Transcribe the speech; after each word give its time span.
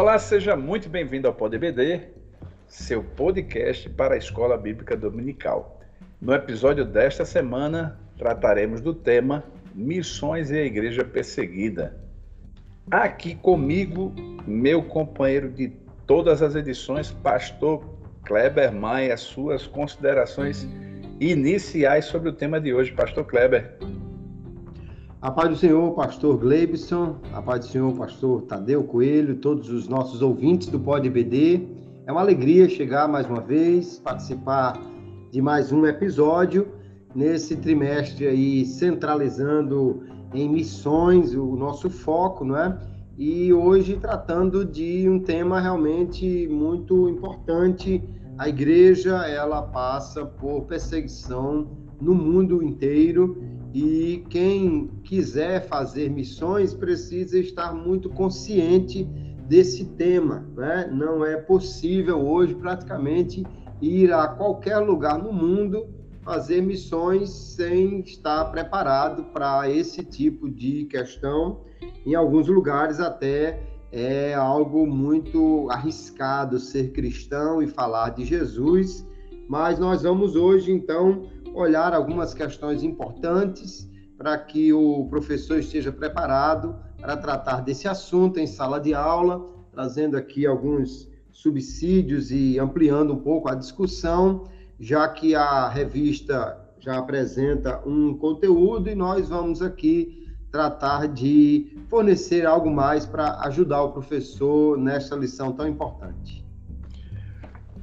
Olá, 0.00 0.18
seja 0.18 0.56
muito 0.56 0.88
bem-vindo 0.88 1.28
ao 1.28 1.34
PodBD, 1.34 2.00
seu 2.66 3.04
podcast 3.04 3.86
para 3.90 4.14
a 4.14 4.16
Escola 4.16 4.56
Bíblica 4.56 4.96
Dominical. 4.96 5.78
No 6.18 6.32
episódio 6.32 6.86
desta 6.86 7.26
semana, 7.26 8.00
trataremos 8.16 8.80
do 8.80 8.94
tema 8.94 9.44
Missões 9.74 10.50
e 10.50 10.56
a 10.56 10.64
Igreja 10.64 11.04
Perseguida. 11.04 12.00
Aqui 12.90 13.34
comigo, 13.34 14.14
meu 14.46 14.82
companheiro 14.82 15.50
de 15.50 15.68
todas 16.06 16.40
as 16.40 16.54
edições, 16.54 17.10
pastor 17.10 17.84
Kleber 18.24 18.72
Maia, 18.72 19.18
suas 19.18 19.66
considerações 19.66 20.66
iniciais 21.20 22.06
sobre 22.06 22.30
o 22.30 22.32
tema 22.32 22.58
de 22.58 22.72
hoje, 22.72 22.90
pastor 22.90 23.26
Kleber. 23.26 23.76
A 25.22 25.30
paz 25.30 25.50
do 25.50 25.56
Senhor, 25.56 25.92
pastor 25.92 26.38
Gleibson, 26.38 27.16
a 27.34 27.42
paz 27.42 27.66
do 27.66 27.70
Senhor, 27.70 27.94
pastor 27.94 28.40
Tadeu 28.44 28.82
Coelho, 28.84 29.36
todos 29.36 29.68
os 29.68 29.86
nossos 29.86 30.22
ouvintes 30.22 30.68
do 30.68 30.80
Pod 30.80 31.06
BD. 31.10 31.60
É 32.06 32.10
uma 32.10 32.22
alegria 32.22 32.66
chegar 32.70 33.06
mais 33.06 33.26
uma 33.26 33.42
vez, 33.42 33.98
participar 33.98 34.80
de 35.30 35.42
mais 35.42 35.72
um 35.72 35.84
episódio 35.84 36.68
nesse 37.14 37.54
trimestre 37.54 38.28
aí 38.28 38.64
centralizando 38.64 40.04
em 40.32 40.48
missões 40.48 41.34
o 41.34 41.54
nosso 41.54 41.90
foco, 41.90 42.42
não 42.42 42.56
é? 42.56 42.78
E 43.18 43.52
hoje 43.52 43.98
tratando 44.00 44.64
de 44.64 45.06
um 45.06 45.20
tema 45.20 45.60
realmente 45.60 46.48
muito 46.48 47.10
importante. 47.10 48.02
A 48.38 48.48
igreja, 48.48 49.18
ela 49.28 49.60
passa 49.60 50.24
por 50.24 50.62
perseguição 50.62 51.68
no 52.00 52.14
mundo 52.14 52.62
inteiro 52.62 53.59
e 53.72 54.24
quem 54.28 54.88
quiser 55.04 55.66
fazer 55.68 56.10
missões 56.10 56.74
precisa 56.74 57.38
estar 57.38 57.72
muito 57.72 58.08
consciente 58.10 59.04
desse 59.46 59.84
tema. 59.84 60.46
Né? 60.56 60.90
Não 60.92 61.24
é 61.24 61.36
possível 61.36 62.20
hoje 62.20 62.54
praticamente 62.54 63.44
ir 63.80 64.12
a 64.12 64.28
qualquer 64.28 64.78
lugar 64.78 65.18
no 65.18 65.32
mundo 65.32 65.86
fazer 66.22 66.60
missões 66.60 67.30
sem 67.30 68.00
estar 68.00 68.44
preparado 68.46 69.24
para 69.32 69.70
esse 69.70 70.04
tipo 70.04 70.50
de 70.50 70.84
questão. 70.84 71.60
Em 72.04 72.14
alguns 72.14 72.46
lugares 72.46 73.00
até 73.00 73.62
é 73.92 74.34
algo 74.34 74.86
muito 74.86 75.68
arriscado 75.70 76.58
ser 76.58 76.92
cristão 76.92 77.62
e 77.62 77.66
falar 77.66 78.10
de 78.10 78.24
Jesus, 78.24 79.04
mas 79.48 79.78
nós 79.78 80.02
vamos 80.02 80.36
hoje 80.36 80.70
então 80.70 81.28
olhar 81.54 81.94
algumas 81.94 82.34
questões 82.34 82.82
importantes 82.82 83.88
para 84.16 84.36
que 84.36 84.72
o 84.72 85.06
professor 85.08 85.58
esteja 85.58 85.90
preparado 85.90 86.76
para 87.00 87.16
tratar 87.16 87.62
desse 87.62 87.88
assunto 87.88 88.38
em 88.38 88.46
sala 88.46 88.78
de 88.78 88.92
aula, 88.92 89.40
trazendo 89.72 90.16
aqui 90.16 90.46
alguns 90.46 91.08
subsídios 91.30 92.30
e 92.30 92.58
ampliando 92.58 93.14
um 93.14 93.18
pouco 93.18 93.48
a 93.48 93.54
discussão, 93.54 94.44
já 94.78 95.08
que 95.08 95.34
a 95.34 95.68
revista 95.68 96.58
já 96.78 96.98
apresenta 96.98 97.80
um 97.86 98.14
conteúdo 98.16 98.90
e 98.90 98.94
nós 98.94 99.28
vamos 99.28 99.62
aqui 99.62 100.28
tratar 100.50 101.06
de 101.06 101.78
fornecer 101.88 102.44
algo 102.44 102.70
mais 102.70 103.06
para 103.06 103.40
ajudar 103.42 103.82
o 103.82 103.92
professor 103.92 104.76
nesta 104.76 105.14
lição 105.14 105.52
tão 105.52 105.68
importante. 105.68 106.44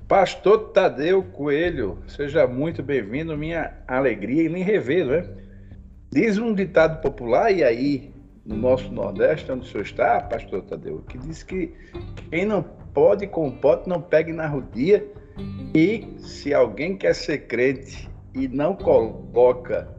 Pastor 0.08 0.70
Tadeu 0.72 1.22
Coelho, 1.22 1.98
seja 2.08 2.48
muito 2.48 2.82
bem-vindo, 2.82 3.38
minha 3.38 3.74
alegria 3.86 4.44
em 4.44 4.48
lhe 4.48 4.64
rever, 4.64 5.06
não 5.06 5.14
é? 5.16 5.30
Diz 6.10 6.38
um 6.38 6.54
ditado 6.54 7.02
popular, 7.02 7.52
e 7.52 7.62
aí, 7.62 8.14
no 8.46 8.56
nosso 8.56 8.90
Nordeste, 8.90 9.52
onde 9.52 9.66
o 9.66 9.70
senhor 9.70 9.84
está, 9.84 10.22
pastor 10.22 10.62
Tadeu, 10.62 11.04
que 11.10 11.18
diz 11.18 11.44
que 11.44 11.74
quem 12.30 12.46
não 12.46 12.64
pode 12.64 13.28
com 13.28 13.52
pote 13.52 13.90
não 13.90 14.02
pegue 14.02 14.32
na 14.32 14.48
rodia, 14.48 15.06
e 15.76 16.08
se 16.20 16.54
alguém 16.54 16.96
quer 16.96 17.14
ser 17.14 17.40
crente 17.40 18.10
e 18.34 18.48
não 18.48 18.78
coloca 18.78 19.90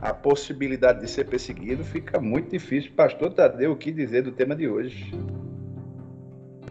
a 0.00 0.12
possibilidade 0.12 1.00
de 1.00 1.08
ser 1.08 1.26
perseguido, 1.26 1.84
fica 1.84 2.20
muito 2.20 2.50
difícil. 2.50 2.90
Pastor 2.96 3.32
Tadeu, 3.32 3.70
o 3.70 3.76
que 3.76 3.92
dizer 3.92 4.22
do 4.22 4.32
tema 4.32 4.56
de 4.56 4.66
hoje? 4.66 5.14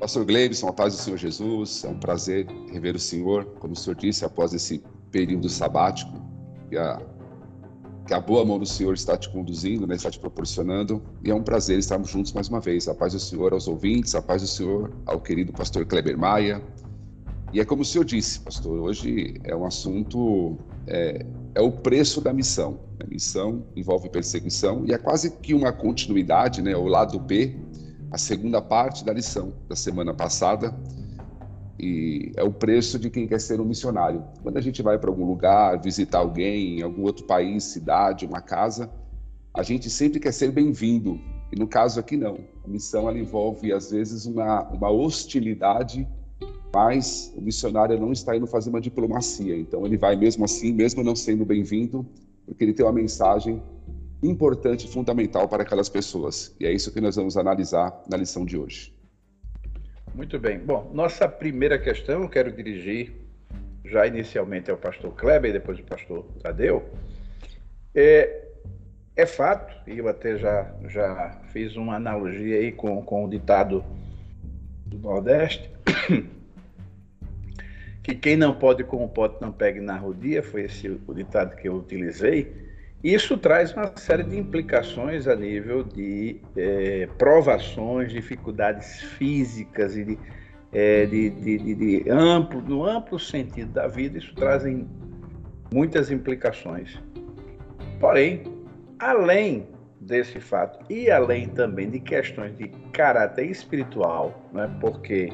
Pastor 0.03 0.25
Gleibson, 0.25 0.67
a 0.67 0.73
paz 0.73 0.93
do 0.93 0.99
Senhor 0.99 1.15
Jesus, 1.15 1.85
é 1.85 1.87
um 1.87 1.97
prazer 1.97 2.45
rever 2.69 2.93
o 2.93 2.99
Senhor, 2.99 3.45
como 3.61 3.71
o 3.71 3.75
Senhor 3.75 3.95
disse, 3.95 4.25
após 4.25 4.53
esse 4.53 4.83
período 5.09 5.47
sabático, 5.47 6.11
que 6.67 6.75
a, 6.75 7.01
que 8.05 8.13
a 8.13 8.19
boa 8.19 8.43
mão 8.43 8.59
do 8.59 8.65
Senhor 8.65 8.93
está 8.93 9.15
te 9.15 9.29
conduzindo, 9.29 9.87
né, 9.87 9.95
está 9.95 10.11
te 10.11 10.19
proporcionando, 10.19 11.01
e 11.23 11.31
é 11.31 11.33
um 11.33 11.41
prazer 11.41 11.79
estarmos 11.79 12.09
juntos 12.09 12.33
mais 12.33 12.49
uma 12.49 12.59
vez. 12.59 12.89
A 12.89 12.93
paz 12.93 13.13
do 13.13 13.19
Senhor 13.19 13.53
aos 13.53 13.65
ouvintes, 13.65 14.13
a 14.13 14.21
paz 14.21 14.41
do 14.41 14.47
Senhor 14.49 14.91
ao 15.05 15.21
querido 15.21 15.53
pastor 15.53 15.85
Kleber 15.85 16.17
Maia. 16.17 16.61
E 17.53 17.61
é 17.61 17.63
como 17.63 17.83
o 17.83 17.85
Senhor 17.85 18.03
disse, 18.03 18.41
pastor, 18.41 18.77
hoje 18.81 19.39
é 19.45 19.55
um 19.55 19.65
assunto, 19.65 20.57
é, 20.85 21.25
é 21.55 21.61
o 21.61 21.71
preço 21.71 22.19
da 22.19 22.33
missão. 22.33 22.77
A 23.01 23.07
missão 23.07 23.63
envolve 23.73 24.09
perseguição 24.09 24.83
e 24.85 24.93
é 24.93 24.97
quase 24.97 25.31
que 25.31 25.53
uma 25.53 25.71
continuidade, 25.71 26.61
né, 26.61 26.75
o 26.75 26.87
lado 26.87 27.17
B 27.19 27.55
a 28.13 28.17
segunda 28.19 28.61
parte 28.61 29.03
da 29.03 29.11
lição 29.11 29.51
da 29.67 29.75
semana 29.75 30.13
passada. 30.13 30.71
E 31.79 32.31
é 32.35 32.43
o 32.43 32.51
preço 32.51 32.99
de 32.99 33.09
quem 33.09 33.27
quer 33.27 33.41
ser 33.41 33.59
um 33.59 33.65
missionário. 33.65 34.23
Quando 34.43 34.57
a 34.57 34.61
gente 34.61 34.83
vai 34.83 34.99
para 34.99 35.09
algum 35.09 35.25
lugar, 35.25 35.81
visitar 35.81 36.19
alguém, 36.19 36.83
algum 36.83 37.01
outro 37.01 37.25
país, 37.25 37.63
cidade, 37.63 38.27
uma 38.27 38.39
casa, 38.39 38.87
a 39.51 39.63
gente 39.63 39.89
sempre 39.89 40.19
quer 40.19 40.31
ser 40.31 40.51
bem-vindo. 40.51 41.19
E 41.51 41.59
no 41.59 41.67
caso 41.67 41.99
aqui, 41.99 42.15
não. 42.15 42.37
A 42.63 42.67
missão 42.67 43.09
ela 43.09 43.17
envolve, 43.17 43.73
às 43.73 43.89
vezes, 43.89 44.27
uma, 44.27 44.61
uma 44.69 44.91
hostilidade, 44.91 46.07
mas 46.71 47.33
o 47.35 47.41
missionário 47.41 47.99
não 47.99 48.11
está 48.11 48.37
indo 48.37 48.45
fazer 48.45 48.69
uma 48.69 48.79
diplomacia. 48.79 49.57
Então, 49.57 49.87
ele 49.87 49.97
vai 49.97 50.15
mesmo 50.15 50.45
assim, 50.45 50.71
mesmo 50.71 51.03
não 51.03 51.15
sendo 51.15 51.43
bem-vindo, 51.43 52.05
porque 52.45 52.63
ele 52.63 52.73
tem 52.73 52.85
uma 52.85 52.93
mensagem 52.93 53.59
importante 54.23 54.87
e 54.87 54.89
fundamental 54.89 55.47
para 55.47 55.63
aquelas 55.63 55.89
pessoas. 55.89 56.55
E 56.59 56.65
é 56.65 56.71
isso 56.71 56.91
que 56.91 57.01
nós 57.01 57.15
vamos 57.15 57.37
analisar 57.37 58.01
na 58.09 58.17
lição 58.17 58.45
de 58.45 58.57
hoje. 58.57 58.93
Muito 60.15 60.39
bem. 60.39 60.59
Bom, 60.59 60.91
nossa 60.93 61.27
primeira 61.27 61.77
questão 61.77 62.23
eu 62.23 62.29
quero 62.29 62.51
dirigir 62.51 63.13
já 63.83 64.07
inicialmente 64.07 64.71
ao 64.71 64.77
pastor 64.77 65.13
Kleber 65.13 65.49
e 65.49 65.53
depois 65.53 65.77
ao 65.79 65.85
pastor 65.85 66.25
Tadeu. 66.41 66.83
É, 67.93 68.47
é 69.15 69.25
fato, 69.25 69.73
e 69.89 69.97
eu 69.97 70.07
até 70.07 70.37
já, 70.37 70.73
já 70.87 71.41
fiz 71.51 71.75
uma 71.75 71.95
analogia 71.95 72.57
aí 72.57 72.71
com, 72.71 73.01
com 73.03 73.25
o 73.25 73.29
ditado 73.29 73.83
do 74.85 74.97
Nordeste, 74.99 75.69
que 78.01 78.15
quem 78.15 78.37
não 78.37 78.55
pode 78.55 78.83
com 78.83 79.03
o 79.03 79.09
pote 79.09 79.41
não 79.41 79.51
pegue 79.51 79.79
na 79.79 79.97
rodia, 79.97 80.41
foi 80.41 80.63
esse 80.63 80.89
o 81.07 81.13
ditado 81.13 81.55
que 81.55 81.67
eu 81.67 81.75
utilizei. 81.75 82.62
Isso 83.03 83.37
traz 83.37 83.73
uma 83.73 83.91
série 83.97 84.23
de 84.23 84.37
implicações 84.37 85.27
a 85.27 85.35
nível 85.35 85.83
de 85.83 86.39
é, 86.55 87.09
provações, 87.17 88.13
dificuldades 88.13 89.01
físicas 89.01 89.97
e 89.97 90.05
de, 90.05 90.19
é, 90.71 91.05
de, 91.05 91.29
de, 91.31 91.75
de, 91.75 92.09
amplo, 92.09 92.61
no 92.61 92.85
amplo 92.85 93.19
sentido 93.19 93.73
da 93.73 93.87
vida, 93.87 94.17
isso 94.17 94.33
traz 94.35 94.63
muitas 95.73 96.11
implicações. 96.11 96.97
Porém, 97.99 98.43
além 98.97 99.67
desse 99.99 100.39
fato 100.39 100.79
e 100.89 101.11
além 101.11 101.49
também 101.49 101.89
de 101.89 101.99
questões 101.99 102.55
de 102.57 102.69
caráter 102.93 103.49
espiritual, 103.49 104.49
né, 104.53 104.73
porque 104.79 105.29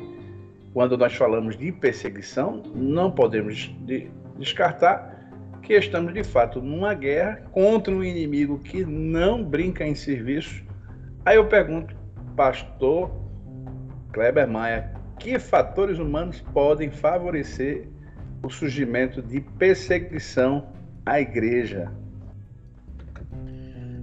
quando 0.74 0.98
nós 0.98 1.14
falamos 1.14 1.56
de 1.56 1.72
perseguição, 1.72 2.64
não 2.74 3.12
podemos 3.12 3.72
descartar 4.40 5.19
que 5.62 5.74
estamos 5.74 6.14
de 6.14 6.24
fato 6.24 6.62
numa 6.62 6.94
guerra 6.94 7.44
contra 7.52 7.94
um 7.94 8.04
inimigo 8.04 8.60
que 8.60 8.86
não 8.86 9.44
brinca 9.44 9.86
em 9.86 9.96
serviço. 9.96 10.64
Aí 11.26 11.36
eu 11.38 11.48
pergunto, 11.48 11.96
pastor 12.36 13.12
Kleber 14.12 14.48
Maia, 14.48 14.94
que 15.20 15.38
fatores 15.38 16.00
humanos 16.00 16.42
podem 16.54 16.90
favorecer 16.90 17.88
o 18.44 18.50
surgimento 18.50 19.22
de 19.22 19.42
perseguição 19.42 20.68
à 21.06 21.20
igreja? 21.20 21.92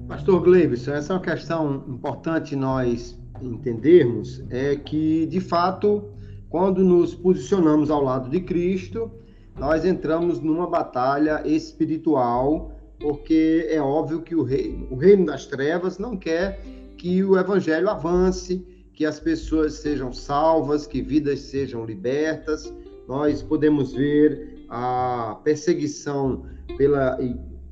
Pastor 0.06 0.40
Gleibson, 0.40 0.92
essa 0.92 1.12
é 1.12 1.16
uma 1.16 1.22
questão 1.22 1.84
importante 1.88 2.54
nós 2.54 3.18
entendermos, 3.42 4.44
é 4.50 4.76
que, 4.76 5.26
de 5.26 5.40
fato, 5.40 6.10
quando 6.48 6.84
nos 6.84 7.14
posicionamos 7.14 7.90
ao 7.90 8.02
lado 8.02 8.30
de 8.30 8.40
Cristo, 8.40 9.10
nós 9.58 9.84
entramos 9.84 10.40
numa 10.40 10.66
batalha 10.66 11.42
espiritual, 11.46 12.72
porque 13.00 13.66
é 13.70 13.80
óbvio 13.80 14.22
que 14.22 14.34
o 14.34 14.42
reino, 14.42 14.86
o 14.90 14.96
reino 14.96 15.26
das 15.26 15.46
trevas 15.46 15.98
não 15.98 16.16
quer 16.16 16.60
que 16.96 17.22
o 17.24 17.38
evangelho 17.38 17.88
avance, 17.88 18.64
que 18.92 19.04
as 19.04 19.18
pessoas 19.18 19.74
sejam 19.74 20.12
salvas, 20.12 20.86
que 20.86 21.02
vidas 21.02 21.40
sejam 21.40 21.84
libertas. 21.84 22.72
Nós 23.08 23.42
podemos 23.42 23.92
ver 23.92 24.64
a 24.68 25.38
perseguição 25.44 26.46
pela, 26.76 27.18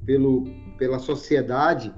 pelo, 0.04 0.44
pela 0.78 0.98
sociedade 0.98 1.92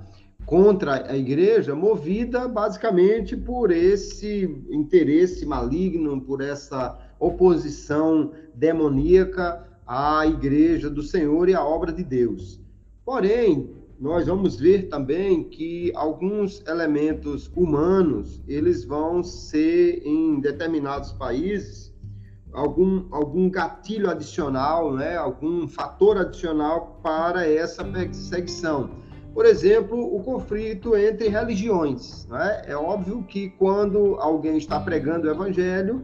contra 0.46 1.10
a 1.10 1.16
igreja, 1.16 1.74
movida 1.74 2.46
basicamente 2.46 3.36
por 3.36 3.72
esse 3.72 4.44
interesse 4.70 5.44
maligno, 5.44 6.20
por 6.20 6.40
essa 6.40 6.96
oposição 7.18 8.32
demoníaca 8.54 9.66
à 9.86 10.26
igreja 10.26 10.90
do 10.90 11.02
Senhor 11.02 11.48
e 11.48 11.54
à 11.54 11.64
obra 11.64 11.92
de 11.92 12.02
Deus. 12.02 12.60
Porém, 13.04 13.70
nós 13.98 14.26
vamos 14.26 14.56
ver 14.56 14.88
também 14.88 15.44
que 15.44 15.92
alguns 15.94 16.62
elementos 16.66 17.50
humanos, 17.54 18.42
eles 18.46 18.84
vão 18.84 19.22
ser 19.22 20.02
em 20.04 20.40
determinados 20.40 21.12
países 21.12 21.94
algum, 22.52 23.04
algum 23.10 23.50
gatilho 23.50 24.10
adicional, 24.10 24.92
né, 24.92 25.16
algum 25.16 25.68
fator 25.68 26.18
adicional 26.18 26.98
para 27.02 27.46
essa 27.48 27.84
perseguição. 27.84 28.90
Por 29.32 29.44
exemplo, 29.44 30.16
o 30.16 30.22
conflito 30.22 30.96
entre 30.96 31.28
religiões. 31.28 32.26
Né? 32.26 32.62
É 32.66 32.74
óbvio 32.74 33.22
que 33.24 33.50
quando 33.50 34.16
alguém 34.18 34.56
está 34.56 34.80
pregando 34.80 35.28
o 35.28 35.30
evangelho, 35.30 36.02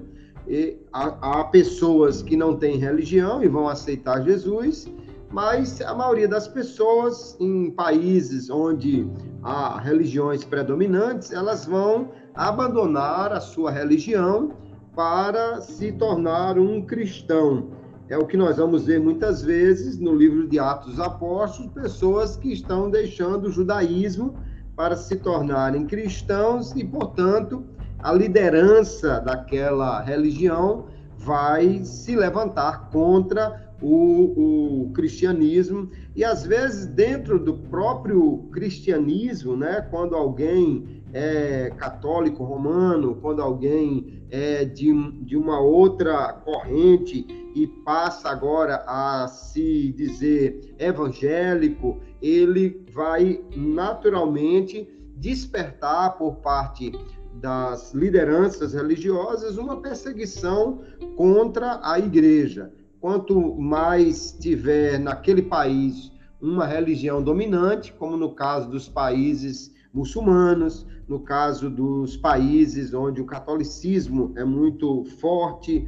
há, 0.93 1.41
há 1.41 1.45
pessoas 1.45 2.23
que 2.23 2.37
não 2.37 2.57
têm 2.57 2.77
religião 2.77 3.43
e 3.43 3.49
vão 3.49 3.69
aceitar 3.69 4.23
Jesus, 4.23 4.91
mas 5.31 5.81
a 5.81 5.95
maioria 5.95 6.29
das 6.29 6.47
pessoas 6.47 7.37
em 7.41 7.71
países 7.71 8.51
onde 8.51 9.11
há 9.43 9.79
religiões 9.81 10.45
predominantes, 10.45 11.33
elas 11.33 11.65
vão 11.65 12.11
abandonar 12.35 13.33
a 13.33 13.41
sua 13.41 13.71
religião 13.71 14.53
para 14.95 15.61
se 15.61 15.93
tornar 15.93 16.59
um 16.59 16.83
cristão. 16.83 17.71
É 18.09 18.19
o 18.19 18.27
que 18.27 18.37
nós 18.37 18.59
vamos 18.59 18.85
ver 18.85 19.01
muitas 19.01 19.43
vezes 19.43 19.99
no 19.99 20.15
livro 20.15 20.47
de 20.47 20.59
Atos 20.59 20.91
dos 20.91 21.01
Apóstolos, 21.01 21.73
pessoas 21.73 22.37
que 22.37 22.53
estão 22.53 22.91
deixando 22.91 23.47
o 23.47 23.51
judaísmo 23.51 24.35
para 24.77 24.97
se 24.97 25.17
tornarem 25.17 25.87
cristãos 25.87 26.73
e, 26.73 26.85
portanto, 26.85 27.65
a 28.03 28.13
liderança 28.13 29.21
daquela 29.21 30.01
religião 30.01 30.87
vai 31.17 31.85
se 31.85 32.17
levantar 32.17 32.91
contra 32.91 33.73
o, 33.81 34.87
o, 34.87 34.93
cristianismo. 34.93 35.89
E 36.15 36.25
às 36.25 36.45
vezes 36.45 36.87
dentro 36.87 37.39
do 37.39 37.55
próprio 37.55 38.49
cristianismo, 38.53 39.57
né, 39.57 39.87
quando 39.91 40.17
alguém 40.17 41.03
é 41.13 41.71
católico 41.77 42.43
romano, 42.43 43.17
quando 43.21 43.43
alguém 43.43 44.25
é 44.31 44.65
de, 44.65 44.93
de 45.25 45.37
uma 45.37 45.61
outra 45.61 46.33
corrente 46.33 47.27
e 47.55 47.67
passa 47.67 48.31
agora 48.31 48.83
a 48.87 49.29
se 49.29 49.93
dizer 49.93 50.75
evangélico, 50.79 52.01
ele 52.21 52.85
vai 52.93 53.45
naturalmente 53.55 54.89
despertar 55.17 56.17
por 56.17 56.37
parte 56.37 56.93
das 57.35 57.93
lideranças 57.93 58.75
religiosas 58.75 59.57
uma 59.57 59.81
perseguição 59.81 60.83
contra 61.17 61.81
a 61.83 61.99
igreja. 61.99 62.73
Quanto 63.01 63.57
mais 63.57 64.33
tiver 64.33 64.99
naquele 64.99 65.43
país 65.43 66.13
uma 66.41 66.67
religião 66.67 67.23
dominante, 67.23 67.93
como 67.93 68.17
no 68.17 68.35
caso 68.35 68.69
dos 68.71 68.89
países 68.89 69.73
muçulmanos, 69.93 70.87
no 71.07 71.21
caso 71.21 71.69
dos 71.69 72.17
países 72.17 72.95
onde 72.95 73.21
o 73.21 73.27
catolicismo 73.27 74.33
é 74.37 74.45
muito 74.45 75.05
forte. 75.21 75.87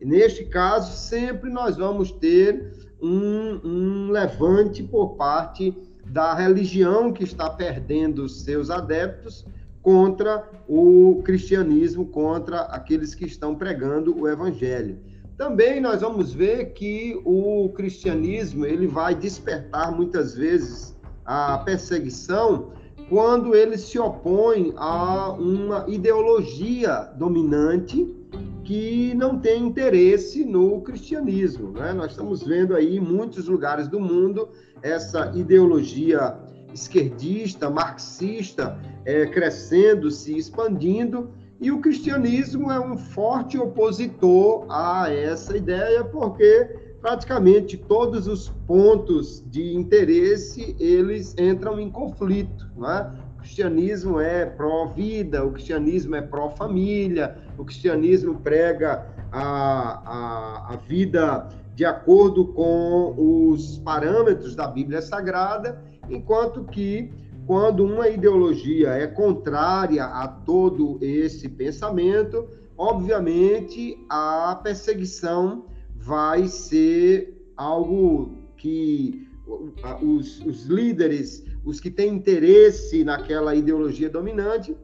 Neste 0.00 0.44
caso, 0.46 0.96
sempre 0.96 1.50
nós 1.50 1.76
vamos 1.76 2.10
ter 2.12 2.72
um, 3.00 3.60
um 3.64 4.10
levante 4.10 4.82
por 4.82 5.16
parte 5.16 5.76
da 6.06 6.34
religião 6.34 7.12
que 7.12 7.24
está 7.24 7.50
perdendo 7.50 8.28
seus 8.28 8.70
adeptos 8.70 9.44
contra 9.86 10.42
o 10.66 11.22
cristianismo, 11.22 12.06
contra 12.06 12.62
aqueles 12.62 13.14
que 13.14 13.24
estão 13.24 13.54
pregando 13.54 14.20
o 14.20 14.26
evangelho. 14.26 14.98
Também 15.38 15.80
nós 15.80 16.00
vamos 16.00 16.34
ver 16.34 16.72
que 16.72 17.16
o 17.24 17.68
cristianismo 17.68 18.66
ele 18.66 18.88
vai 18.88 19.14
despertar 19.14 19.94
muitas 19.94 20.34
vezes 20.34 20.96
a 21.24 21.58
perseguição 21.58 22.72
quando 23.08 23.54
ele 23.54 23.78
se 23.78 23.96
opõe 23.96 24.74
a 24.76 25.30
uma 25.30 25.84
ideologia 25.86 27.02
dominante 27.16 28.12
que 28.64 29.14
não 29.14 29.38
tem 29.38 29.62
interesse 29.64 30.44
no 30.44 30.80
cristianismo. 30.80 31.70
Né? 31.70 31.92
Nós 31.92 32.10
estamos 32.10 32.42
vendo 32.42 32.74
aí 32.74 32.96
em 32.96 33.00
muitos 33.00 33.46
lugares 33.46 33.86
do 33.86 34.00
mundo 34.00 34.48
essa 34.82 35.30
ideologia 35.36 36.36
esquerdista, 36.76 37.68
marxista, 37.70 38.78
é, 39.04 39.26
crescendo, 39.26 40.10
se 40.10 40.36
expandindo, 40.36 41.30
e 41.60 41.72
o 41.72 41.80
cristianismo 41.80 42.70
é 42.70 42.78
um 42.78 42.98
forte 42.98 43.58
opositor 43.58 44.66
a 44.68 45.10
essa 45.10 45.56
ideia, 45.56 46.04
porque 46.04 46.68
praticamente 47.00 47.76
todos 47.76 48.26
os 48.26 48.50
pontos 48.66 49.42
de 49.46 49.74
interesse 49.74 50.76
eles 50.78 51.34
entram 51.38 51.80
em 51.80 51.90
conflito, 51.90 52.66
é? 52.84 53.26
O 53.34 53.38
cristianismo 53.38 54.20
é 54.20 54.44
pró-vida, 54.44 55.44
o 55.44 55.52
cristianismo 55.52 56.14
é 56.14 56.20
pró-família, 56.20 57.38
o 57.56 57.64
cristianismo 57.64 58.40
prega 58.40 59.06
a, 59.32 60.02
a, 60.04 60.74
a 60.74 60.76
vida 60.76 61.48
de 61.76 61.84
acordo 61.84 62.48
com 62.48 63.14
os 63.16 63.78
parâmetros 63.78 64.56
da 64.56 64.66
Bíblia 64.66 65.00
Sagrada, 65.00 65.80
enquanto 66.08 66.64
que 66.64 67.12
quando 67.46 67.84
uma 67.84 68.08
ideologia 68.08 68.90
é 68.90 69.06
contrária 69.06 70.04
a 70.04 70.26
todo 70.26 70.98
esse 71.00 71.48
pensamento, 71.48 72.48
obviamente 72.76 73.96
a 74.08 74.58
perseguição 74.62 75.66
vai 75.94 76.48
ser 76.48 77.52
algo 77.56 78.50
que 78.56 79.28
os, 80.02 80.40
os 80.40 80.66
líderes, 80.66 81.44
os 81.64 81.78
que 81.78 81.90
têm 81.90 82.14
interesse 82.14 83.04
naquela 83.04 83.54
ideologia 83.54 84.10
dominante, 84.10 84.76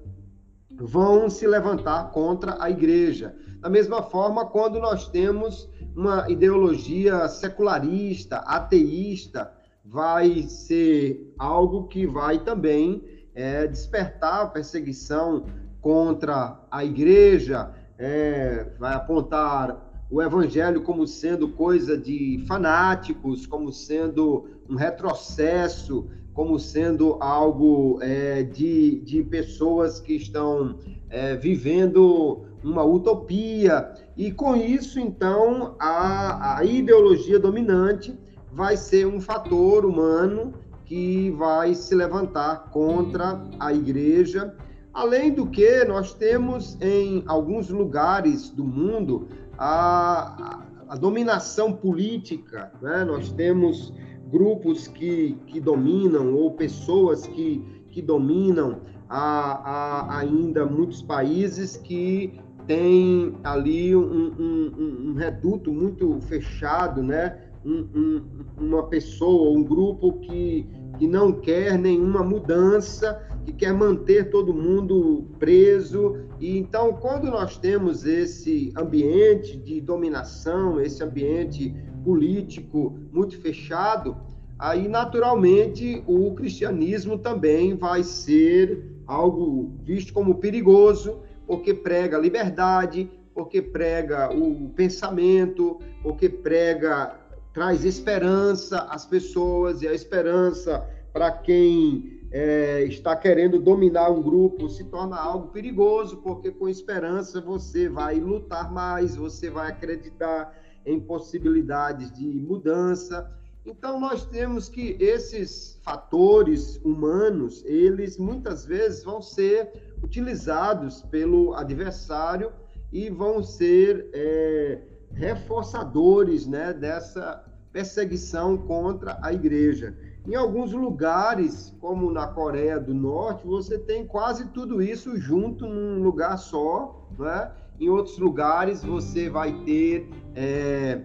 vão 0.70 1.28
se 1.28 1.46
levantar 1.46 2.12
contra 2.12 2.62
a 2.62 2.70
igreja. 2.70 3.34
Da 3.60 3.68
mesma 3.68 4.02
forma, 4.02 4.46
quando 4.46 4.78
nós 4.78 5.08
temos 5.08 5.68
uma 5.96 6.30
ideologia 6.30 7.28
secularista, 7.28 8.38
ateísta, 8.38 9.52
vai 9.84 10.42
ser 10.42 11.34
algo 11.38 11.88
que 11.88 12.06
vai 12.06 12.38
também 12.38 13.02
é, 13.34 13.66
despertar 13.66 14.52
perseguição 14.52 15.46
contra 15.80 16.60
a 16.70 16.84
igreja, 16.84 17.74
é, 17.98 18.66
vai 18.78 18.94
apontar 18.94 20.06
o 20.10 20.22
evangelho 20.22 20.82
como 20.82 21.06
sendo 21.06 21.48
coisa 21.48 21.96
de 21.96 22.44
fanáticos, 22.46 23.46
como 23.46 23.72
sendo 23.72 24.46
um 24.68 24.76
retrocesso, 24.76 26.08
como 26.34 26.58
sendo 26.58 27.16
algo 27.20 27.98
é, 28.02 28.42
de, 28.42 29.00
de 29.00 29.22
pessoas 29.22 30.00
que 30.00 30.14
estão 30.14 30.78
é, 31.08 31.34
vivendo 31.34 32.44
uma 32.62 32.84
utopia. 32.84 33.92
E 34.16 34.30
com 34.30 34.54
isso, 34.54 35.00
então, 35.00 35.74
a, 35.78 36.58
a 36.58 36.64
ideologia 36.64 37.38
dominante 37.38 38.16
vai 38.52 38.76
ser 38.76 39.06
um 39.06 39.20
fator 39.20 39.84
humano 39.84 40.52
que 40.84 41.30
vai 41.30 41.74
se 41.74 41.94
levantar 41.94 42.70
contra 42.70 43.42
a 43.58 43.72
igreja. 43.72 44.54
Além 44.92 45.32
do 45.32 45.46
que, 45.46 45.84
nós 45.84 46.12
temos 46.12 46.76
em 46.80 47.24
alguns 47.26 47.70
lugares 47.70 48.50
do 48.50 48.62
mundo 48.62 49.26
a, 49.56 50.64
a 50.86 50.96
dominação 50.96 51.72
política, 51.72 52.70
né? 52.82 53.04
nós 53.04 53.32
temos 53.32 53.92
grupos 54.30 54.86
que, 54.86 55.38
que 55.46 55.58
dominam 55.58 56.34
ou 56.34 56.52
pessoas 56.52 57.26
que, 57.26 57.84
que 57.90 58.02
dominam 58.02 58.80
a, 59.08 60.10
a, 60.10 60.18
ainda 60.18 60.66
muitos 60.66 61.00
países 61.00 61.76
que 61.78 62.38
têm 62.66 63.34
ali 63.42 63.96
um, 63.96 64.32
um, 64.38 65.10
um 65.10 65.14
reduto 65.14 65.72
muito 65.72 66.20
fechado, 66.20 67.02
né? 67.02 67.51
Um, 67.64 67.88
um, 67.94 68.22
uma 68.58 68.82
pessoa, 68.88 69.56
um 69.56 69.62
grupo 69.62 70.14
que, 70.20 70.66
que 70.98 71.06
não 71.06 71.32
quer 71.32 71.78
nenhuma 71.78 72.22
mudança 72.22 73.20
que 73.44 73.52
quer 73.52 73.72
manter 73.72 74.30
todo 74.30 74.54
mundo 74.54 75.26
preso. 75.38 76.16
E 76.38 76.58
então, 76.58 76.92
quando 76.94 77.30
nós 77.30 77.56
temos 77.58 78.04
esse 78.04 78.72
ambiente 78.76 79.56
de 79.56 79.80
dominação, 79.80 80.80
esse 80.80 81.02
ambiente 81.02 81.74
político 82.04 82.98
muito 83.12 83.40
fechado, 83.40 84.16
aí 84.58 84.88
naturalmente 84.88 86.02
o 86.06 86.32
cristianismo 86.34 87.18
também 87.18 87.74
vai 87.74 88.02
ser 88.02 88.84
algo 89.06 89.72
visto 89.82 90.12
como 90.12 90.36
perigoso, 90.36 91.20
porque 91.46 91.74
prega 91.74 92.18
liberdade, 92.18 93.10
porque 93.34 93.60
prega 93.60 94.32
o 94.32 94.68
pensamento, 94.70 95.78
porque 96.02 96.28
prega 96.28 97.18
traz 97.52 97.84
esperança 97.84 98.80
às 98.90 99.04
pessoas 99.04 99.82
e 99.82 99.88
a 99.88 99.94
esperança 99.94 100.86
para 101.12 101.30
quem 101.30 102.20
é, 102.30 102.82
está 102.84 103.14
querendo 103.14 103.60
dominar 103.60 104.10
um 104.10 104.22
grupo 104.22 104.68
se 104.70 104.84
torna 104.84 105.16
algo 105.16 105.48
perigoso, 105.48 106.16
porque 106.18 106.50
com 106.50 106.68
esperança 106.68 107.40
você 107.40 107.88
vai 107.88 108.18
lutar 108.18 108.72
mais, 108.72 109.14
você 109.14 109.50
vai 109.50 109.70
acreditar 109.70 110.58
em 110.86 110.98
possibilidades 110.98 112.10
de 112.10 112.26
mudança. 112.40 113.30
Então 113.66 114.00
nós 114.00 114.24
temos 114.24 114.68
que 114.68 114.96
esses 114.98 115.78
fatores 115.82 116.80
humanos, 116.82 117.62
eles 117.66 118.16
muitas 118.16 118.64
vezes 118.64 119.04
vão 119.04 119.20
ser 119.20 119.70
utilizados 120.02 121.02
pelo 121.02 121.54
adversário 121.54 122.50
e 122.90 123.10
vão 123.10 123.42
ser 123.42 124.08
é, 124.12 124.80
reforçadores 125.14 126.46
né, 126.46 126.72
dessa 126.72 127.44
perseguição 127.72 128.56
contra 128.58 129.18
a 129.22 129.32
igreja. 129.32 129.96
Em 130.26 130.34
alguns 130.34 130.72
lugares, 130.72 131.74
como 131.80 132.10
na 132.10 132.28
Coreia 132.28 132.78
do 132.78 132.94
Norte, 132.94 133.46
você 133.46 133.76
tem 133.76 134.06
quase 134.06 134.46
tudo 134.48 134.80
isso 134.80 135.16
junto 135.16 135.66
num 135.66 136.02
lugar 136.02 136.36
só, 136.38 137.08
né? 137.18 137.50
Em 137.80 137.88
outros 137.88 138.18
lugares, 138.18 138.84
você 138.84 139.28
vai 139.28 139.52
ter 139.64 140.08
é, 140.36 141.00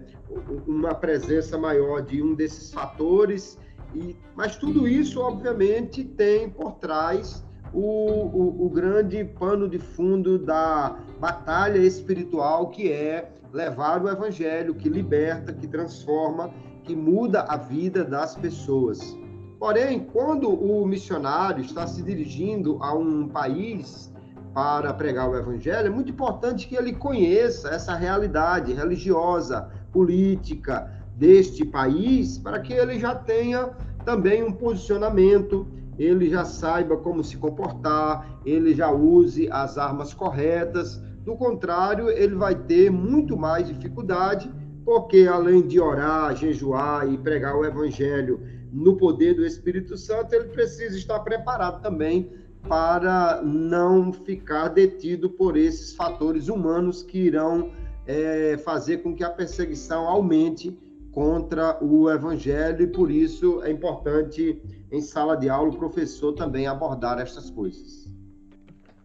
uma 0.66 0.94
presença 0.94 1.58
maior 1.58 2.02
de 2.02 2.22
um 2.22 2.34
desses 2.34 2.72
fatores, 2.72 3.58
e, 3.94 4.14
mas 4.36 4.56
tudo 4.56 4.86
isso, 4.86 5.20
obviamente, 5.20 6.04
tem 6.04 6.48
por 6.48 6.72
trás 6.72 7.44
o, 7.72 7.80
o, 7.80 8.66
o 8.66 8.70
grande 8.70 9.24
pano 9.24 9.68
de 9.68 9.78
fundo 9.78 10.38
da 10.38 10.96
batalha 11.18 11.78
espiritual, 11.78 12.68
que 12.68 12.92
é 12.92 13.32
levar 13.52 14.02
o 14.02 14.08
evangelho 14.08 14.74
que 14.74 14.88
liberta, 14.88 15.52
que 15.52 15.66
transforma 15.66 16.50
que 16.84 16.94
muda 16.94 17.42
a 17.42 17.56
vida 17.56 18.04
das 18.04 18.34
pessoas. 18.34 19.16
Porém, 19.58 20.00
quando 20.00 20.48
o 20.48 20.86
missionário 20.86 21.62
está 21.62 21.86
se 21.86 22.02
dirigindo 22.02 22.78
a 22.82 22.94
um 22.94 23.28
país 23.28 24.12
para 24.54 24.94
pregar 24.94 25.28
o 25.28 25.36
evangelho, 25.36 25.88
é 25.88 25.90
muito 25.90 26.10
importante 26.10 26.68
que 26.68 26.76
ele 26.76 26.92
conheça 26.92 27.68
essa 27.70 27.94
realidade 27.94 28.72
religiosa, 28.72 29.68
política 29.92 30.90
deste 31.16 31.64
país, 31.64 32.38
para 32.38 32.60
que 32.60 32.72
ele 32.72 32.98
já 32.98 33.14
tenha 33.14 33.70
também 34.04 34.42
um 34.42 34.52
posicionamento, 34.52 35.66
ele 35.98 36.30
já 36.30 36.44
saiba 36.44 36.96
como 36.96 37.24
se 37.24 37.36
comportar, 37.36 38.40
ele 38.46 38.74
já 38.74 38.90
use 38.90 39.50
as 39.50 39.76
armas 39.76 40.14
corretas. 40.14 41.00
Do 41.24 41.36
contrário, 41.36 42.10
ele 42.10 42.34
vai 42.34 42.54
ter 42.54 42.90
muito 42.90 43.36
mais 43.36 43.68
dificuldade 43.68 44.50
porque 44.84 45.28
além 45.30 45.66
de 45.66 45.78
orar, 45.78 46.34
jejuar 46.34 47.12
e 47.12 47.18
pregar 47.18 47.54
o 47.54 47.62
evangelho 47.62 48.40
no 48.72 48.96
poder 48.96 49.34
do 49.34 49.44
Espírito 49.44 49.98
Santo, 49.98 50.34
ele 50.34 50.48
precisa 50.48 50.96
estar 50.96 51.20
preparado 51.20 51.82
também 51.82 52.32
para 52.66 53.42
não 53.42 54.10
ficar 54.12 54.68
detido 54.68 55.28
por 55.28 55.58
esses 55.58 55.94
fatores 55.94 56.48
humanos 56.48 57.02
que 57.02 57.18
irão 57.18 57.70
é, 58.06 58.56
fazer 58.64 58.98
com 58.98 59.14
que 59.14 59.22
a 59.22 59.28
perseguição 59.28 60.08
aumente 60.08 60.74
contra 61.12 61.82
o 61.84 62.10
evangelho 62.10 62.82
e 62.82 62.86
por 62.86 63.10
isso 63.10 63.62
é 63.62 63.70
importante 63.70 64.62
em 64.90 65.02
sala 65.02 65.36
de 65.36 65.50
aula 65.50 65.70
o 65.70 65.76
professor 65.76 66.32
também 66.32 66.66
abordar 66.66 67.18
estas 67.18 67.50
coisas. 67.50 68.08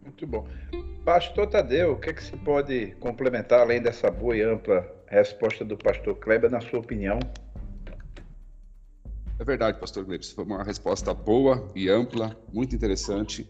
Muito 0.02 0.26
bom. 0.26 0.46
Pastor 1.04 1.46
Tadeu, 1.46 1.92
o 1.92 1.96
que, 1.98 2.08
é 2.08 2.12
que 2.14 2.24
se 2.24 2.34
pode 2.38 2.92
complementar 2.98 3.60
além 3.60 3.80
dessa 3.80 4.10
boa 4.10 4.34
e 4.34 4.40
ampla 4.40 4.90
resposta 5.06 5.62
do 5.62 5.76
pastor 5.76 6.16
Kleber, 6.16 6.50
na 6.50 6.62
sua 6.62 6.78
opinião? 6.78 7.18
É 9.38 9.44
verdade, 9.44 9.78
pastor 9.78 10.06
Kleber. 10.06 10.26
Foi 10.34 10.44
uma 10.44 10.64
resposta 10.64 11.12
boa 11.12 11.70
e 11.74 11.90
ampla, 11.90 12.34
muito 12.50 12.74
interessante. 12.74 13.46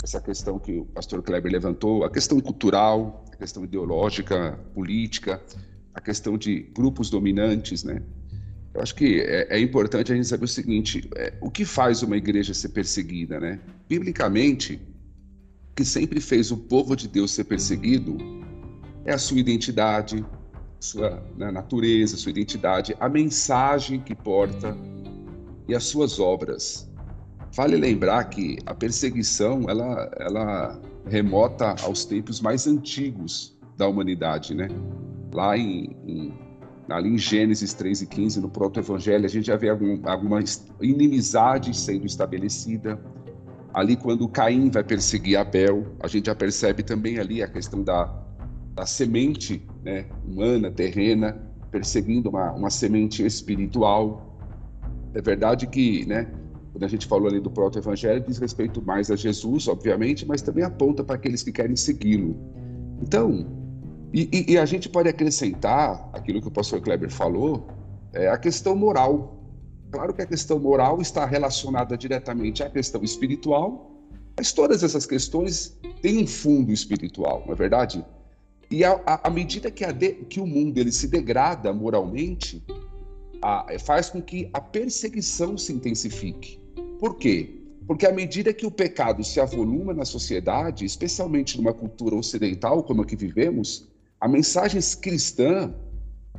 Essa 0.00 0.20
questão 0.20 0.60
que 0.60 0.78
o 0.78 0.84
pastor 0.84 1.20
Kleber 1.24 1.50
levantou, 1.50 2.04
a 2.04 2.10
questão 2.10 2.38
cultural, 2.40 3.24
a 3.32 3.36
questão 3.36 3.64
ideológica, 3.64 4.56
política, 4.72 5.42
a 5.92 6.00
questão 6.00 6.38
de 6.38 6.60
grupos 6.72 7.10
dominantes, 7.10 7.82
né? 7.82 8.00
Eu 8.72 8.80
acho 8.80 8.94
que 8.94 9.20
é, 9.20 9.56
é 9.56 9.60
importante 9.60 10.12
a 10.12 10.14
gente 10.14 10.28
saber 10.28 10.44
o 10.44 10.48
seguinte: 10.48 11.10
é, 11.16 11.32
o 11.40 11.50
que 11.50 11.64
faz 11.64 12.00
uma 12.04 12.16
igreja 12.16 12.54
ser 12.54 12.68
perseguida, 12.68 13.40
né? 13.40 13.58
Biblicamente, 13.88 14.80
que 15.74 15.84
sempre 15.84 16.20
fez 16.20 16.50
o 16.50 16.56
povo 16.56 16.94
de 16.94 17.08
Deus 17.08 17.32
ser 17.32 17.44
perseguido 17.44 18.16
é 19.04 19.12
a 19.12 19.18
sua 19.18 19.38
identidade, 19.38 20.24
sua 20.78 21.22
né, 21.36 21.50
natureza, 21.50 22.16
sua 22.16 22.30
identidade, 22.30 22.96
a 23.00 23.08
mensagem 23.08 24.00
que 24.00 24.14
porta 24.14 24.76
e 25.68 25.74
as 25.74 25.84
suas 25.84 26.18
obras. 26.18 26.90
Vale 27.54 27.76
lembrar 27.76 28.24
que 28.24 28.58
a 28.64 28.74
perseguição 28.74 29.68
ela, 29.68 30.10
ela 30.18 30.80
remota 31.06 31.74
aos 31.82 32.04
tempos 32.04 32.40
mais 32.40 32.66
antigos 32.66 33.56
da 33.76 33.86
humanidade, 33.86 34.54
né? 34.54 34.68
Lá 35.32 35.56
em, 35.56 35.96
em 36.06 36.32
ali 36.88 37.10
em 37.10 37.18
Gênesis 37.18 37.72
3 37.74 38.02
e 38.02 38.06
15, 38.06 38.40
no 38.40 38.50
proto-evangelho, 38.50 39.24
a 39.24 39.28
gente 39.28 39.46
já 39.46 39.56
vê 39.56 39.70
algum, 39.70 40.00
alguma 40.08 40.42
inimizade 40.80 41.74
sendo 41.76 42.06
estabelecida. 42.06 43.00
Ali, 43.72 43.96
quando 43.96 44.28
Caim 44.28 44.70
vai 44.70 44.84
perseguir 44.84 45.38
Abel, 45.38 45.86
a 46.00 46.06
gente 46.06 46.26
já 46.26 46.34
percebe 46.34 46.82
também 46.82 47.18
ali 47.18 47.42
a 47.42 47.48
questão 47.48 47.82
da, 47.82 48.04
da 48.74 48.84
semente 48.84 49.66
né, 49.82 50.06
humana, 50.26 50.70
terrena, 50.70 51.40
perseguindo 51.70 52.28
uma, 52.28 52.52
uma 52.52 52.70
semente 52.70 53.24
espiritual. 53.24 54.38
É 55.14 55.22
verdade 55.22 55.66
que, 55.66 56.04
né, 56.06 56.26
quando 56.72 56.84
a 56.84 56.88
gente 56.88 57.06
falou 57.06 57.28
ali 57.28 57.40
do 57.40 57.50
proto-evangelho, 57.50 58.24
diz 58.26 58.38
respeito 58.38 58.82
mais 58.82 59.10
a 59.10 59.16
Jesus, 59.16 59.68
obviamente, 59.68 60.26
mas 60.26 60.42
também 60.42 60.64
aponta 60.64 61.02
para 61.02 61.16
aqueles 61.16 61.42
que 61.42 61.52
querem 61.52 61.76
segui-lo. 61.76 62.36
Então, 63.00 63.46
e, 64.12 64.28
e, 64.32 64.52
e, 64.52 64.58
a 64.58 64.66
gente 64.66 64.88
pode 64.88 65.08
acrescentar 65.08 66.10
aquilo 66.12 66.40
que 66.40 66.48
o 66.48 66.50
pastor 66.50 66.80
Kleber 66.82 67.10
falou, 67.10 67.66
é 68.12 68.28
a 68.28 68.36
questão 68.36 68.76
moral. 68.76 69.41
Claro 69.92 70.14
que 70.14 70.22
a 70.22 70.26
questão 70.26 70.58
moral 70.58 71.02
está 71.02 71.26
relacionada 71.26 71.98
diretamente 71.98 72.62
à 72.62 72.70
questão 72.70 73.04
espiritual, 73.04 73.92
mas 74.34 74.50
todas 74.50 74.82
essas 74.82 75.04
questões 75.04 75.78
têm 76.00 76.24
um 76.24 76.26
fundo 76.26 76.72
espiritual, 76.72 77.42
não 77.44 77.52
é 77.52 77.56
verdade? 77.56 78.02
E 78.70 78.82
à 78.84 79.30
medida 79.30 79.70
que, 79.70 79.84
de, 79.92 80.12
que, 80.24 80.40
o 80.40 80.46
mundo 80.46 80.78
ele 80.78 80.90
se 80.90 81.06
degrada 81.06 81.74
moralmente, 81.74 82.64
a, 83.42 83.66
faz 83.84 84.08
com 84.08 84.22
que 84.22 84.48
a 84.54 84.62
perseguição 84.62 85.58
se 85.58 85.74
intensifique. 85.74 86.58
Por 86.98 87.18
quê? 87.18 87.60
Porque 87.86 88.06
à 88.06 88.12
medida 88.12 88.54
que 88.54 88.64
o 88.64 88.70
pecado 88.70 89.22
se 89.22 89.40
avoluma 89.40 89.92
na 89.92 90.06
sociedade, 90.06 90.86
especialmente 90.86 91.58
numa 91.58 91.74
cultura 91.74 92.16
ocidental 92.16 92.82
como 92.82 93.02
a 93.02 93.04
que 93.04 93.14
vivemos, 93.14 93.86
a 94.18 94.26
mensagem 94.26 94.80
cristã 95.02 95.74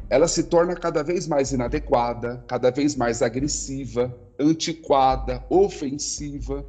ela 0.10 0.28
se 0.28 0.44
torna 0.44 0.76
cada 0.76 1.04
vez 1.04 1.28
mais 1.28 1.52
inadequada, 1.52 2.44
cada 2.48 2.70
vez 2.70 2.96
mais 2.96 3.22
agressiva, 3.22 4.16
antiquada, 4.40 5.44
ofensiva, 5.50 6.66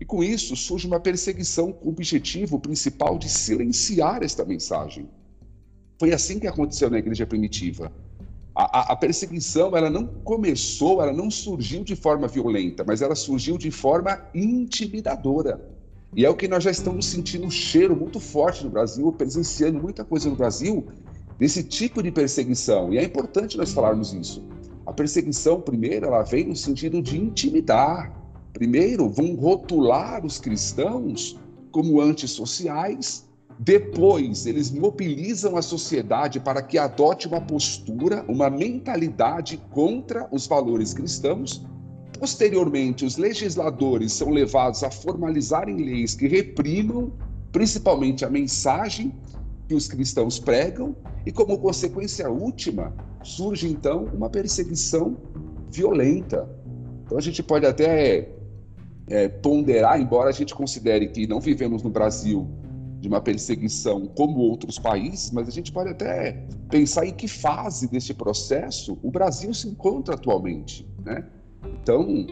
e 0.00 0.04
com 0.04 0.22
isso 0.22 0.56
surge 0.56 0.86
uma 0.86 1.00
perseguição 1.00 1.72
com 1.72 1.88
o 1.88 1.90
objetivo 1.90 2.58
principal 2.58 3.18
de 3.18 3.28
silenciar 3.28 4.22
esta 4.22 4.44
mensagem. 4.44 5.08
Foi 5.98 6.12
assim 6.12 6.38
que 6.38 6.46
aconteceu 6.46 6.90
na 6.90 6.98
igreja 6.98 7.26
primitiva. 7.26 7.92
A, 8.54 8.80
a, 8.80 8.92
a, 8.92 8.96
perseguição 8.96 9.76
ela 9.76 9.90
não 9.90 10.06
começou, 10.06 11.02
ela 11.02 11.12
não 11.12 11.30
surgiu 11.30 11.82
de 11.82 11.96
forma 11.96 12.28
violenta, 12.28 12.84
mas 12.86 13.02
ela 13.02 13.14
surgiu 13.14 13.56
de 13.58 13.70
forma 13.70 14.20
intimidadora. 14.34 15.60
E 16.16 16.24
é 16.24 16.30
o 16.30 16.36
que 16.36 16.46
nós 16.46 16.62
já 16.62 16.70
estamos 16.70 17.06
sentindo 17.06 17.46
um 17.46 17.50
cheiro 17.50 17.96
muito 17.96 18.20
forte 18.20 18.62
no 18.62 18.70
Brasil, 18.70 19.10
presenciando 19.12 19.80
muita 19.80 20.04
coisa 20.04 20.28
no 20.30 20.36
Brasil 20.36 20.86
desse 21.38 21.62
tipo 21.62 22.02
de 22.02 22.10
perseguição. 22.10 22.92
E 22.92 22.98
é 22.98 23.04
importante 23.04 23.56
nós 23.56 23.72
falarmos 23.72 24.12
isso. 24.12 24.44
A 24.86 24.92
perseguição, 24.92 25.60
primeiro, 25.60 26.06
ela 26.06 26.22
vem 26.22 26.46
no 26.46 26.56
sentido 26.56 27.00
de 27.00 27.18
intimidar, 27.18 28.24
Primeiro, 28.54 29.08
vão 29.08 29.34
rotular 29.34 30.24
os 30.24 30.38
cristãos 30.38 31.36
como 31.72 32.00
antissociais. 32.00 33.28
Depois, 33.58 34.46
eles 34.46 34.70
mobilizam 34.70 35.56
a 35.56 35.62
sociedade 35.62 36.38
para 36.38 36.62
que 36.62 36.78
adote 36.78 37.26
uma 37.26 37.40
postura, 37.40 38.24
uma 38.28 38.48
mentalidade 38.48 39.60
contra 39.72 40.28
os 40.30 40.46
valores 40.46 40.94
cristãos. 40.94 41.66
Posteriormente, 42.16 43.04
os 43.04 43.16
legisladores 43.16 44.12
são 44.12 44.30
levados 44.30 44.84
a 44.84 44.90
formalizarem 44.90 45.76
leis 45.76 46.14
que 46.14 46.28
reprimam 46.28 47.12
principalmente 47.50 48.24
a 48.24 48.30
mensagem 48.30 49.12
que 49.74 49.76
os 49.76 49.88
cristãos 49.88 50.38
pregam, 50.38 50.94
e 51.26 51.32
como 51.32 51.58
consequência 51.58 52.30
última, 52.30 52.94
surge 53.22 53.68
então 53.68 54.04
uma 54.14 54.30
perseguição 54.30 55.16
violenta. 55.70 56.48
Então 57.04 57.18
a 57.18 57.20
gente 57.20 57.42
pode 57.42 57.66
até 57.66 58.28
é, 59.08 59.28
ponderar, 59.28 60.00
embora 60.00 60.28
a 60.28 60.32
gente 60.32 60.54
considere 60.54 61.08
que 61.08 61.26
não 61.26 61.40
vivemos 61.40 61.82
no 61.82 61.90
Brasil 61.90 62.48
de 63.00 63.08
uma 63.08 63.20
perseguição 63.20 64.06
como 64.06 64.38
outros 64.38 64.78
países, 64.78 65.30
mas 65.32 65.48
a 65.48 65.50
gente 65.50 65.72
pode 65.72 65.90
até 65.90 66.46
pensar 66.70 67.04
em 67.04 67.12
que 67.12 67.26
fase 67.26 67.88
deste 67.88 68.14
processo 68.14 68.96
o 69.02 69.10
Brasil 69.10 69.52
se 69.52 69.68
encontra 69.68 70.14
atualmente, 70.14 70.88
né? 71.04 71.26
Então, 71.82 72.26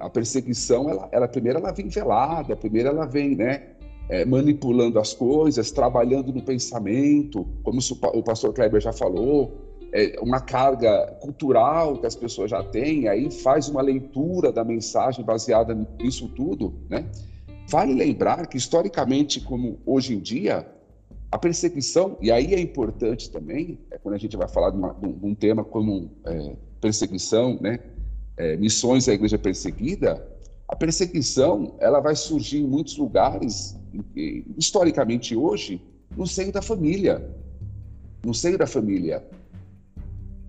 a 0.00 0.10
perseguição, 0.10 0.90
ela, 0.90 1.08
ela 1.12 1.28
primeiro 1.28 1.58
ela 1.58 1.72
vem 1.72 1.88
velada, 1.88 2.56
primeiro 2.56 2.88
ela 2.88 3.06
vem, 3.06 3.36
né, 3.36 3.68
é, 4.08 4.24
manipulando 4.24 4.98
as 4.98 5.12
coisas, 5.12 5.70
trabalhando 5.70 6.32
no 6.32 6.42
pensamento, 6.42 7.46
como 7.62 7.80
o 8.14 8.22
pastor 8.22 8.52
Kleber 8.54 8.80
já 8.80 8.92
falou, 8.92 9.68
é 9.92 10.18
uma 10.20 10.40
carga 10.40 11.16
cultural 11.20 11.98
que 11.98 12.06
as 12.06 12.14
pessoas 12.14 12.50
já 12.50 12.62
têm, 12.62 13.08
aí 13.08 13.30
faz 13.30 13.68
uma 13.68 13.80
leitura 13.80 14.52
da 14.52 14.64
mensagem 14.64 15.24
baseada 15.24 15.74
nisso 16.00 16.28
tudo, 16.28 16.74
né? 16.88 17.06
Vale 17.68 17.94
lembrar 17.94 18.46
que 18.46 18.56
historicamente, 18.56 19.40
como 19.40 19.78
hoje 19.84 20.14
em 20.14 20.20
dia, 20.20 20.66
a 21.30 21.38
perseguição, 21.38 22.16
e 22.20 22.30
aí 22.30 22.54
é 22.54 22.60
importante 22.60 23.30
também, 23.30 23.78
é 23.90 23.98
quando 23.98 24.14
a 24.14 24.18
gente 24.18 24.36
vai 24.36 24.48
falar 24.48 24.70
de, 24.70 24.78
uma, 24.78 24.94
de 24.94 25.26
um 25.26 25.34
tema 25.34 25.62
como 25.62 26.10
é, 26.24 26.56
perseguição, 26.80 27.58
né? 27.60 27.78
É, 28.36 28.56
missões 28.56 29.06
da 29.06 29.12
igreja 29.12 29.36
perseguida, 29.36 30.24
a 30.68 30.76
perseguição 30.76 31.74
ela 31.78 31.98
vai 31.98 32.14
surgir 32.14 32.60
em 32.60 32.66
muitos 32.66 32.96
lugares, 32.96 33.77
historicamente 34.56 35.36
hoje, 35.36 35.80
no 36.16 36.26
seio 36.26 36.52
da 36.52 36.62
família. 36.62 37.30
No 38.24 38.34
seio 38.34 38.58
da 38.58 38.66
família. 38.66 39.24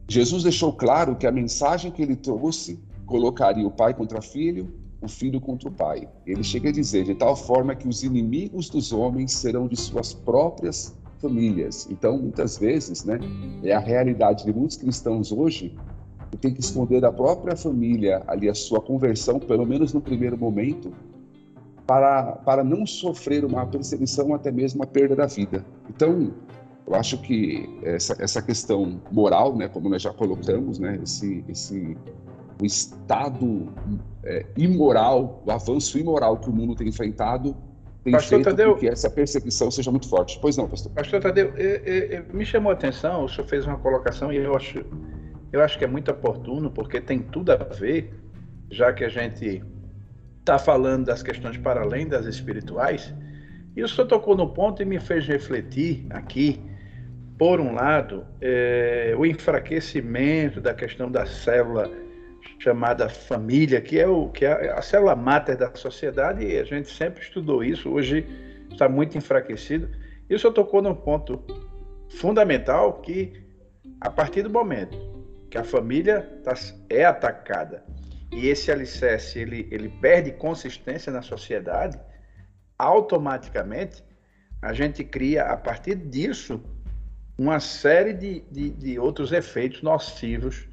Jesus 0.07 0.43
deixou 0.43 0.73
claro 0.73 1.15
que 1.15 1.27
a 1.27 1.31
mensagem 1.31 1.91
que 1.91 2.01
ele 2.01 2.15
trouxe 2.15 2.79
colocaria 3.05 3.65
o 3.65 3.71
pai 3.71 3.93
contra 3.93 4.21
filho, 4.21 4.71
o 5.01 5.07
filho 5.07 5.39
contra 5.39 5.69
o 5.69 5.71
pai. 5.71 6.07
Ele 6.25 6.43
chega 6.43 6.69
a 6.69 6.71
dizer 6.71 7.05
de 7.05 7.15
tal 7.15 7.35
forma 7.35 7.75
que 7.75 7.87
os 7.87 8.03
inimigos 8.03 8.69
dos 8.69 8.91
homens 8.91 9.33
serão 9.33 9.67
de 9.67 9.75
suas 9.75 10.13
próprias 10.13 10.95
famílias. 11.19 11.87
Então, 11.89 12.17
muitas 12.17 12.57
vezes, 12.57 13.03
né, 13.05 13.19
é 13.63 13.73
a 13.73 13.79
realidade 13.79 14.45
de 14.45 14.53
muitos 14.53 14.77
cristãos 14.77 15.31
hoje 15.31 15.77
que 16.31 16.37
tem 16.37 16.53
que 16.53 16.59
esconder 16.59 17.01
da 17.01 17.11
própria 17.11 17.55
família 17.55 18.23
ali 18.27 18.49
a 18.49 18.53
sua 18.53 18.79
conversão, 18.79 19.39
pelo 19.39 19.65
menos 19.65 19.93
no 19.93 20.01
primeiro 20.01 20.37
momento, 20.37 20.93
para, 21.89 22.33
para 22.45 22.63
não 22.63 22.85
sofrer 22.85 23.43
uma 23.43 23.65
perseguição, 23.65 24.35
até 24.35 24.51
mesmo 24.51 24.83
a 24.83 24.85
perda 24.85 25.15
da 25.15 25.25
vida. 25.25 25.65
Então, 25.89 26.31
eu 26.85 26.93
acho 26.93 27.19
que 27.19 27.67
essa, 27.81 28.15
essa 28.19 28.43
questão 28.43 29.01
moral, 29.11 29.57
né, 29.57 29.67
como 29.67 29.89
nós 29.89 29.99
já 29.99 30.13
colocamos, 30.13 30.77
né, 30.77 30.99
esse, 31.01 31.43
esse 31.49 31.97
o 32.61 32.65
estado 32.65 33.73
é, 34.23 34.45
imoral, 34.55 35.41
o 35.43 35.51
avanço 35.51 35.97
imoral 35.97 36.37
que 36.37 36.47
o 36.47 36.53
mundo 36.53 36.75
tem 36.75 36.89
enfrentado, 36.89 37.57
tem 38.03 38.13
pastor 38.13 38.37
feito 38.37 38.45
Tadeu, 38.51 38.73
com 38.73 38.81
que 38.81 38.87
essa 38.87 39.09
perseguição 39.09 39.71
seja 39.71 39.89
muito 39.89 40.07
forte. 40.07 40.37
Pois 40.39 40.57
não, 40.57 40.69
pastor. 40.69 40.91
Pastor 40.91 41.19
Tadeu, 41.19 41.51
me 42.31 42.45
chamou 42.45 42.69
a 42.69 42.73
atenção, 42.73 43.23
o 43.23 43.27
senhor 43.27 43.47
fez 43.47 43.65
uma 43.65 43.79
colocação 43.79 44.31
e 44.31 44.37
eu 44.37 44.55
acho, 44.55 44.85
eu 45.51 45.63
acho 45.63 45.75
que 45.75 45.85
é 45.85 45.87
muito 45.87 46.11
oportuno, 46.11 46.69
porque 46.69 47.01
tem 47.01 47.17
tudo 47.17 47.51
a 47.51 47.55
ver, 47.55 48.13
já 48.69 48.93
que 48.93 49.03
a 49.03 49.09
gente 49.09 49.63
está 50.49 50.57
falando 50.57 51.05
das 51.05 51.21
questões 51.21 51.57
para 51.57 51.81
além 51.81 52.07
das 52.07 52.25
espirituais, 52.25 53.13
e 53.75 53.83
o 53.83 53.87
senhor 53.87 54.07
tocou 54.07 54.35
no 54.35 54.51
ponto 54.51 54.81
e 54.81 54.85
me 54.85 54.99
fez 54.99 55.27
refletir 55.27 56.07
aqui 56.09 56.59
por 57.37 57.61
um 57.61 57.73
lado, 57.73 58.25
é, 58.41 59.13
o 59.15 59.25
enfraquecimento 59.25 60.59
da 60.59 60.73
questão 60.73 61.09
da 61.09 61.25
célula 61.27 61.89
chamada 62.57 63.07
família, 63.07 63.79
que 63.79 63.99
é, 63.99 64.07
o, 64.07 64.29
que 64.29 64.43
é 64.43 64.71
a 64.71 64.81
célula 64.81 65.15
máter 65.15 65.55
da 65.55 65.73
sociedade, 65.75 66.43
e 66.43 66.57
a 66.57 66.63
gente 66.63 66.89
sempre 66.89 67.21
estudou 67.21 67.63
isso, 67.63 67.89
hoje 67.89 68.25
está 68.71 68.89
muito 68.89 69.17
enfraquecido. 69.17 69.87
Isso 70.27 70.51
tocou 70.51 70.81
num 70.81 70.95
ponto 70.95 71.41
fundamental 72.09 73.01
que, 73.01 73.33
a 74.01 74.09
partir 74.09 74.41
do 74.41 74.49
momento 74.49 74.97
que 75.49 75.57
a 75.57 75.63
família 75.63 76.21
tá, 76.43 76.53
é 76.89 77.05
atacada 77.05 77.83
e 78.31 78.47
esse 78.47 78.71
alicerce 78.71 79.39
ele, 79.39 79.67
ele 79.71 79.89
perde 79.89 80.31
consistência 80.31 81.11
na 81.11 81.21
sociedade, 81.21 81.99
automaticamente 82.77 84.03
a 84.61 84.73
gente 84.73 85.03
cria, 85.03 85.43
a 85.45 85.57
partir 85.57 85.95
disso, 85.95 86.61
uma 87.37 87.59
série 87.59 88.13
de, 88.13 88.41
de, 88.51 88.69
de, 88.71 88.99
outros 88.99 89.31
efeitos 89.31 89.81
nocivos 89.81 90.67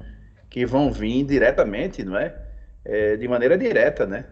que 0.49 0.65
vão 0.65 0.91
vir 0.91 1.23
diretamente, 1.23 2.03
não 2.03 2.17
é? 2.17 2.35
é 2.83 3.15
de 3.15 3.27
maneira 3.27 3.57
direta, 3.57 4.05
né? 4.05 4.25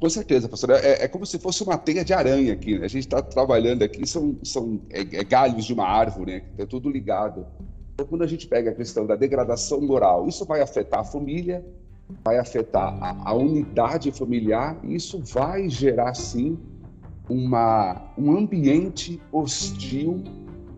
Com 0.00 0.08
certeza, 0.08 0.48
pastor. 0.48 0.70
É, 0.70 1.04
é, 1.04 1.08
como 1.08 1.26
se 1.26 1.38
fosse 1.38 1.62
uma 1.62 1.76
teia 1.76 2.04
de 2.04 2.12
aranha 2.12 2.52
aqui. 2.52 2.78
Né? 2.78 2.86
A 2.86 2.88
gente 2.88 3.04
está 3.04 3.20
trabalhando 3.20 3.82
aqui, 3.82 4.06
são, 4.06 4.38
são 4.44 4.80
é, 4.90 5.00
é 5.00 5.24
galhos 5.24 5.64
de 5.64 5.72
uma 5.72 5.86
árvore, 5.86 6.32
né? 6.32 6.42
É 6.58 6.66
tudo 6.66 6.88
ligado. 6.90 7.46
Então, 7.98 8.06
quando 8.06 8.22
a 8.22 8.28
gente 8.28 8.46
pega 8.46 8.70
a 8.70 8.74
questão 8.74 9.04
da 9.04 9.16
degradação 9.16 9.80
moral, 9.80 10.28
isso 10.28 10.44
vai 10.44 10.62
afetar 10.62 11.00
a 11.00 11.04
família, 11.04 11.66
vai 12.24 12.38
afetar 12.38 12.96
a, 13.02 13.30
a 13.30 13.34
unidade 13.34 14.12
familiar, 14.12 14.78
e 14.84 14.94
isso 14.94 15.20
vai 15.34 15.68
gerar, 15.68 16.14
sim, 16.14 16.56
uma, 17.28 18.00
um 18.16 18.38
ambiente 18.38 19.20
hostil 19.32 20.22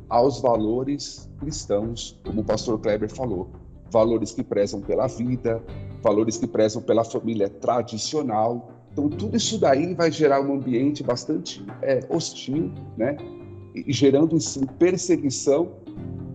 aos 0.09 0.41
valores 0.41 1.31
cristãos, 1.39 2.19
como 2.25 2.41
o 2.41 2.45
pastor 2.45 2.81
Kleber 2.81 3.15
falou. 3.15 3.51
Valores 3.91 4.33
que 4.33 4.43
prezam 4.43 4.81
pela 4.81 5.07
vida, 5.07 5.63
valores 6.03 6.39
que 6.39 6.47
prezam 6.47 6.81
pela 6.81 7.05
família 7.05 7.51
tradicional. 7.51 8.71
Então, 8.93 9.11
tudo 9.11 9.37
isso 9.37 9.59
daí 9.61 9.93
vai 9.93 10.11
gerar 10.11 10.41
um 10.41 10.55
ambiente 10.55 11.03
bastante 11.03 11.63
é, 11.83 12.01
hostil, 12.09 12.73
né? 12.97 13.19
E 13.75 13.93
gerando, 13.93 14.41
sim, 14.41 14.65
perseguição 14.79 15.81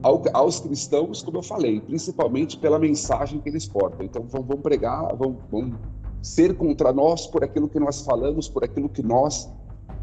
ao, 0.05 0.21
aos 0.33 0.59
cristãos, 0.59 1.23
como 1.23 1.39
eu 1.39 1.41
falei, 1.41 1.81
principalmente 1.81 2.59
pela 2.59 2.77
mensagem 2.77 3.41
que 3.41 3.49
eles 3.49 3.65
portam. 3.65 4.05
Então, 4.05 4.21
vão, 4.27 4.43
vão 4.43 4.57
pregar, 4.57 5.15
vão, 5.15 5.39
vão 5.51 5.73
ser 6.21 6.55
contra 6.55 6.93
nós 6.93 7.25
por 7.25 7.43
aquilo 7.43 7.67
que 7.67 7.79
nós 7.79 8.01
falamos, 8.01 8.47
por 8.47 8.63
aquilo 8.63 8.87
que 8.87 9.01
nós 9.01 9.51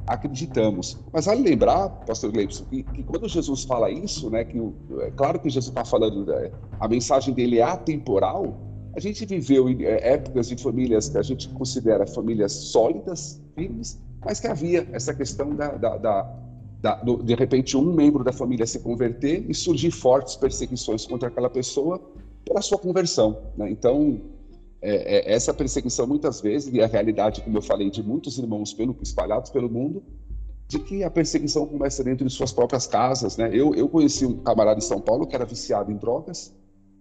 acreditamos. 0.09 0.99
Mas 1.13 1.27
vale 1.27 1.43
lembrar, 1.43 1.89
pastor 2.05 2.33
Gleibson, 2.33 2.65
que, 2.65 2.83
que, 2.83 3.05
quando 3.05 3.29
Jesus 3.29 3.63
fala 3.63 3.93
isso, 3.93 4.29
né, 4.29 4.45
que 4.45 4.59
é 5.03 5.13
claro 5.13 5.39
que 5.39 5.49
Jesus 5.49 5.69
está 5.69 5.85
falando, 5.85 6.27
né, 6.27 6.51
a 6.81 6.89
mensagem 6.89 7.33
dele 7.33 7.61
é 7.61 7.63
atemporal, 7.63 8.57
a 8.97 8.99
gente 8.99 9.25
viveu 9.25 9.69
em 9.69 9.85
é, 9.85 10.15
épocas 10.15 10.49
de 10.49 10.61
famílias 10.61 11.09
que 11.09 11.19
a 11.19 11.23
gente 11.23 11.49
considera 11.51 12.09
famílias 12.09 12.51
sólidas, 12.51 13.41
firmes, 13.55 14.03
mas 14.25 14.41
que 14.41 14.49
havia 14.49 14.85
essa 14.91 15.15
questão 15.15 15.55
da, 15.55 15.69
da, 15.77 15.97
da, 15.97 16.37
da 16.83 16.97
do, 16.97 17.23
de 17.23 17.35
repente 17.37 17.77
um 17.77 17.95
membro 17.95 18.25
da 18.25 18.33
família 18.33 18.67
se 18.67 18.81
converter 18.81 19.49
e 19.49 19.55
surgir 19.55 19.93
fortes 19.93 20.35
perseguições 20.35 21.07
contra 21.07 21.29
aquela 21.29 21.49
pessoa 21.49 22.03
pela 22.45 22.61
sua 22.61 22.77
conversão. 22.77 23.41
Né? 23.57 23.71
Então, 23.71 24.21
é, 24.83 25.31
é, 25.31 25.33
essa 25.33 25.55
perseguição 25.55 26.09
muitas 26.09 26.41
vezes, 26.41 26.75
e 26.75 26.83
a 26.83 26.89
realidade, 26.89 27.41
como 27.41 27.57
eu 27.57 27.63
falei, 27.63 27.89
de 27.89 28.03
muitos 28.03 28.37
irmãos 28.37 28.75
pelo, 28.75 28.97
espalhados 29.01 29.49
pelo 29.49 29.71
mundo, 29.71 30.03
de 30.67 30.81
que 30.81 31.05
a 31.05 31.11
perseguição 31.11 31.67
começa 31.67 32.03
dentro 32.03 32.27
de 32.27 32.33
suas 32.33 32.53
próprias 32.53 32.89
casas. 32.89 33.37
Né? 33.37 33.49
Eu, 33.53 33.77
eu 33.77 33.89
conheci 33.89 34.27
um 34.27 34.39
camarada 34.39 34.79
em 34.79 34.83
São 34.83 35.01
Paulo 35.01 35.25
que 35.25 35.37
era 35.37 35.45
viciado 35.45 35.93
em 35.93 35.97
drogas, 35.97 36.53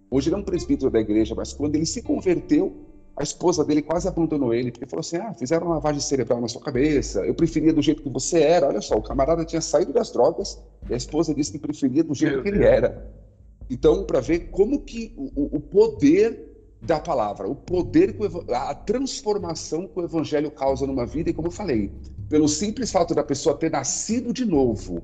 hoje 0.08 0.28
ele 0.28 0.36
é 0.36 0.38
um 0.38 0.44
presbítero 0.44 0.92
da 0.92 1.00
igreja, 1.00 1.34
mas 1.34 1.52
quando 1.52 1.74
ele 1.74 1.86
se 1.86 2.02
converteu, 2.02 2.72
a 3.16 3.22
esposa 3.22 3.64
dele 3.64 3.82
quase 3.82 4.08
abandonou 4.08 4.54
ele, 4.54 4.70
porque 4.70 4.86
falou 4.86 5.00
assim: 5.00 5.16
ah, 5.16 5.34
fizeram 5.34 5.66
uma 5.66 5.74
lavagem 5.74 6.00
cerebral 6.00 6.40
na 6.40 6.48
sua 6.48 6.62
cabeça, 6.62 7.24
eu 7.26 7.34
preferia 7.34 7.72
do 7.72 7.82
jeito 7.82 8.02
que 8.02 8.08
você 8.08 8.40
era. 8.40 8.68
Olha 8.68 8.80
só, 8.80 8.96
o 8.96 9.02
camarada 9.02 9.44
tinha 9.44 9.60
saído 9.60 9.92
das 9.92 10.10
drogas 10.10 10.58
e 10.88 10.94
a 10.94 10.96
esposa 10.96 11.34
disse 11.34 11.52
que 11.52 11.58
preferia 11.58 12.02
do 12.02 12.14
jeito 12.14 12.34
Meu 12.34 12.42
que 12.42 12.50
Deus. 12.50 12.62
ele 12.62 12.68
era. 12.68 13.10
Então, 13.68 14.04
para 14.04 14.20
ver 14.20 14.50
como 14.50 14.80
que 14.80 15.14
o, 15.16 15.56
o 15.56 15.60
poder 15.60 16.52
da 16.82 16.98
palavra, 16.98 17.48
o 17.48 17.54
poder, 17.54 18.16
a 18.50 18.74
transformação 18.74 19.86
que 19.86 20.00
o 20.00 20.04
evangelho 20.04 20.50
causa 20.50 20.86
numa 20.86 21.06
vida, 21.06 21.30
e 21.30 21.32
como 21.32 21.46
eu 21.46 21.52
falei, 21.52 21.92
pelo 22.28 22.48
simples 22.48 22.90
fato 22.90 23.14
da 23.14 23.22
pessoa 23.22 23.56
ter 23.56 23.70
nascido 23.70 24.32
de 24.32 24.44
novo, 24.44 25.00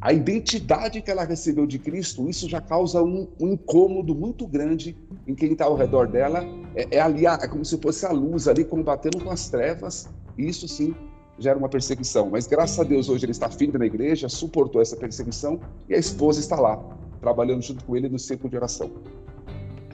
a 0.00 0.12
identidade 0.12 1.02
que 1.02 1.10
ela 1.10 1.24
recebeu 1.24 1.66
de 1.66 1.78
Cristo, 1.78 2.28
isso 2.28 2.48
já 2.48 2.60
causa 2.60 3.02
um, 3.02 3.28
um 3.40 3.52
incômodo 3.54 4.14
muito 4.14 4.46
grande 4.46 4.96
em 5.26 5.34
quem 5.34 5.52
está 5.52 5.64
ao 5.64 5.74
redor 5.74 6.06
dela. 6.06 6.44
É, 6.74 6.96
é 6.96 7.00
ali, 7.00 7.26
é 7.26 7.48
como 7.48 7.64
se 7.64 7.76
fosse 7.78 8.06
a 8.06 8.12
luz 8.12 8.46
ali 8.46 8.64
combatendo 8.64 9.22
com 9.22 9.30
as 9.30 9.48
trevas, 9.48 10.08
isso 10.36 10.68
sim 10.68 10.94
gera 11.38 11.58
uma 11.58 11.68
perseguição. 11.68 12.30
Mas 12.30 12.46
graças 12.46 12.78
a 12.78 12.84
Deus 12.84 13.08
hoje 13.08 13.24
ele 13.24 13.32
está 13.32 13.50
firme 13.50 13.76
na 13.76 13.86
igreja, 13.86 14.28
suportou 14.28 14.80
essa 14.80 14.96
perseguição 14.96 15.60
e 15.88 15.94
a 15.94 15.98
esposa 15.98 16.38
está 16.38 16.56
lá, 16.60 16.80
trabalhando 17.20 17.62
junto 17.62 17.84
com 17.84 17.96
ele 17.96 18.08
no 18.08 18.18
círculo 18.18 18.50
de 18.50 18.56
oração. 18.56 18.90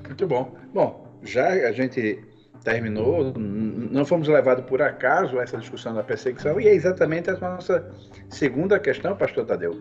Muito 0.06 0.26
bom. 0.26 0.52
Bom, 0.72 1.06
já 1.22 1.48
a 1.48 1.72
gente 1.72 2.22
terminou, 2.64 3.35
não 3.37 4.05
fomos 4.07 4.27
levados 4.27 4.64
por 4.64 4.81
acaso 4.81 5.38
a 5.38 5.42
essa 5.42 5.59
discussão 5.59 5.94
da 5.94 6.03
perseguição, 6.03 6.59
e 6.59 6.66
é 6.66 6.74
exatamente 6.74 7.31
a 7.31 7.35
nossa 7.35 7.87
segunda 8.31 8.79
questão, 8.81 9.14
pastor 9.14 9.44
Tadeu. 9.44 9.79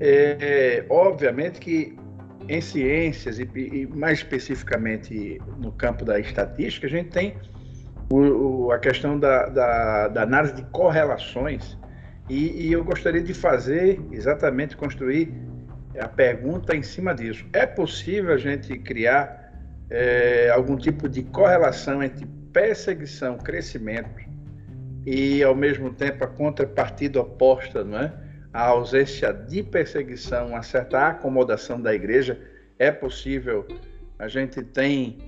É, 0.00 0.36
é, 0.40 0.86
obviamente 0.88 1.60
que 1.60 1.98
em 2.48 2.60
ciências, 2.60 3.38
e, 3.38 3.48
e, 3.54 3.86
mais 3.86 4.18
especificamente 4.18 5.40
no 5.58 5.72
campo 5.72 6.04
da 6.04 6.18
estatística, 6.18 6.86
a 6.86 6.90
gente 6.90 7.10
tem 7.10 7.36
o, 8.08 8.18
o, 8.66 8.72
a 8.72 8.78
questão 8.78 9.18
da, 9.18 9.46
da, 9.46 10.08
da, 10.08 10.22
análise 10.22 10.54
de 10.54 10.62
correlações, 10.66 11.76
e, 12.28 12.68
e 12.68 12.72
eu 12.72 12.84
gostaria 12.84 13.22
de 13.22 13.34
fazer 13.34 14.00
exatamente, 14.12 14.76
construir 14.76 15.32
a 15.98 16.08
pergunta 16.08 16.74
em 16.74 16.82
cima 16.82 17.14
disso. 17.14 17.44
É 17.52 17.66
possível 17.66 18.32
a 18.32 18.38
gente 18.38 18.78
criar 18.78 19.41
é, 19.90 20.50
algum 20.50 20.76
tipo 20.76 21.08
de 21.08 21.22
correlação 21.22 22.02
entre 22.02 22.26
perseguição, 22.52 23.38
crescimento, 23.38 24.20
e 25.04 25.42
ao 25.42 25.54
mesmo 25.54 25.92
tempo 25.92 26.24
a 26.24 26.26
contrapartida 26.26 27.20
oposta, 27.20 27.82
não 27.82 27.98
é? 27.98 28.12
A 28.52 28.66
ausência 28.66 29.32
de 29.32 29.62
perseguição, 29.62 30.48
uma 30.48 30.62
certa 30.62 31.08
acomodação 31.08 31.80
da 31.80 31.94
igreja, 31.94 32.38
é 32.78 32.90
possível. 32.90 33.66
A 34.18 34.28
gente 34.28 34.62
tem 34.62 35.18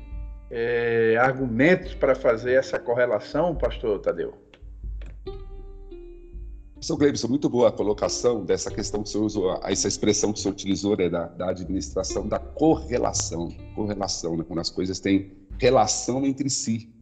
é, 0.50 1.16
argumentos 1.18 1.94
para 1.94 2.14
fazer 2.14 2.52
essa 2.52 2.78
correlação, 2.78 3.54
pastor 3.54 3.98
Tadeu? 4.00 4.43
Sr. 6.84 6.96
Gleibson, 6.98 7.28
muito 7.28 7.48
boa 7.48 7.70
a 7.70 7.72
colocação 7.72 8.44
dessa 8.44 8.70
questão 8.70 9.02
que 9.02 9.08
o 9.08 9.10
senhor 9.10 9.24
usou, 9.24 9.58
essa 9.62 9.88
expressão 9.88 10.34
que 10.34 10.38
o 10.38 10.42
senhor 10.42 10.52
utilizou 10.52 10.94
né, 10.94 11.08
da, 11.08 11.28
da 11.28 11.48
administração, 11.48 12.28
da 12.28 12.38
correlação. 12.38 13.48
Correlação, 13.74 14.36
né, 14.36 14.44
quando 14.46 14.58
as 14.58 14.68
coisas 14.68 15.00
têm 15.00 15.32
relação 15.58 16.26
entre 16.26 16.50
si. 16.50 16.92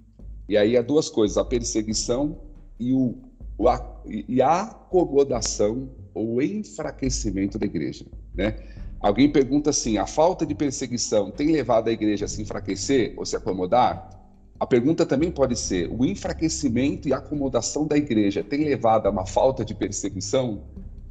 E 0.49 0.57
aí 0.57 0.77
há 0.77 0.83
duas 0.83 1.11
coisas, 1.11 1.37
a 1.37 1.45
perseguição 1.45 2.39
e, 2.79 2.93
o, 2.93 3.17
o 3.59 3.69
a, 3.69 4.01
e 4.07 4.41
a 4.41 4.63
acomodação 4.63 5.91
ou 6.15 6.41
enfraquecimento 6.41 7.59
da 7.59 7.67
igreja. 7.67 8.07
Né? 8.33 8.55
Alguém 9.01 9.33
pergunta 9.33 9.71
assim: 9.71 9.99
a 9.99 10.07
falta 10.07 10.47
de 10.47 10.55
perseguição 10.55 11.33
tem 11.33 11.51
levado 11.51 11.89
a 11.89 11.93
igreja 11.93 12.27
a 12.27 12.29
se 12.29 12.41
enfraquecer 12.41 13.15
ou 13.17 13.27
se 13.27 13.35
acomodar? 13.35 14.22
A 14.63 14.67
pergunta 14.67 15.05
também 15.05 15.29
pode 15.29 15.59
ser: 15.59 15.91
o 15.91 16.05
enfraquecimento 16.05 17.09
e 17.09 17.13
acomodação 17.13 17.85
da 17.85 17.97
igreja 17.97 18.45
tem 18.45 18.63
levado 18.63 19.07
a 19.07 19.11
uma 19.11 19.27
falta 19.27 19.65
de 19.65 19.75
perseguição? 19.75 20.63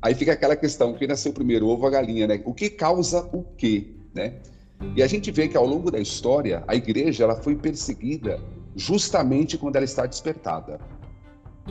Aí 0.01 0.15
fica 0.15 0.31
aquela 0.31 0.55
questão: 0.55 0.93
quem 0.93 1.05
nasceu 1.05 1.33
primeiro, 1.33 1.67
ovo 1.67 1.81
ou 1.81 1.87
a 1.89 1.91
galinha, 1.91 2.27
né? 2.27 2.41
O 2.45 2.53
que 2.53 2.69
causa 2.69 3.29
o 3.33 3.43
quê, 3.57 3.89
né? 4.15 4.35
E 4.95 5.03
a 5.03 5.07
gente 5.07 5.29
vê 5.31 5.49
que 5.49 5.57
ao 5.57 5.65
longo 5.65 5.91
da 5.91 5.99
história, 5.99 6.63
a 6.65 6.75
igreja 6.75 7.25
ela 7.25 7.35
foi 7.35 7.57
perseguida 7.57 8.39
justamente 8.73 9.57
quando 9.57 9.75
ela 9.75 9.83
está 9.83 10.05
despertada. 10.05 10.79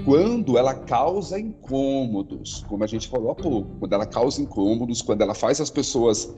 Quando 0.04 0.58
ela 0.58 0.74
causa 0.74 1.40
incômodos, 1.40 2.62
como 2.68 2.84
a 2.84 2.86
gente 2.86 3.08
falou 3.08 3.30
há 3.30 3.34
pouco, 3.34 3.70
quando 3.80 3.94
ela 3.94 4.04
causa 4.04 4.42
incômodos, 4.42 5.00
quando 5.00 5.22
ela 5.22 5.34
faz 5.34 5.62
as 5.62 5.70
pessoas, 5.70 6.30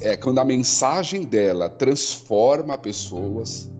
é, 0.00 0.16
quando 0.16 0.38
a 0.38 0.44
mensagem 0.46 1.24
dela 1.24 1.68
transforma 1.68 2.78
pessoas, 2.78 3.70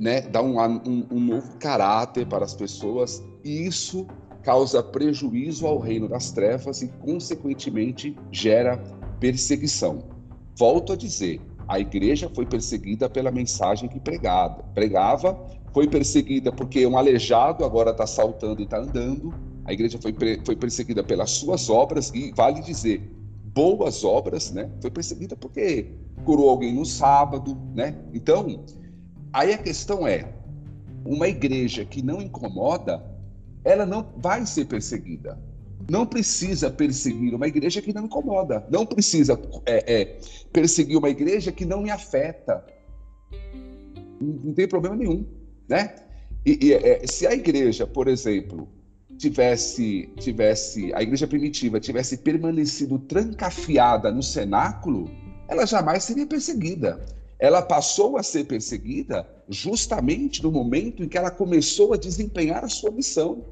né, 0.00 0.22
dá 0.22 0.42
um, 0.42 0.58
um, 0.60 1.06
um 1.10 1.20
novo 1.20 1.56
caráter 1.58 2.26
para 2.26 2.44
as 2.44 2.54
pessoas, 2.54 3.22
e 3.44 3.66
isso 3.66 4.06
causa 4.42 4.82
prejuízo 4.82 5.66
ao 5.66 5.78
reino 5.78 6.08
das 6.08 6.30
trevas 6.30 6.80
e, 6.82 6.88
consequentemente, 6.88 8.16
gera 8.32 8.78
perseguição. 9.18 10.04
Volto 10.56 10.94
a 10.94 10.96
dizer, 10.96 11.40
a 11.68 11.78
igreja 11.78 12.30
foi 12.34 12.46
perseguida 12.46 13.08
pela 13.08 13.30
mensagem 13.30 13.88
que 13.88 14.00
pregava, 14.00 14.64
pregava, 14.74 15.38
foi 15.72 15.86
perseguida 15.86 16.50
porque 16.50 16.86
um 16.86 16.98
aleijado 16.98 17.64
agora 17.64 17.90
está 17.90 18.06
saltando 18.06 18.60
e 18.60 18.64
está 18.64 18.78
andando. 18.78 19.32
A 19.64 19.72
igreja 19.72 19.98
foi, 20.00 20.14
foi 20.44 20.56
perseguida 20.56 21.04
pelas 21.04 21.30
suas 21.30 21.70
obras 21.70 22.10
e 22.14 22.32
vale 22.34 22.60
dizer 22.60 23.08
boas 23.54 24.04
obras, 24.04 24.50
né? 24.50 24.70
Foi 24.80 24.90
perseguida 24.90 25.36
porque 25.36 25.86
curou 26.24 26.50
alguém 26.50 26.74
no 26.74 26.84
sábado, 26.84 27.56
né? 27.74 27.96
Então 28.12 28.64
Aí 29.32 29.52
a 29.52 29.58
questão 29.58 30.06
é: 30.06 30.32
uma 31.04 31.28
igreja 31.28 31.84
que 31.84 32.02
não 32.02 32.20
incomoda, 32.20 33.02
ela 33.64 33.86
não 33.86 34.12
vai 34.16 34.44
ser 34.46 34.66
perseguida. 34.66 35.38
Não 35.88 36.06
precisa 36.06 36.70
perseguir 36.70 37.34
uma 37.34 37.48
igreja 37.48 37.80
que 37.82 37.92
não 37.92 38.04
incomoda. 38.04 38.64
Não 38.70 38.86
precisa 38.86 39.40
é, 39.66 40.02
é, 40.02 40.18
perseguir 40.52 40.96
uma 40.96 41.08
igreja 41.08 41.50
que 41.50 41.64
não 41.64 41.82
me 41.82 41.90
afeta. 41.90 42.64
Não, 44.20 44.52
tem 44.52 44.68
problema 44.68 44.96
nenhum, 44.96 45.26
né? 45.68 45.94
E, 46.44 46.66
e 46.66 46.72
é, 46.74 47.06
se 47.06 47.26
a 47.26 47.32
igreja, 47.32 47.86
por 47.86 48.08
exemplo, 48.08 48.68
tivesse, 49.18 50.08
tivesse 50.16 50.92
a 50.94 51.02
igreja 51.02 51.26
primitiva 51.26 51.80
tivesse 51.80 52.18
permanecido 52.18 52.98
trancafiada 52.98 54.10
no 54.10 54.22
cenáculo, 54.22 55.10
ela 55.48 55.66
jamais 55.66 56.04
seria 56.04 56.26
perseguida 56.26 57.00
ela 57.40 57.62
passou 57.62 58.18
a 58.18 58.22
ser 58.22 58.44
perseguida 58.44 59.26
justamente 59.48 60.42
no 60.42 60.52
momento 60.52 61.02
em 61.02 61.08
que 61.08 61.16
ela 61.16 61.30
começou 61.30 61.94
a 61.94 61.96
desempenhar 61.96 62.62
a 62.62 62.68
sua 62.68 62.90
missão, 62.90 63.44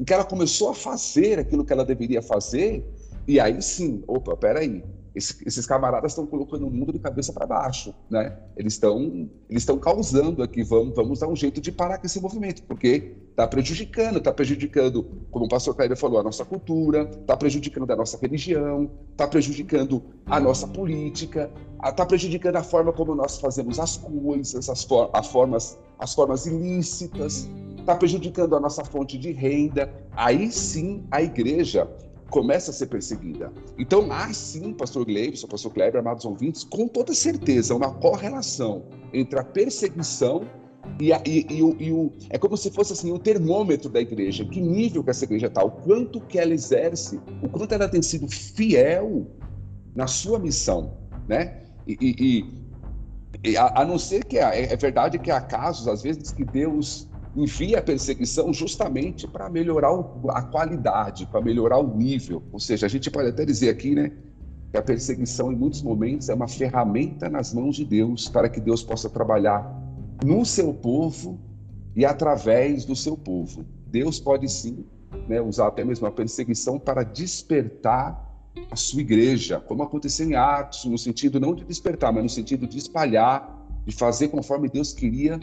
em 0.00 0.04
que 0.04 0.14
ela 0.14 0.24
começou 0.24 0.70
a 0.70 0.74
fazer 0.74 1.40
aquilo 1.40 1.64
que 1.64 1.72
ela 1.72 1.84
deveria 1.84 2.22
fazer, 2.22 2.86
e 3.26 3.40
aí 3.40 3.60
sim, 3.60 4.04
opa, 4.06 4.36
peraí, 4.36 4.82
esse, 5.16 5.42
esses 5.46 5.66
camaradas 5.66 6.12
estão 6.12 6.26
colocando 6.26 6.66
o 6.66 6.70
mundo 6.70 6.92
de 6.92 6.98
cabeça 6.98 7.32
para 7.32 7.46
baixo, 7.46 7.94
né? 8.10 8.36
Eles 8.54 8.74
estão 8.74 9.28
eles 9.48 9.62
estão 9.62 9.78
causando 9.78 10.42
aqui, 10.42 10.62
vamos, 10.62 10.94
vamos 10.94 11.20
dar 11.20 11.28
um 11.28 11.34
jeito 11.34 11.58
de 11.60 11.72
parar 11.72 11.96
com 11.98 12.06
esse 12.06 12.20
movimento, 12.20 12.62
porque 12.64 13.16
está 13.30 13.46
prejudicando, 13.46 14.18
está 14.18 14.32
prejudicando, 14.32 15.04
como 15.30 15.46
o 15.46 15.48
pastor 15.48 15.74
Kleber 15.74 15.96
falou, 15.96 16.20
a 16.20 16.22
nossa 16.22 16.44
cultura, 16.44 17.02
está 17.02 17.34
prejudicando 17.34 17.90
a 17.90 17.96
nossa 17.96 18.18
religião, 18.18 18.90
está 19.12 19.26
prejudicando 19.26 20.02
a 20.26 20.38
nossa 20.38 20.68
política, 20.68 21.50
está 21.82 22.04
prejudicando 22.04 22.56
a 22.56 22.62
forma 22.62 22.92
como 22.92 23.14
nós 23.14 23.38
fazemos 23.38 23.80
as 23.80 23.96
coisas, 23.96 24.68
as, 24.68 24.84
for 24.84 25.08
as 25.14 25.28
formas, 25.28 25.78
as 25.98 26.14
formas 26.14 26.44
ilícitas, 26.44 27.48
está 27.78 27.94
prejudicando 27.94 28.54
a 28.54 28.60
nossa 28.60 28.84
fonte 28.84 29.16
de 29.16 29.32
renda. 29.32 29.90
Aí 30.12 30.50
sim 30.50 31.06
a 31.10 31.22
igreja 31.22 31.88
começa 32.30 32.70
a 32.70 32.74
ser 32.74 32.86
perseguida. 32.86 33.52
Então, 33.78 34.10
há 34.10 34.32
sim, 34.32 34.72
pastor 34.72 35.04
Gleibson, 35.04 35.46
pastor 35.46 35.72
Kleber, 35.72 36.00
amados 36.00 36.24
ouvintes, 36.24 36.64
com 36.64 36.88
toda 36.88 37.14
certeza, 37.14 37.74
uma 37.74 37.92
correlação 37.94 38.84
entre 39.12 39.38
a 39.38 39.44
perseguição 39.44 40.46
e, 41.00 41.12
a, 41.12 41.20
e, 41.26 41.46
e, 41.50 41.62
o, 41.62 41.76
e, 41.78 41.92
o, 41.92 42.12
é 42.30 42.38
como 42.38 42.56
se 42.56 42.70
fosse 42.70 42.92
assim 42.92 43.12
o 43.12 43.18
termômetro 43.18 43.90
da 43.90 44.00
igreja, 44.00 44.44
que 44.44 44.60
nível 44.60 45.02
que 45.02 45.10
essa 45.10 45.24
igreja 45.24 45.46
está, 45.46 45.64
o 45.64 45.70
quanto 45.70 46.20
que 46.20 46.38
ela 46.38 46.54
exerce, 46.54 47.20
o 47.42 47.48
quanto 47.48 47.72
ela 47.72 47.88
tem 47.88 48.02
sido 48.02 48.28
fiel 48.28 49.26
na 49.94 50.06
sua 50.06 50.38
missão, 50.38 50.96
né? 51.28 51.62
E, 51.86 52.44
a, 53.56 53.82
a, 53.82 53.84
não 53.84 53.98
ser 53.98 54.24
que 54.24 54.38
é, 54.38 54.72
é 54.72 54.76
verdade 54.76 55.18
que 55.18 55.30
há 55.30 55.40
casos 55.40 55.86
às 55.86 56.02
vezes 56.02 56.32
que 56.32 56.44
Deus 56.44 57.08
enfia 57.36 57.78
a 57.78 57.82
perseguição 57.82 58.52
justamente 58.52 59.26
para 59.28 59.48
melhorar 59.50 59.92
a 60.30 60.42
qualidade, 60.42 61.26
para 61.26 61.40
melhorar 61.40 61.78
o 61.78 61.96
nível. 61.96 62.42
Ou 62.52 62.58
seja, 62.58 62.86
a 62.86 62.88
gente 62.88 63.10
pode 63.10 63.28
até 63.28 63.44
dizer 63.44 63.68
aqui, 63.68 63.94
né, 63.94 64.12
que 64.70 64.76
a 64.76 64.82
perseguição 64.82 65.52
em 65.52 65.56
muitos 65.56 65.82
momentos 65.82 66.28
é 66.28 66.34
uma 66.34 66.48
ferramenta 66.48 67.28
nas 67.28 67.52
mãos 67.52 67.76
de 67.76 67.84
Deus 67.84 68.28
para 68.28 68.48
que 68.48 68.60
Deus 68.60 68.82
possa 68.82 69.10
trabalhar 69.10 69.70
no 70.24 70.44
seu 70.44 70.72
povo 70.72 71.38
e 71.94 72.04
através 72.04 72.84
do 72.84 72.96
seu 72.96 73.16
povo. 73.16 73.64
Deus 73.86 74.18
pode 74.18 74.50
sim 74.50 74.84
né, 75.28 75.40
usar 75.40 75.68
até 75.68 75.84
mesmo 75.84 76.06
a 76.06 76.10
perseguição 76.10 76.78
para 76.78 77.02
despertar 77.02 78.24
a 78.70 78.76
sua 78.76 79.00
igreja, 79.00 79.60
como 79.60 79.82
aconteceu 79.82 80.26
em 80.26 80.34
Atos, 80.34 80.84
no 80.86 80.96
sentido 80.96 81.38
não 81.38 81.54
de 81.54 81.64
despertar, 81.64 82.12
mas 82.12 82.22
no 82.22 82.28
sentido 82.30 82.66
de 82.66 82.78
espalhar, 82.78 83.54
de 83.84 83.94
fazer 83.94 84.28
conforme 84.28 84.68
Deus 84.68 84.92
queria 84.92 85.38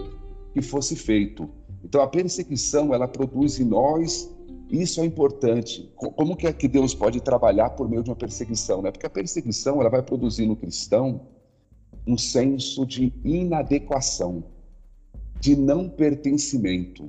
que 0.54 0.62
fosse 0.62 0.96
feito. 0.96 1.50
Então 1.84 2.02
a 2.02 2.08
perseguição 2.08 2.94
ela 2.94 3.08
produz 3.08 3.60
em 3.60 3.66
nós 3.66 4.30
isso 4.74 5.02
é 5.02 5.06
importante. 5.06 5.92
Como 5.96 6.36
que 6.36 6.48
é 6.48 6.52
que 6.52 6.68
Deus 6.68 6.96
pode 6.96 7.22
trabalhar 7.22 7.70
por 7.72 7.88
meio 7.88 8.02
de 8.02 8.10
uma 8.10 8.16
perseguição? 8.16 8.82
Né? 8.82 8.90
Porque 8.90 9.06
a 9.06 9.10
perseguição 9.10 9.80
ela 9.80 9.90
vai 9.90 10.02
produzir 10.02 10.48
no 10.48 10.56
cristão 10.56 11.22
um 12.08 12.18
senso 12.18 12.84
de 12.84 13.14
inadequação, 13.24 14.44
de 15.40 15.56
não 15.56 15.88
pertencimento. 15.88 17.08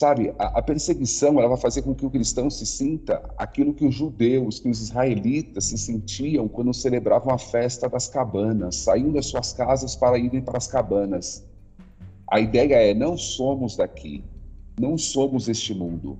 Sabe, 0.00 0.32
a, 0.38 0.62
perseguição 0.62 1.40
ela 1.40 1.48
vai 1.48 1.58
fazer 1.58 1.82
com 1.82 1.92
que 1.92 2.06
o 2.06 2.10
cristão 2.10 2.48
se 2.48 2.64
sinta 2.64 3.20
aquilo 3.36 3.74
que 3.74 3.84
os 3.84 3.92
judeus, 3.92 4.60
que 4.60 4.68
os 4.68 4.80
israelitas 4.80 5.64
se 5.64 5.76
sentiam 5.76 6.46
quando 6.46 6.72
celebravam 6.72 7.34
a 7.34 7.38
festa 7.38 7.88
das 7.88 8.06
cabanas, 8.06 8.76
saindo 8.76 9.14
das 9.14 9.26
suas 9.26 9.52
casas 9.52 9.96
para 9.96 10.16
irem 10.16 10.40
para 10.40 10.56
as 10.56 10.68
cabanas. 10.68 11.47
A 12.30 12.40
ideia 12.40 12.90
é: 12.90 12.94
não 12.94 13.16
somos 13.16 13.76
daqui, 13.76 14.24
não 14.78 14.96
somos 14.96 15.48
este 15.48 15.74
mundo. 15.74 16.18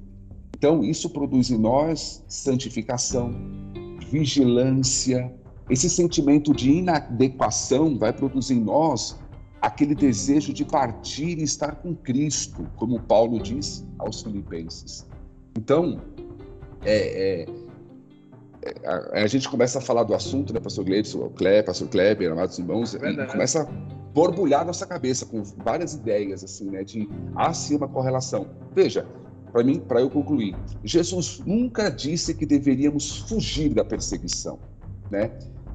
Então, 0.56 0.82
isso 0.82 1.10
produz 1.10 1.50
em 1.50 1.58
nós 1.58 2.24
santificação, 2.26 3.32
vigilância. 4.10 5.32
Esse 5.70 5.88
sentimento 5.88 6.52
de 6.54 6.70
inadequação 6.70 7.96
vai 7.96 8.12
produzir 8.12 8.54
em 8.54 8.60
nós 8.60 9.16
aquele 9.60 9.94
desejo 9.94 10.52
de 10.52 10.64
partir 10.64 11.38
e 11.38 11.42
estar 11.42 11.76
com 11.76 11.94
Cristo, 11.94 12.66
como 12.76 13.00
Paulo 13.00 13.40
diz 13.40 13.86
aos 13.98 14.22
Filipenses. 14.22 15.06
Então, 15.56 16.00
é, 16.84 17.42
é, 17.42 17.46
é 18.62 18.88
a, 18.88 19.22
a, 19.22 19.26
gente 19.26 19.48
começa 19.48 19.78
a 19.78 19.82
falar 19.82 20.04
do 20.04 20.14
assunto, 20.14 20.52
né, 20.52 20.60
pastor 20.60 20.84
Gleibson, 20.84 21.30
pastor 21.64 21.88
Kleber, 21.88 22.32
amados 22.32 22.58
irmãos, 22.58 22.94
é 22.94 23.10
e 23.10 23.26
começa 23.26 23.68
borbulhar 24.14 24.64
nossa 24.64 24.86
cabeça 24.86 25.26
com 25.26 25.42
várias 25.42 25.94
ideias, 25.94 26.42
assim, 26.42 26.70
né? 26.70 26.84
De 26.84 27.08
há 27.34 27.52
sim 27.52 27.76
uma 27.76 27.88
correlação. 27.88 28.46
Veja, 28.74 29.06
para 29.52 29.62
mim, 29.62 29.80
para 29.80 30.00
eu 30.00 30.10
concluir, 30.10 30.56
Jesus 30.84 31.40
nunca 31.44 31.88
disse 31.88 32.34
que 32.34 32.44
deveríamos 32.44 33.18
fugir 33.28 33.74
da 33.74 33.84
perseguição, 33.84 34.58
né? 35.10 35.30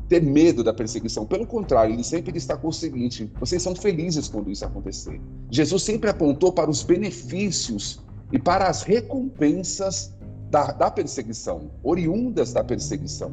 ter 0.07 0.21
medo 0.21 0.63
da 0.63 0.73
perseguição. 0.73 1.25
Pelo 1.25 1.47
contrário, 1.47 1.93
ele 1.93 2.03
sempre 2.03 2.31
destacou 2.31 2.69
o 2.69 2.73
seguinte: 2.73 3.31
vocês 3.39 3.61
são 3.61 3.75
felizes 3.75 4.27
quando 4.27 4.51
isso 4.51 4.65
acontecer. 4.65 5.19
Jesus 5.49 5.81
sempre 5.83 6.09
apontou 6.09 6.51
para 6.51 6.69
os 6.69 6.83
benefícios 6.83 7.99
e 8.31 8.39
para 8.39 8.67
as 8.67 8.83
recompensas 8.83 10.13
da, 10.49 10.71
da 10.71 10.91
perseguição, 10.91 11.71
oriundas 11.81 12.53
da 12.53 12.63
perseguição. 12.63 13.31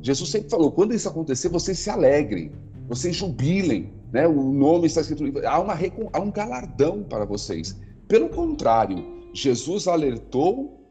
Jesus 0.00 0.30
sempre 0.30 0.48
falou: 0.48 0.72
quando 0.72 0.94
isso 0.94 1.08
acontecer, 1.08 1.48
vocês 1.48 1.78
se 1.78 1.90
alegrem, 1.90 2.52
vocês 2.88 3.16
jubilem, 3.16 3.92
né? 4.14 4.28
O 4.28 4.52
nome 4.52 4.86
está 4.86 5.00
escrito, 5.00 5.44
há, 5.44 5.58
uma, 5.58 5.74
há 6.12 6.20
um 6.20 6.30
galardão 6.30 7.02
para 7.02 7.24
vocês. 7.24 7.76
Pelo 8.06 8.28
contrário, 8.28 9.04
Jesus 9.34 9.88
alertou: 9.88 10.88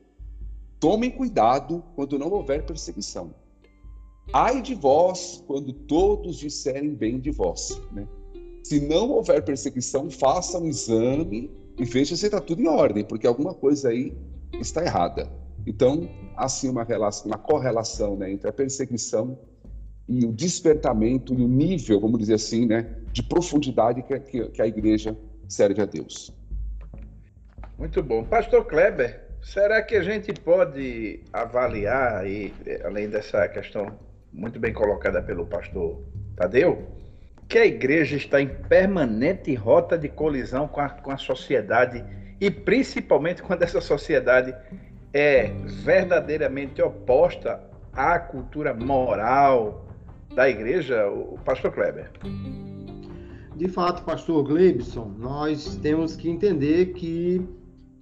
tomem 0.78 1.10
cuidado 1.10 1.82
quando 1.96 2.20
não 2.20 2.30
houver 2.30 2.66
perseguição. 2.66 3.34
Ai 4.34 4.62
de 4.62 4.76
vós 4.76 5.42
quando 5.48 5.72
todos 5.72 6.38
disserem 6.38 6.94
bem 6.94 7.18
de 7.18 7.32
vós. 7.32 7.82
Né? 7.94 8.06
Se 8.62 8.82
não 8.82 9.10
houver 9.12 9.42
perseguição, 9.46 10.12
faça 10.12 10.60
um 10.60 10.68
exame 10.68 11.50
e 11.78 11.86
veja 11.86 12.18
se 12.18 12.26
está 12.26 12.42
tudo 12.42 12.62
em 12.62 12.68
ordem, 12.68 13.06
porque 13.06 13.26
alguma 13.26 13.54
coisa 13.54 13.88
aí 13.88 14.14
está 14.60 14.84
errada. 14.84 15.32
Então, 15.66 16.10
assim 16.36 16.68
uma 16.68 16.84
relação, 16.84 17.28
uma 17.28 17.38
correlação 17.38 18.18
né, 18.18 18.34
entre 18.34 18.50
a 18.50 18.54
perseguição 18.54 19.38
e 20.08 20.26
o 20.26 20.32
despertamento 20.32 21.34
e 21.34 21.42
o 21.42 21.48
nível, 21.48 22.00
vamos 22.00 22.20
dizer 22.20 22.36
assim, 22.36 22.66
né, 22.66 22.86
de 23.12 23.24
profundidade 23.24 24.02
que, 24.04 24.20
que, 24.20 24.50
que 24.50 24.62
a 24.62 24.68
igreja 24.68 25.16
serve 25.48 25.82
a 25.82 25.86
Deus. 25.86 26.34
Muito 27.78 28.04
bom. 28.04 28.24
Pastor 28.24 28.66
Kleber, 28.66 29.22
será 29.42 29.82
que 29.82 29.96
a 29.96 30.04
gente 30.04 30.34
pode 30.34 31.22
avaliar, 31.32 32.28
e, 32.28 32.54
além 32.84 33.10
dessa 33.10 33.48
questão 33.48 33.98
muito 34.32 34.60
bem 34.60 34.74
colocada 34.74 35.22
pelo 35.22 35.46
pastor 35.46 36.02
Tadeu, 36.36 36.88
que 37.48 37.58
a 37.58 37.66
igreja 37.66 38.16
está 38.16 38.42
em 38.42 38.48
permanente 38.48 39.54
rota 39.54 39.98
de 39.98 40.10
colisão 40.10 40.68
com 40.68 40.82
a, 40.82 40.90
com 40.90 41.12
a 41.12 41.18
sociedade 41.18 42.04
e 42.42 42.50
principalmente 42.50 43.44
quando 43.44 43.62
essa 43.62 43.80
sociedade 43.80 44.56
é 45.14 45.52
verdadeiramente 45.84 46.82
oposta 46.82 47.62
à 47.94 48.18
cultura 48.18 48.74
moral 48.74 49.86
da 50.36 50.50
igreja, 50.50 51.08
o 51.08 51.38
pastor 51.46 51.72
Kleber. 51.72 52.12
De 53.56 53.68
fato, 53.68 54.04
pastor 54.04 54.44
Gleibson, 54.44 55.14
nós 55.20 55.76
temos 55.78 56.16
que 56.16 56.30
entender 56.30 56.94
que 56.94 57.42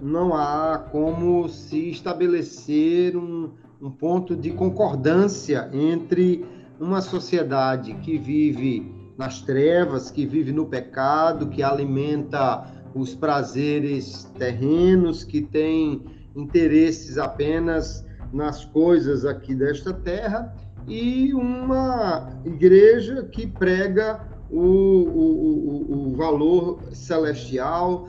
não 0.02 0.34
há 0.34 0.78
como 0.92 1.48
se 1.50 1.90
estabelecer 1.90 3.18
um, 3.18 3.52
um 3.82 3.92
ponto 3.92 4.36
de 4.36 4.52
concordância 4.52 5.70
entre 5.74 6.46
uma 6.80 7.02
sociedade 7.02 7.94
que 7.96 8.18
vive 8.18 8.92
nas 9.18 9.42
trevas, 9.42 10.10
que 10.10 10.26
vive 10.26 10.52
no 10.52 10.66
pecado, 10.66 11.48
que 11.48 11.62
alimenta 11.62 12.66
os 12.96 13.14
prazeres 13.14 14.24
terrenos, 14.38 15.24
que 15.24 15.42
tem 15.42 16.04
interesses 16.36 17.18
apenas 17.18 18.06
nas 18.34 18.64
coisas 18.64 19.26
aqui 19.26 19.54
desta 19.54 19.94
terra, 19.94 20.56
e 20.88 21.34
uma 21.34 22.42
igreja 22.46 23.24
que 23.24 23.46
prega 23.48 24.22
o, 24.50 24.60
o, 24.60 25.92
o, 25.92 26.08
o 26.10 26.16
valor 26.16 26.80
celestial, 26.92 28.08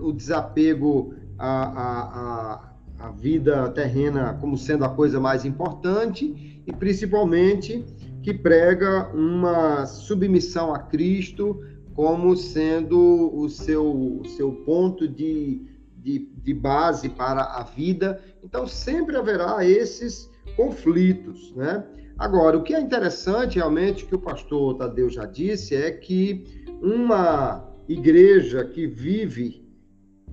o 0.00 0.12
desapego 0.12 1.14
à, 1.38 2.68
à, 3.00 3.06
à 3.06 3.10
vida 3.10 3.68
terrena 3.70 4.36
como 4.40 4.56
sendo 4.56 4.84
a 4.84 4.88
coisa 4.88 5.18
mais 5.18 5.44
importante, 5.44 6.62
e 6.66 6.72
principalmente 6.72 7.84
que 8.22 8.34
prega 8.34 9.10
uma 9.14 9.86
submissão 9.86 10.74
a 10.74 10.78
Cristo 10.78 11.60
como 11.94 12.36
sendo 12.36 13.30
o 13.34 13.48
seu, 13.48 13.84
o 14.20 14.24
seu 14.26 14.52
ponto 14.52 15.08
de, 15.08 15.66
de, 15.96 16.30
de 16.42 16.54
base 16.54 17.08
para 17.08 17.42
a 17.42 17.62
vida. 17.64 18.22
Então, 18.44 18.66
sempre 18.66 19.16
haverá 19.16 19.64
esses 19.66 20.30
conflitos, 20.56 21.52
né? 21.56 21.84
Agora, 22.20 22.58
o 22.58 22.62
que 22.62 22.74
é 22.74 22.80
interessante 22.80 23.56
realmente, 23.56 24.04
que 24.04 24.14
o 24.14 24.18
pastor 24.18 24.76
Tadeu 24.76 25.08
já 25.08 25.24
disse, 25.24 25.74
é 25.74 25.90
que 25.90 26.44
uma 26.82 27.66
igreja 27.88 28.62
que 28.62 28.86
vive 28.86 29.66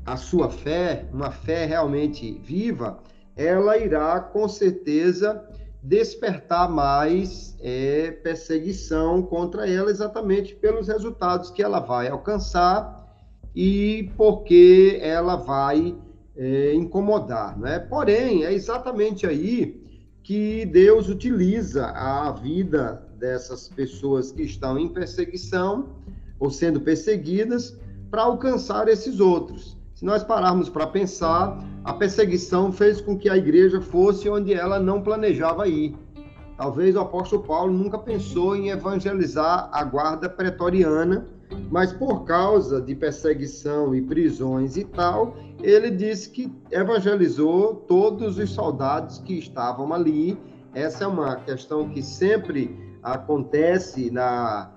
a 0.06 0.17
sua 0.17 0.50
fé, 0.50 1.08
uma 1.13 1.32
fé 1.32 1.63
realmente 1.63 2.41
viva, 2.43 3.00
ela 3.38 3.78
irá 3.78 4.19
com 4.19 4.50
certeza 4.50 5.41
despertar 5.82 6.69
mais 6.69 7.56
é, 7.62 8.12
perseguição 8.12 9.23
contra 9.23 9.65
ela, 9.65 9.89
exatamente 9.89 10.56
pelos 10.56 10.89
resultados 10.89 11.50
que 11.52 11.63
ela 11.63 11.80
vai 11.80 12.10
alcançar 12.10 13.08
e 13.56 14.12
porque 14.17 15.00
ela 15.02 15.38
vai 15.38 15.95
é, 16.36 16.73
incomodar. 16.73 17.58
Né? 17.58 17.80
Porém, 17.80 18.43
é 18.43 18.52
exatamente 18.52 19.26
aí 19.26 19.87
que 20.28 20.66
Deus 20.66 21.08
utiliza 21.08 21.86
a 21.86 22.34
vida 22.34 23.02
dessas 23.18 23.70
pessoas 23.70 24.30
que 24.30 24.42
estão 24.42 24.78
em 24.78 24.90
perseguição 24.90 25.88
ou 26.38 26.52
sendo 26.52 26.82
perseguidas 26.82 27.80
para 28.12 28.24
alcançar 28.24 28.90
esses 28.90 29.22
outros. 29.22 29.78
Se 29.96 30.04
nós 30.04 30.26
pararmos 30.26 30.68
para 30.68 30.86
pensar, 30.86 31.58
a 31.82 31.94
perseguição 31.94 32.74
fez 32.74 33.00
com 33.00 33.18
que 33.18 33.30
a 33.30 33.38
igreja 33.38 33.80
fosse 33.80 34.28
onde 34.28 34.54
ela 34.54 34.82
não 34.82 35.02
planejava 35.02 35.66
ir. 35.66 35.96
Talvez 36.58 36.94
o 36.98 37.00
apóstolo 37.00 37.44
Paulo 37.44 37.72
nunca 37.72 37.98
pensou 37.98 38.54
em 38.54 38.68
evangelizar 38.68 39.70
a 39.72 39.82
guarda 39.86 40.28
pretoriana, 40.28 41.26
mas 41.70 41.92
por 41.94 42.24
causa 42.26 42.82
de 42.82 42.96
perseguição 42.96 43.94
e 43.96 44.02
prisões 44.02 44.78
e 44.78 44.84
tal, 44.84 45.36
ele 45.62 45.90
disse 45.90 46.30
que 46.30 46.52
evangelizou 46.72 47.76
todos 47.76 48.38
os 48.38 48.50
soldados 48.50 49.20
que 49.20 49.38
estavam 49.38 49.94
ali. 49.94 50.38
Essa 50.74 51.06
é 51.06 51.08
uma 51.08 51.36
questão 51.38 51.90
que 51.90 52.02
sempre 52.02 52.78
acontece 53.02 54.12
na, 54.12 54.72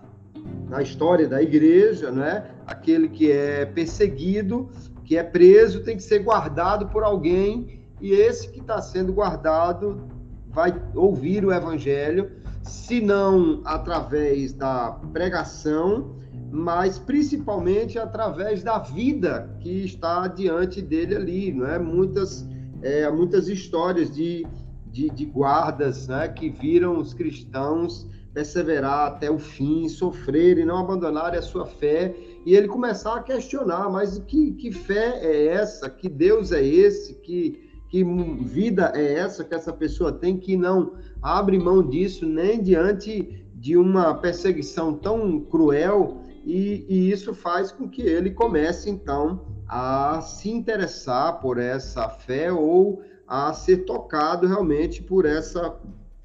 na 0.68 0.83
história 0.83 1.28
da 1.28 1.42
igreja, 1.42 2.11
né? 2.11 2.50
Aquele 2.66 3.09
que 3.09 3.30
é 3.30 3.66
perseguido, 3.66 4.70
que 5.04 5.16
é 5.16 5.22
preso, 5.22 5.83
tem 5.83 5.96
que 5.96 6.02
ser 6.02 6.20
guardado 6.20 6.87
por 6.88 7.02
alguém, 7.02 7.80
e 8.00 8.12
esse 8.12 8.48
que 8.48 8.61
está 8.61 8.80
sendo 8.80 9.12
guardado 9.12 10.09
vai 10.48 10.74
ouvir 10.94 11.44
o 11.44 11.52
evangelho, 11.52 12.30
se 12.62 13.00
não 13.00 13.61
através 13.64 14.52
da 14.52 14.92
pregação, 15.12 16.19
mas 16.50 16.98
principalmente 16.98 17.98
através 17.98 18.62
da 18.62 18.78
vida 18.78 19.48
que 19.60 19.84
está 19.84 20.26
diante 20.26 20.82
dele 20.82 21.14
ali, 21.14 21.52
não 21.52 21.66
é? 21.66 21.78
Muitas, 21.78 22.46
é, 22.82 23.08
muitas 23.10 23.48
histórias 23.48 24.10
de, 24.10 24.44
de, 24.86 25.08
de 25.10 25.24
guardas 25.24 26.08
né, 26.08 26.26
que 26.28 26.50
viram 26.50 26.98
os 26.98 27.14
cristãos 27.14 28.08
perseverar 28.34 29.08
até 29.08 29.30
o 29.30 29.38
fim, 29.38 29.88
sofrer 29.88 30.58
e 30.58 30.64
não 30.64 30.78
abandonarem 30.78 31.38
a 31.38 31.42
sua 31.42 31.66
fé, 31.66 32.14
e 32.46 32.54
ele 32.54 32.68
começar 32.68 33.16
a 33.16 33.22
questionar, 33.22 33.90
mas 33.90 34.18
que, 34.18 34.52
que 34.52 34.72
fé 34.72 35.18
é 35.20 35.46
essa? 35.48 35.90
Que 35.90 36.08
Deus 36.08 36.52
é 36.52 36.64
esse? 36.64 37.14
Que, 37.14 37.68
que 37.88 38.04
vida 38.04 38.92
é 38.94 39.14
essa 39.14 39.44
que 39.44 39.54
essa 39.54 39.72
pessoa 39.72 40.12
tem 40.12 40.36
que 40.36 40.56
não 40.56 40.94
abre 41.20 41.58
mão 41.58 41.82
disso 41.82 42.24
nem 42.24 42.62
diante 42.62 43.44
de 43.54 43.76
uma 43.76 44.14
perseguição 44.14 44.94
tão 44.94 45.40
cruel 45.40 46.19
e, 46.44 46.87
e, 46.88 47.11
isso 47.11 47.35
faz 47.35 47.70
com 47.70 47.88
que 47.88 48.03
ele 48.03 48.31
comece, 48.31 48.88
então, 48.88 49.44
a 49.68 50.20
se 50.20 50.50
interessar 50.50 51.40
por 51.40 51.59
essa 51.59 52.09
fé 52.09 52.53
ou 52.53 53.03
a 53.26 53.53
ser 53.53 53.85
tocado 53.85 54.46
realmente 54.46 55.03
por 55.03 55.24
essa 55.24 55.76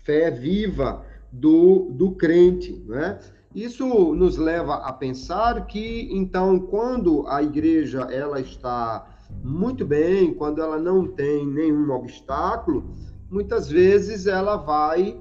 fé 0.03 0.31
viva 0.31 1.05
do, 1.31 1.89
do 1.91 2.11
crente, 2.11 2.81
né? 2.87 3.19
Isso 3.53 4.13
nos 4.13 4.35
leva 4.37 4.75
a 4.75 4.91
pensar 4.91 5.65
que, 5.67 6.09
então, 6.11 6.59
quando 6.59 7.25
a 7.27 7.41
igreja 7.41 8.01
ela 8.11 8.41
está 8.41 9.07
muito 9.43 9.85
bem, 9.85 10.33
quando 10.33 10.61
ela 10.61 10.77
não 10.77 11.07
tem 11.07 11.47
nenhum 11.47 11.89
obstáculo, 11.91 12.83
muitas 13.29 13.69
vezes 13.69 14.27
ela 14.27 14.57
vai 14.57 15.17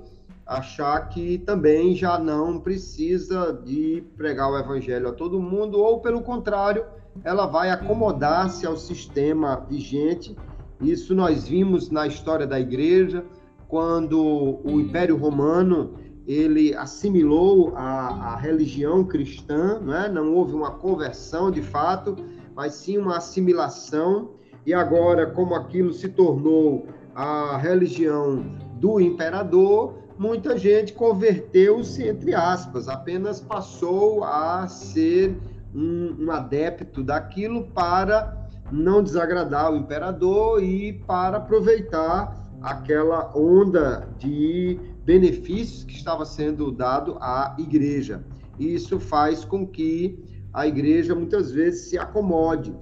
achar 0.46 1.08
que 1.08 1.38
também 1.38 1.94
já 1.94 2.18
não 2.18 2.60
precisa 2.60 3.52
de 3.64 4.04
pregar 4.16 4.50
o 4.50 4.58
evangelho 4.58 5.08
a 5.08 5.12
todo 5.12 5.40
mundo, 5.40 5.78
ou 5.78 6.00
pelo 6.00 6.20
contrário, 6.22 6.84
ela 7.22 7.46
vai 7.46 7.70
acomodar-se 7.70 8.66
ao 8.66 8.76
sistema 8.76 9.56
vigente. 9.68 10.36
Isso 10.80 11.14
nós 11.14 11.48
vimos 11.48 11.90
na 11.90 12.06
história 12.06 12.46
da 12.46 12.60
igreja, 12.60 13.24
quando 13.68 14.60
o 14.62 14.80
Império 14.80 15.16
Romano 15.16 15.94
ele 16.26 16.74
assimilou 16.74 17.74
a, 17.76 18.32
a 18.32 18.36
religião 18.36 19.04
cristã, 19.04 19.78
né? 19.80 20.08
não 20.08 20.34
houve 20.34 20.54
uma 20.54 20.70
conversão 20.70 21.50
de 21.50 21.62
fato, 21.62 22.16
mas 22.54 22.74
sim 22.74 22.98
uma 22.98 23.16
assimilação. 23.16 24.30
E 24.66 24.72
agora, 24.72 25.26
como 25.26 25.54
aquilo 25.54 25.92
se 25.92 26.08
tornou 26.08 26.86
a 27.14 27.56
religião 27.58 28.44
do 28.80 28.98
imperador, 29.00 29.94
muita 30.18 30.56
gente 30.58 30.92
converteu-se, 30.92 32.06
entre 32.06 32.34
aspas, 32.34 32.88
apenas 32.88 33.40
passou 33.40 34.24
a 34.24 34.66
ser 34.68 35.36
um, 35.74 36.26
um 36.26 36.30
adepto 36.30 37.02
daquilo 37.02 37.68
para 37.68 38.48
não 38.70 39.02
desagradar 39.02 39.72
o 39.72 39.76
imperador 39.76 40.62
e 40.62 40.92
para 40.92 41.36
aproveitar 41.36 42.36
aquela 42.62 43.36
onda 43.36 44.08
de 44.18 44.80
benefícios 45.04 45.84
que 45.84 45.94
estava 45.94 46.24
sendo 46.24 46.72
dado 46.72 47.16
à 47.20 47.54
igreja. 47.58 48.24
Isso 48.58 48.98
faz 48.98 49.44
com 49.44 49.66
que 49.66 50.18
a 50.52 50.66
igreja 50.66 51.14
muitas 51.14 51.50
vezes 51.50 51.90
se 51.90 51.98
acomode. 51.98 52.74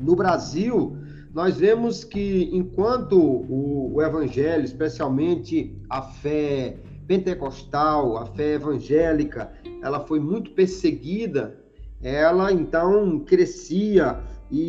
No 0.00 0.16
Brasil, 0.16 0.97
nós 1.34 1.56
vemos 1.56 2.04
que 2.04 2.50
enquanto 2.52 3.18
o, 3.18 3.94
o 3.94 4.02
evangelho, 4.02 4.64
especialmente 4.64 5.76
a 5.88 6.02
fé 6.02 6.76
pentecostal, 7.06 8.16
a 8.16 8.26
fé 8.26 8.54
evangélica, 8.54 9.52
ela 9.82 10.00
foi 10.00 10.20
muito 10.20 10.50
perseguida, 10.52 11.58
ela 12.02 12.52
então 12.52 13.20
crescia 13.20 14.20
e, 14.50 14.60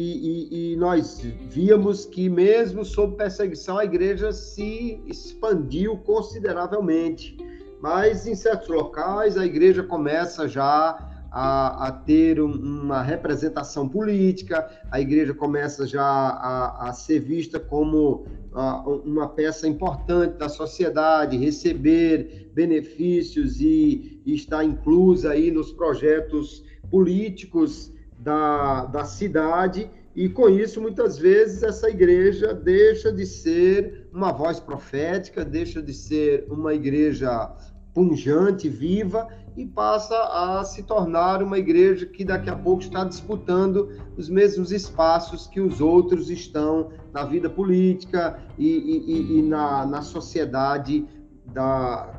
e, 0.52 0.74
e, 0.74 0.76
nós 0.76 1.22
víamos 1.22 2.06
que, 2.06 2.28
mesmo 2.28 2.84
sob 2.84 3.16
perseguição, 3.16 3.78
a 3.78 3.86
igreja 3.86 4.34
se 4.34 5.02
expandiu 5.08 5.98
consideravelmente. 6.00 7.38
Mas, 7.82 8.28
em 8.28 8.36
certos 8.36 8.68
locais, 8.68 9.38
a 9.38 9.46
igreja 9.46 9.82
começa 9.82 10.50
já 10.50 11.09
a, 11.32 11.88
a 11.88 11.92
ter 11.92 12.42
um, 12.42 12.52
uma 12.52 13.02
representação 13.02 13.88
política, 13.88 14.70
a 14.92 15.00
igreja 15.00 15.34
começa 15.34 15.86
já 15.86 16.04
a, 16.04 16.90
a 16.90 16.94
ser 16.94 17.20
vista 17.20 17.60
como 17.60 18.26
a, 18.54 18.88
uma 18.88 19.28
peça 19.28 19.68
importante 19.68 20.38
da 20.38 20.50
sociedade, 20.50 21.38
receber 21.38 22.52
benefícios 22.54 23.62
e, 23.62 24.22
e 24.26 24.34
estar 24.34 24.64
inclusa 24.64 25.32
aí 25.32 25.52
nos 25.52 25.72
projetos 25.72 26.64
políticos 26.90 27.94
da, 28.18 28.86
da 28.86 29.06
cidade, 29.06 29.90
e 30.16 30.28
com 30.28 30.50
isso, 30.50 30.82
muitas 30.82 31.18
vezes, 31.18 31.64
essa 31.64 31.90
igreja 31.90 32.54
deixa 32.54 33.12
de 33.12 33.26
ser 33.26 34.08
uma 34.12 34.34
voz 34.34 34.60
profética, 34.60 35.46
deixa 35.46 35.82
de 35.82 35.94
ser 35.94 36.46
uma 36.50 36.74
igreja 36.74 37.56
punjante, 37.94 38.68
viva, 38.68 39.28
e 39.60 39.68
passa 39.68 40.16
a 40.16 40.64
se 40.64 40.84
tornar 40.84 41.44
uma 41.44 41.58
igreja 41.58 42.06
que 42.06 42.24
daqui 42.24 42.50
a 42.50 42.56
pouco 42.56 42.82
está 42.82 43.04
disputando 43.04 43.90
os 44.18 44.30
mesmos 44.30 44.72
espaços 44.72 45.48
que 45.48 45.60
os 45.60 45.82
outros 45.82 46.30
estão 46.30 46.92
na 47.14 47.26
vida 47.26 47.50
política 47.50 48.40
e, 48.58 48.68
e, 48.68 49.40
e 49.40 49.42
na, 49.42 49.86
na 49.86 50.02
sociedade 50.02 51.06
da, 51.54 52.14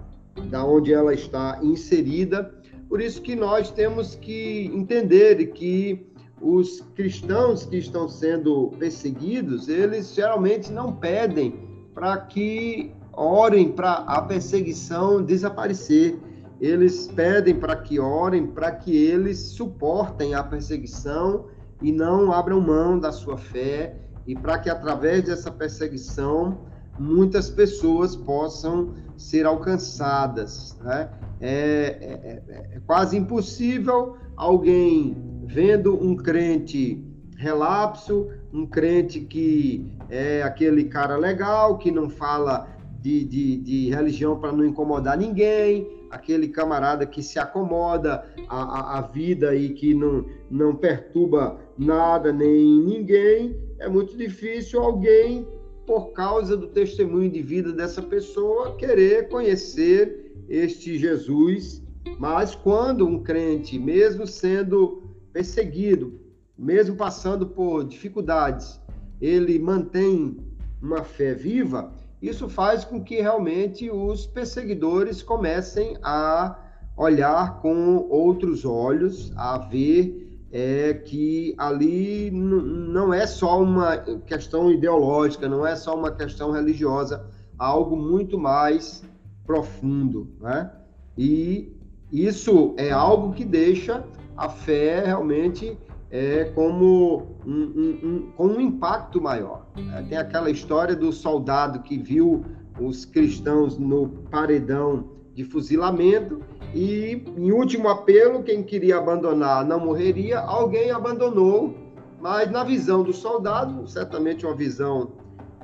da 0.50 0.64
onde 0.64 0.92
ela 0.92 1.14
está 1.14 1.58
inserida 1.62 2.60
por 2.90 3.00
isso 3.00 3.22
que 3.22 3.36
nós 3.36 3.70
temos 3.70 4.16
que 4.16 4.68
entender 4.74 5.52
que 5.52 6.04
os 6.42 6.80
cristãos 6.96 7.64
que 7.64 7.76
estão 7.76 8.08
sendo 8.08 8.72
perseguidos, 8.80 9.68
eles 9.68 10.12
geralmente 10.12 10.72
não 10.72 10.96
pedem 10.96 11.54
para 11.94 12.16
que 12.16 12.92
orem 13.12 13.70
para 13.70 13.92
a 13.92 14.20
perseguição 14.22 15.22
desaparecer. 15.22 16.18
Eles 16.60 17.06
pedem 17.08 17.54
para 17.54 17.74
que 17.74 17.98
orem 17.98 18.46
para 18.46 18.70
que 18.70 18.94
eles 18.94 19.38
suportem 19.38 20.34
a 20.34 20.42
perseguição 20.42 21.46
e 21.80 21.90
não 21.90 22.32
abram 22.32 22.60
mão 22.60 22.98
da 22.98 23.10
sua 23.10 23.38
fé 23.38 23.96
e 24.26 24.34
para 24.34 24.58
que 24.58 24.68
através 24.68 25.24
dessa 25.24 25.50
perseguição 25.50 26.58
muitas 26.98 27.48
pessoas 27.48 28.14
possam 28.14 28.94
ser 29.16 29.46
alcançadas. 29.46 30.76
Né? 30.82 31.08
É, 31.40 31.50
é, 31.50 32.42
é, 32.46 32.76
é 32.76 32.80
quase 32.86 33.16
impossível 33.16 34.16
alguém 34.36 35.16
vendo 35.46 35.94
um 35.94 36.14
crente 36.14 37.02
relapso, 37.36 38.28
um 38.52 38.66
crente 38.66 39.20
que 39.20 39.90
é 40.10 40.42
aquele 40.42 40.84
cara 40.84 41.16
legal, 41.16 41.78
que 41.78 41.90
não 41.90 42.10
fala 42.10 42.68
de, 43.00 43.24
de, 43.24 43.56
de 43.56 43.90
religião 43.90 44.38
para 44.38 44.52
não 44.52 44.64
incomodar 44.64 45.16
ninguém, 45.16 45.99
aquele 46.10 46.48
camarada 46.48 47.06
que 47.06 47.22
se 47.22 47.38
acomoda 47.38 48.24
a, 48.48 48.98
a, 48.98 49.00
vida 49.02 49.54
e 49.54 49.70
que 49.70 49.94
não, 49.94 50.26
não 50.50 50.74
perturba 50.74 51.58
nada 51.78 52.32
nem 52.32 52.82
ninguém, 52.82 53.56
é 53.78 53.88
muito 53.88 54.16
difícil 54.16 54.80
alguém, 54.80 55.46
por 55.86 56.12
causa 56.12 56.56
do 56.56 56.68
testemunho 56.68 57.30
de 57.30 57.42
vida 57.42 57.72
dessa 57.72 58.02
pessoa, 58.02 58.76
querer 58.76 59.28
conhecer 59.28 60.34
este 60.48 60.98
Jesus, 60.98 61.82
mas 62.18 62.54
quando 62.54 63.06
um 63.06 63.22
crente, 63.22 63.78
mesmo 63.78 64.26
sendo 64.26 65.02
perseguido, 65.32 66.20
mesmo 66.56 66.96
passando 66.96 67.46
por 67.46 67.84
dificuldades, 67.84 68.80
ele 69.20 69.58
mantém 69.58 70.36
uma 70.82 71.02
fé 71.02 71.34
viva, 71.34 71.92
isso 72.20 72.48
faz 72.48 72.84
com 72.84 73.02
que 73.02 73.20
realmente 73.20 73.90
os 73.90 74.26
perseguidores 74.26 75.22
comecem 75.22 75.96
a 76.02 76.56
olhar 76.96 77.60
com 77.60 78.06
outros 78.10 78.64
olhos, 78.64 79.32
a 79.36 79.56
ver 79.56 80.30
é, 80.52 80.94
que 80.94 81.54
ali 81.56 82.30
não 82.30 83.14
é 83.14 83.26
só 83.26 83.62
uma 83.62 83.96
questão 84.26 84.70
ideológica, 84.70 85.48
não 85.48 85.66
é 85.66 85.76
só 85.76 85.96
uma 85.96 86.10
questão 86.10 86.50
religiosa, 86.50 87.24
algo 87.58 87.96
muito 87.96 88.38
mais 88.38 89.02
profundo, 89.46 90.28
né? 90.40 90.70
E 91.16 91.72
isso 92.12 92.74
é 92.76 92.90
algo 92.90 93.32
que 93.32 93.44
deixa 93.44 94.04
a 94.36 94.48
fé 94.48 95.04
realmente 95.04 95.78
é, 96.10 96.44
como 96.54 97.36
um, 97.46 97.52
um, 97.52 98.00
um, 98.02 98.32
com 98.36 98.46
um 98.46 98.60
impacto 98.60 99.20
maior. 99.20 99.59
Tem 100.08 100.18
aquela 100.18 100.50
história 100.50 100.96
do 100.96 101.12
soldado 101.12 101.80
que 101.80 101.96
viu 101.96 102.44
os 102.78 103.04
cristãos 103.04 103.78
no 103.78 104.08
paredão 104.30 105.10
de 105.34 105.44
fuzilamento 105.44 106.40
e, 106.74 107.24
em 107.36 107.52
último 107.52 107.88
apelo, 107.88 108.42
quem 108.42 108.62
queria 108.62 108.98
abandonar 108.98 109.64
não 109.64 109.80
morreria, 109.80 110.40
alguém 110.40 110.90
abandonou, 110.90 111.74
mas 112.20 112.50
na 112.50 112.64
visão 112.64 113.02
do 113.02 113.12
soldado, 113.12 113.86
certamente 113.88 114.44
uma 114.44 114.54
visão 114.54 115.12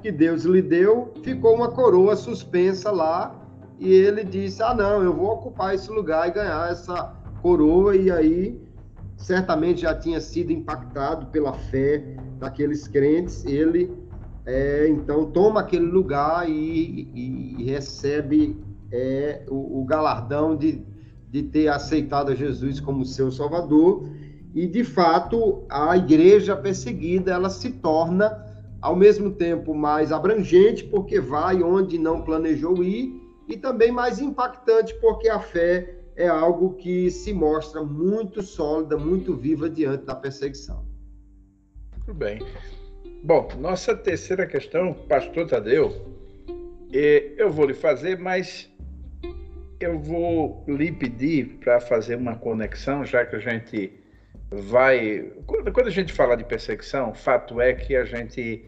que 0.03 0.11
Deus 0.11 0.45
lhe 0.45 0.63
deu, 0.63 1.13
ficou 1.23 1.55
uma 1.55 1.71
coroa 1.71 2.17
suspensa 2.17 2.91
lá 2.91 3.35
e 3.79 3.93
ele 3.93 4.25
disse: 4.25 4.63
Ah, 4.63 4.75
não, 4.75 5.03
eu 5.03 5.13
vou 5.13 5.33
ocupar 5.33 5.75
esse 5.75 5.91
lugar 5.91 6.29
e 6.29 6.33
ganhar 6.33 6.71
essa 6.71 7.15
coroa. 7.43 7.97
E 7.97 8.11
aí, 8.11 8.61
certamente 9.17 9.83
já 9.83 9.95
tinha 9.95 10.21
sido 10.21 10.53
impactado 10.53 11.27
pela 11.27 11.53
fé 11.53 12.17
daqueles 12.39 12.87
crentes. 12.89 13.45
Ele 13.45 13.91
é, 14.47 14.87
então 14.89 15.31
toma 15.31 15.61
aquele 15.61 15.87
lugar 15.87 16.49
e, 16.49 17.09
e, 17.59 17.65
recebe 17.65 18.57
é, 18.93 19.43
o, 19.49 19.81
o, 19.81 19.85
galardão 19.85 20.57
de, 20.57 20.85
de 21.29 21.43
ter 21.43 21.67
aceitado 21.67 22.31
a 22.31 22.35
Jesus 22.35 22.79
como 22.79 23.05
seu 23.05 23.33
Salvador. 23.33 24.09
E 24.55 24.67
de 24.67 24.85
fato, 24.85 25.65
a 25.69 25.97
igreja 25.97 26.57
perseguida 26.57 27.33
ela 27.33 27.51
se 27.51 27.73
torna 27.73 28.45
ao 28.81 28.95
mesmo 28.95 29.33
tempo 29.33 29.75
mais 29.75 30.13
abrangente, 30.13 30.85
porque 30.85 31.21
vai 31.21 31.63
onde 31.63 31.99
não 31.99 32.23
planejou 32.23 32.85
ir 32.85 33.21
e 33.49 33.57
também 33.57 33.91
mais 33.91 34.21
impactante, 34.21 34.95
porque 35.01 35.29
a 35.29 35.41
fé 35.41 35.99
é 36.15 36.29
algo 36.29 36.75
que 36.75 37.11
se 37.11 37.33
mostra 37.33 37.83
muito 37.83 38.43
sólida, 38.43 38.97
muito 38.97 39.35
viva 39.35 39.69
diante 39.69 40.05
da 40.05 40.15
perseguição. 40.15 40.86
Muito 42.07 42.15
bem. 42.15 42.39
Bom, 43.25 43.49
nossa 43.59 43.93
terceira 43.97 44.47
questão, 44.47 44.95
pastor 44.95 45.49
Tadeu, 45.49 45.93
é, 46.93 47.33
eu 47.37 47.51
vou 47.51 47.67
lhe 47.67 47.75
fazer, 47.75 48.17
mas 48.17 48.71
eu 49.81 49.99
vou 49.99 50.65
lhe 50.69 50.93
pedir 50.93 51.59
para 51.59 51.81
fazer 51.81 52.15
uma 52.15 52.37
conexão, 52.37 53.05
já 53.05 53.27
que 53.27 53.35
a 53.35 53.41
gente 53.41 53.93
vai. 54.49 55.33
Quando 55.47 55.89
a 55.89 55.91
gente 55.91 56.13
fala 56.13 56.37
de 56.37 56.45
perseguição, 56.45 57.13
fato 57.13 57.61
é 57.61 57.75
que 57.75 57.97
a 57.97 58.05
gente 58.05 58.65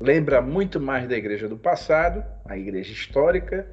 lembra 0.00 0.40
muito 0.40 0.80
mais 0.80 1.06
da 1.06 1.16
igreja 1.16 1.46
do 1.46 1.58
passado, 1.58 2.24
a 2.46 2.56
igreja 2.56 2.90
histórica, 2.90 3.66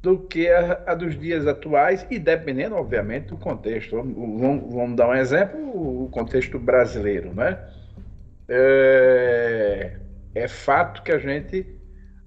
do 0.00 0.16
que 0.16 0.48
a, 0.48 0.80
a, 0.86 0.94
dos 0.94 1.18
dias 1.18 1.44
atuais 1.48 2.06
e 2.08 2.20
dependendo, 2.20 2.76
obviamente, 2.76 3.30
do 3.30 3.36
contexto. 3.36 3.96
Vamos, 3.96 4.72
vamos 4.72 4.94
dar 4.94 5.08
um 5.08 5.14
exemplo, 5.14 5.58
o 6.04 6.08
contexto 6.10 6.56
brasileiro, 6.56 7.34
né? 7.34 7.58
É, 8.48 9.96
é 10.34 10.48
fato 10.48 11.02
que 11.02 11.12
a 11.12 11.18
gente 11.18 11.66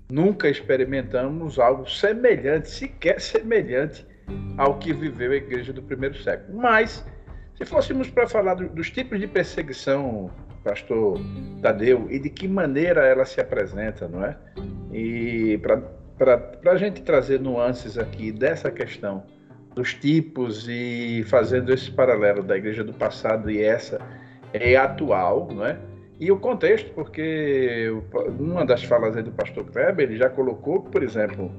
nunca 0.10 0.50
experimentamos 0.50 1.60
algo 1.60 1.90
semelhante, 1.90 2.70
sequer 2.70 3.20
semelhante 3.20 4.06
ao 4.58 4.78
que 4.80 4.94
viveu 4.94 5.32
a 5.32 5.36
igreja 5.36 5.72
do 5.74 5.82
primeiro 5.82 6.18
século. 6.22 6.58
Mas, 6.58 7.06
se 7.56 7.66
fôssemos 7.66 8.10
para 8.10 8.28
falar 8.28 8.56
do, 8.56 8.70
dos 8.70 8.90
tipos 8.90 9.20
de 9.20 9.28
perseguição, 9.28 10.32
pastor 10.64 11.20
Tadeu, 11.62 12.08
e 12.10 12.20
de 12.20 12.30
que 12.30 12.48
maneira 12.48 13.06
ela 13.06 13.26
se 13.26 13.40
apresenta, 13.40 14.08
não 14.08 14.26
é? 14.26 14.38
E 14.92 15.60
para 15.60 16.72
a 16.72 16.78
gente 16.78 17.02
trazer 17.02 17.40
nuances 17.40 17.98
aqui 17.98 18.32
dessa 18.32 18.72
questão 18.72 19.24
dos 19.76 19.94
tipos 19.94 20.68
e 20.68 21.24
fazendo 21.28 21.72
esse 21.72 21.92
paralelo 21.92 22.42
da 22.42 22.58
igreja 22.58 22.84
do 22.84 22.94
passado 22.94 23.52
e 23.52 23.62
essa 23.62 24.00
é 24.52 24.76
atual, 24.76 25.48
não 25.54 25.66
é? 25.66 25.78
E 26.20 26.32
o 26.32 26.40
contexto, 26.40 26.92
porque 26.94 27.90
uma 28.40 28.66
das 28.66 28.84
falas 28.84 29.16
aí 29.16 29.24
do 29.24 29.32
pastor 29.32 29.66
Kleber, 29.66 30.10
ele 30.10 30.18
já 30.18 30.30
colocou, 30.30 30.82
por 30.82 31.04
exemplo, 31.04 31.52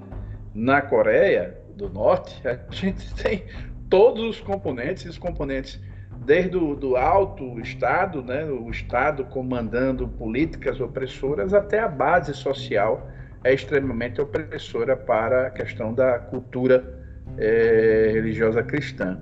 na 0.53 0.83
Coreia 0.83 1.57
do 1.77 1.89
Norte, 1.89 2.43
a 2.47 2.59
gente 2.73 3.15
tem 3.15 3.45
todos 3.89 4.25
os 4.25 4.41
componentes, 4.41 5.05
os 5.05 5.19
componentes 5.19 5.81
desde 6.25 6.57
o 6.57 6.75
do 6.75 6.97
alto 6.97 7.59
Estado, 7.61 8.23
né, 8.23 8.45
o 8.45 8.69
Estado 8.69 9.25
comandando 9.25 10.09
políticas 10.09 10.81
opressoras, 10.81 11.55
até 11.55 11.79
a 11.79 11.89
base 11.89 12.35
social 12.35 13.09
é 13.45 13.55
extremamente 13.55 14.21
opressora 14.21 14.97
para 14.97 15.47
a 15.47 15.51
questão 15.51 15.95
da 15.95 16.19
cultura 16.19 16.99
é, 17.37 18.11
religiosa 18.13 18.63
cristã. 18.63 19.21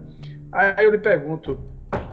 Aí 0.51 0.85
eu 0.85 0.91
lhe 0.91 0.99
pergunto, 0.99 1.61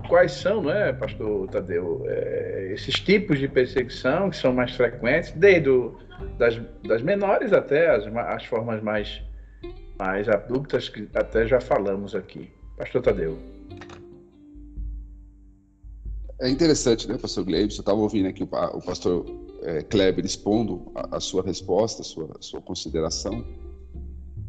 quais 0.07 0.31
são, 0.31 0.61
não 0.61 0.71
é, 0.71 0.93
pastor 0.93 1.47
Tadeu, 1.49 2.03
é, 2.07 2.71
esses 2.73 2.95
tipos 2.95 3.39
de 3.39 3.47
perseguição 3.47 4.29
que 4.29 4.37
são 4.37 4.53
mais 4.53 4.75
frequentes, 4.75 5.31
desde 5.31 5.69
o, 5.69 5.97
das, 6.37 6.59
das 6.87 7.01
menores 7.01 7.53
até 7.53 7.89
as, 7.89 8.05
as 8.05 8.45
formas 8.45 8.81
mais, 8.81 9.21
mais 9.99 10.27
abruptas 10.29 10.89
que 10.89 11.07
até 11.13 11.47
já 11.47 11.59
falamos 11.59 12.15
aqui. 12.15 12.51
Pastor 12.77 13.01
Tadeu. 13.01 13.37
É 16.41 16.49
interessante, 16.49 17.07
né, 17.07 17.17
pastor 17.17 17.45
Gleibson? 17.45 17.77
Eu 17.77 17.81
estava 17.81 17.99
ouvindo 17.99 18.27
aqui 18.27 18.43
o, 18.43 18.45
o 18.45 18.81
pastor 18.81 19.25
é, 19.61 19.81
Kleber 19.83 20.25
expondo 20.25 20.91
a, 20.95 21.17
a, 21.17 21.19
sua 21.19 21.41
resposta, 21.43 22.01
a 22.01 22.05
sua, 22.05 22.29
a 22.37 22.41
sua 22.41 22.61
consideração. 22.61 23.45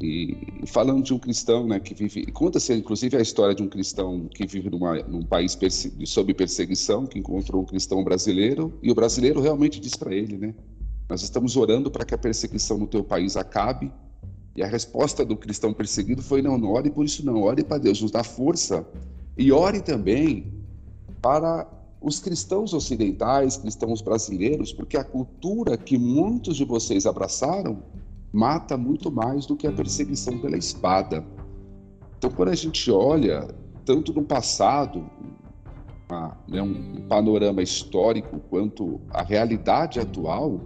E, 0.00 0.64
falando 0.66 1.02
de 1.02 1.14
um 1.14 1.18
cristão 1.18 1.66
né, 1.66 1.78
que 1.78 1.94
vive. 1.94 2.26
Conta-se, 2.26 2.72
inclusive, 2.74 3.16
a 3.16 3.20
história 3.20 3.54
de 3.54 3.62
um 3.62 3.68
cristão 3.68 4.28
que 4.28 4.46
vive 4.46 4.68
numa, 4.68 4.98
num 5.02 5.22
país 5.22 5.54
perse 5.54 5.92
sob 6.04 6.34
perseguição, 6.34 7.06
que 7.06 7.18
encontrou 7.18 7.62
um 7.62 7.64
cristão 7.64 8.02
brasileiro, 8.02 8.72
e 8.82 8.90
o 8.90 8.94
brasileiro 8.94 9.40
realmente 9.40 9.80
diz 9.80 9.94
para 9.94 10.14
ele: 10.14 10.36
né, 10.36 10.54
Nós 11.08 11.22
estamos 11.22 11.56
orando 11.56 11.90
para 11.90 12.04
que 12.04 12.14
a 12.14 12.18
perseguição 12.18 12.76
no 12.78 12.86
teu 12.86 13.04
país 13.04 13.36
acabe. 13.36 13.90
E 14.56 14.62
a 14.62 14.66
resposta 14.66 15.24
do 15.24 15.36
cristão 15.36 15.72
perseguido 15.72 16.22
foi: 16.22 16.42
Não, 16.42 16.58
não 16.58 16.72
ore 16.72 16.90
por 16.90 17.04
isso, 17.04 17.24
não. 17.24 17.42
Ore 17.42 17.64
para 17.64 17.78
Deus, 17.78 18.00
nos 18.00 18.10
dá 18.10 18.24
força. 18.24 18.86
E 19.38 19.50
ore 19.52 19.80
também 19.80 20.52
para 21.22 21.66
os 22.00 22.20
cristãos 22.20 22.74
ocidentais, 22.74 23.56
cristãos 23.56 24.02
brasileiros, 24.02 24.72
porque 24.72 24.96
a 24.96 25.02
cultura 25.02 25.76
que 25.76 25.96
muitos 25.96 26.56
de 26.56 26.64
vocês 26.64 27.06
abraçaram 27.06 27.82
mata 28.34 28.76
muito 28.76 29.12
mais 29.12 29.46
do 29.46 29.54
que 29.54 29.64
a 29.64 29.70
perseguição 29.70 30.36
pela 30.40 30.56
espada. 30.56 31.24
Então, 32.18 32.28
quando 32.30 32.48
a 32.48 32.54
gente 32.54 32.90
olha, 32.90 33.46
tanto 33.84 34.12
no 34.12 34.24
passado, 34.24 35.08
uma, 36.10 36.36
né, 36.48 36.60
um 36.60 37.06
panorama 37.08 37.62
histórico, 37.62 38.40
quanto 38.50 39.00
a 39.10 39.22
realidade 39.22 40.00
atual, 40.00 40.60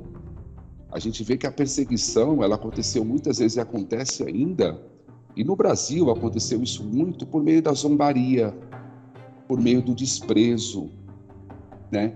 a 0.90 0.98
gente 0.98 1.22
vê 1.22 1.36
que 1.36 1.46
a 1.46 1.52
perseguição 1.52 2.42
ela 2.42 2.54
aconteceu 2.54 3.04
muitas 3.04 3.38
vezes 3.38 3.58
e 3.58 3.60
acontece 3.60 4.24
ainda. 4.24 4.80
E 5.36 5.44
no 5.44 5.54
Brasil 5.54 6.10
aconteceu 6.10 6.62
isso 6.62 6.82
muito 6.82 7.26
por 7.26 7.42
meio 7.42 7.60
da 7.60 7.74
zombaria, 7.74 8.56
por 9.46 9.60
meio 9.60 9.82
do 9.82 9.94
desprezo, 9.94 10.88
né? 11.92 12.14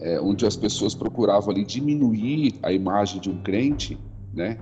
É, 0.00 0.18
onde 0.20 0.46
as 0.46 0.56
pessoas 0.56 0.94
procuravam 0.94 1.50
ali 1.50 1.64
diminuir 1.64 2.54
a 2.62 2.72
imagem 2.72 3.20
de 3.20 3.30
um 3.30 3.42
crente, 3.42 3.98
né? 4.32 4.58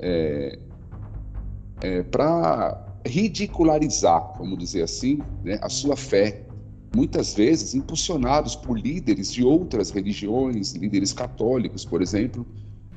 É, 0.00 0.58
é, 1.82 2.02
para 2.04 2.86
ridicularizar, 3.06 4.34
vamos 4.38 4.58
dizer 4.58 4.82
assim, 4.82 5.20
né, 5.44 5.58
a 5.62 5.68
sua 5.68 5.96
fé, 5.96 6.44
muitas 6.94 7.34
vezes 7.34 7.74
impulsionados 7.74 8.56
por 8.56 8.78
líderes 8.78 9.32
de 9.32 9.44
outras 9.44 9.90
religiões, 9.90 10.72
líderes 10.72 11.12
católicos, 11.12 11.84
por 11.84 12.02
exemplo. 12.02 12.46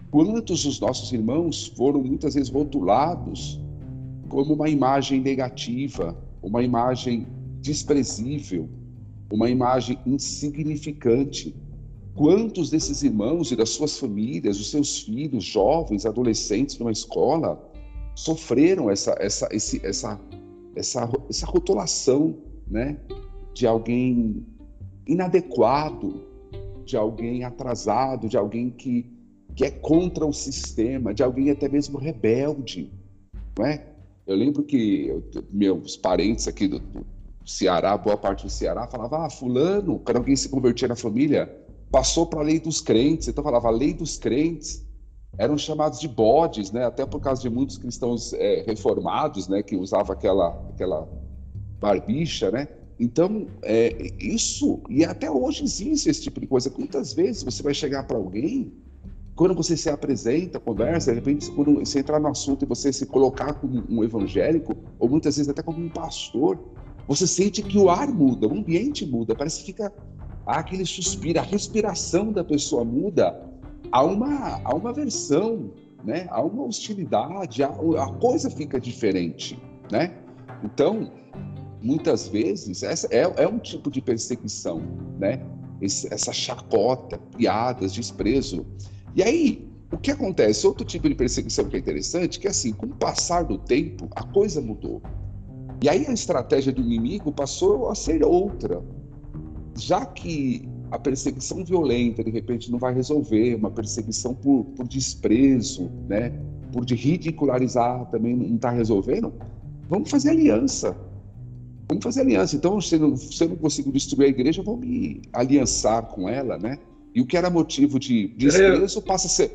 Quantos 0.09 0.63
dos 0.63 0.79
nossos 0.79 1.11
irmãos 1.11 1.67
foram 1.75 2.01
muitas 2.01 2.35
vezes 2.35 2.49
rotulados 2.49 3.59
como 4.29 4.53
uma 4.53 4.69
imagem 4.69 5.21
negativa, 5.21 6.17
uma 6.41 6.63
imagem 6.63 7.27
desprezível, 7.61 8.69
uma 9.31 9.49
imagem 9.49 9.97
insignificante, 10.05 11.55
Quantos 12.15 12.69
desses 12.69 13.01
irmãos 13.01 13.51
e 13.51 13.55
das 13.55 13.69
suas 13.69 13.97
famílias, 13.97 14.59
os 14.59 14.69
seus 14.69 14.99
filhos, 14.99 15.43
jovens, 15.43 16.05
adolescentes 16.05 16.77
numa 16.77 16.91
escola, 16.91 17.59
sofreram 18.15 18.89
essa, 18.91 19.15
essa, 19.19 19.47
esse, 19.51 19.83
essa, 19.83 20.19
essa, 20.75 21.09
essa 21.27 21.45
rotulação 21.47 22.37
né, 22.67 22.97
de 23.53 23.65
alguém 23.65 24.45
inadequado, 25.07 26.23
de 26.85 26.95
alguém 26.95 27.43
atrasado, 27.43 28.27
de 28.29 28.37
alguém 28.37 28.69
que, 28.69 29.09
que 29.55 29.65
é 29.65 29.71
contra 29.71 30.25
o 30.25 30.33
sistema, 30.33 31.13
de 31.13 31.23
alguém 31.23 31.49
até 31.49 31.67
mesmo 31.67 31.97
rebelde. 31.97 32.91
Não 33.57 33.65
é? 33.65 33.87
Eu 34.27 34.35
lembro 34.35 34.63
que 34.63 35.07
eu, 35.07 35.23
meus 35.51 35.97
parentes 35.97 36.47
aqui 36.47 36.67
do, 36.67 36.79
do 36.79 37.05
Ceará, 37.43 37.97
boa 37.97 38.15
parte 38.15 38.45
do 38.45 38.49
Ceará, 38.51 38.87
falava: 38.87 39.25
ah, 39.25 39.29
Fulano, 39.29 39.99
quando 39.99 40.17
alguém 40.17 40.35
se 40.35 40.47
convertia 40.47 40.87
na 40.87 40.95
família, 40.95 41.62
passou 41.93 42.25
para 42.25 42.39
a 42.39 42.43
lei 42.43 42.59
dos 42.59 42.81
crentes. 42.81 43.27
Então 43.27 43.43
falava, 43.43 43.67
a 43.67 43.71
lei 43.71 43.93
dos 43.93 44.17
crentes 44.17 44.83
eram 45.37 45.55
chamados 45.59 45.99
de 45.99 46.07
bodes, 46.07 46.71
né? 46.71 46.85
Até 46.85 47.05
por 47.05 47.21
causa 47.21 47.39
de 47.39 47.51
muitos 47.51 47.77
cristãos 47.77 48.33
é, 48.33 48.63
reformados, 48.65 49.47
né? 49.47 49.61
Que 49.61 49.75
usavam 49.75 50.11
aquela 50.11 50.49
aquela 50.71 51.07
barbicha, 51.79 52.49
né? 52.49 52.67
Então 52.99 53.45
é, 53.61 54.11
isso 54.19 54.81
e 54.89 55.05
até 55.05 55.29
hoje 55.29 55.63
existe 55.63 56.09
esse 56.09 56.23
tipo 56.23 56.41
de 56.41 56.47
coisa. 56.47 56.71
Quantas 56.71 57.13
vezes 57.13 57.43
você 57.43 57.61
vai 57.61 57.75
chegar 57.75 58.07
para 58.07 58.17
alguém 58.17 58.73
quando 59.35 59.53
você 59.53 59.77
se 59.77 59.89
apresenta, 59.89 60.59
conversa, 60.59 61.11
de 61.11 61.19
repente, 61.19 61.49
quando 61.51 61.75
você 61.75 61.99
entrar 61.99 62.19
no 62.19 62.27
assunto 62.27 62.65
e 62.65 62.67
você 62.67 62.91
se 62.91 63.05
colocar 63.05 63.53
como 63.53 63.83
um 63.89 64.03
evangélico, 64.03 64.75
ou 64.99 65.09
muitas 65.09 65.37
vezes 65.37 65.49
até 65.49 65.63
como 65.63 65.79
um 65.79 65.89
pastor, 65.89 66.59
você 67.07 67.25
sente 67.25 67.61
que 67.63 67.77
o 67.77 67.89
ar 67.89 68.07
muda, 68.07 68.47
o 68.47 68.53
ambiente 68.53 69.05
muda, 69.05 69.35
parece 69.35 69.61
que 69.61 69.65
fica 69.65 69.91
há 70.45 70.59
aquele 70.59 70.85
suspiro, 70.85 71.39
a 71.39 71.43
respiração 71.43 72.31
da 72.31 72.43
pessoa 72.43 72.83
muda, 72.83 73.39
há 73.91 74.03
uma, 74.03 74.61
há 74.63 74.75
uma 74.75 74.93
versão, 74.93 75.71
né? 76.03 76.27
há 76.29 76.41
uma 76.41 76.63
hostilidade, 76.63 77.63
a 77.63 78.07
coisa 78.19 78.49
fica 78.49 78.79
diferente. 78.79 79.59
Né? 79.91 80.13
Então, 80.63 81.11
muitas 81.81 82.27
vezes, 82.27 82.83
essa 82.83 83.07
é, 83.11 83.21
é 83.21 83.47
um 83.47 83.59
tipo 83.59 83.91
de 83.91 84.01
perseguição, 84.01 84.81
né? 85.19 85.45
Esse, 85.81 86.11
essa 86.13 86.31
chacota, 86.31 87.17
piadas, 87.35 87.93
desprezo. 87.93 88.65
E 89.13 89.21
aí, 89.21 89.67
o 89.91 89.97
que 89.97 90.11
acontece? 90.11 90.65
Outro 90.65 90.85
tipo 90.85 91.09
de 91.09 91.15
perseguição 91.15 91.65
que 91.65 91.75
é 91.75 91.79
interessante, 91.79 92.39
que 92.39 92.47
é 92.47 92.51
assim, 92.51 92.71
com 92.71 92.85
o 92.85 92.95
passar 92.95 93.43
do 93.43 93.57
tempo, 93.57 94.07
a 94.15 94.23
coisa 94.23 94.61
mudou. 94.61 95.01
E 95.81 95.89
aí 95.89 96.07
a 96.07 96.13
estratégia 96.13 96.71
do 96.71 96.81
inimigo 96.81 97.33
passou 97.33 97.89
a 97.89 97.95
ser 97.95 98.23
outra 98.23 98.81
já 99.75 100.05
que 100.05 100.67
a 100.91 100.99
perseguição 100.99 101.63
violenta 101.63 102.23
de 102.23 102.29
repente 102.29 102.71
não 102.71 102.77
vai 102.77 102.93
resolver, 102.93 103.55
uma 103.55 103.71
perseguição 103.71 104.33
por, 104.35 104.65
por 104.75 104.87
desprezo, 104.87 105.89
né, 106.07 106.31
por 106.71 106.85
de 106.85 106.95
ridicularizar 106.95 108.05
também 108.09 108.35
não 108.35 108.55
está 108.55 108.69
resolvendo, 108.69 109.33
vamos 109.89 110.09
fazer 110.09 110.31
aliança. 110.31 110.95
Vamos 111.87 112.03
fazer 112.03 112.21
aliança. 112.21 112.55
Então, 112.55 112.79
se, 112.79 112.97
não, 112.97 113.15
se 113.15 113.43
eu 113.43 113.49
não 113.49 113.55
consigo 113.55 113.91
destruir 113.91 114.25
a 114.25 114.29
igreja, 114.29 114.63
vou 114.63 114.77
me 114.77 115.21
aliançar 115.31 116.03
com 116.03 116.27
ela, 116.29 116.57
né? 116.57 116.79
E 117.13 117.21
o 117.21 117.25
que 117.25 117.37
era 117.37 117.49
motivo 117.49 117.99
de 117.99 118.29
desprezo 118.29 119.01
passa 119.01 119.27
a 119.27 119.29
ser. 119.29 119.51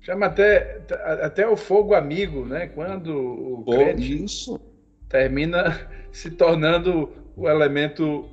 Chama 0.00 0.26
até, 0.26 0.80
até 1.22 1.46
o 1.46 1.56
fogo 1.56 1.94
amigo, 1.94 2.46
né? 2.46 2.68
Quando 2.68 3.14
o 3.14 3.64
crente 3.64 4.24
isso. 4.24 4.58
termina 5.08 5.88
se 6.12 6.30
tornando 6.30 7.10
o 7.36 7.48
elemento 7.48 8.24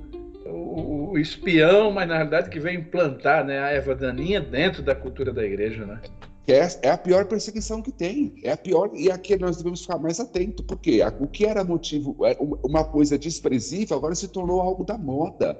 o, 0.50 1.10
o, 1.12 1.18
espião, 1.18 1.90
mas 1.90 2.08
na 2.08 2.14
realidade 2.14 2.50
que 2.50 2.60
vem 2.60 2.78
implantar 2.78 3.44
né, 3.44 3.58
a 3.58 3.70
Eva 3.70 3.94
daninha 3.94 4.40
dentro 4.40 4.82
da 4.82 4.94
cultura 4.94 5.32
da 5.32 5.44
igreja, 5.44 5.84
né? 5.84 6.00
É, 6.48 6.68
é 6.82 6.90
a 6.90 6.98
pior 6.98 7.24
perseguição 7.24 7.82
que 7.82 7.90
tem. 7.90 8.34
É 8.42 8.52
a 8.52 8.56
pior, 8.56 8.90
e 8.94 9.10
aqui 9.10 9.36
nós 9.36 9.56
devemos 9.56 9.82
ficar 9.82 9.98
mais 9.98 10.20
atentos, 10.20 10.64
porque 10.64 11.00
o 11.18 11.26
que 11.26 11.44
era 11.44 11.64
motivo, 11.64 12.16
é, 12.24 12.36
uma 12.62 12.84
coisa 12.84 13.18
desprezível, 13.18 13.96
agora 13.96 14.14
se 14.14 14.28
tornou 14.28 14.60
algo 14.60 14.84
da 14.84 14.96
moda. 14.96 15.58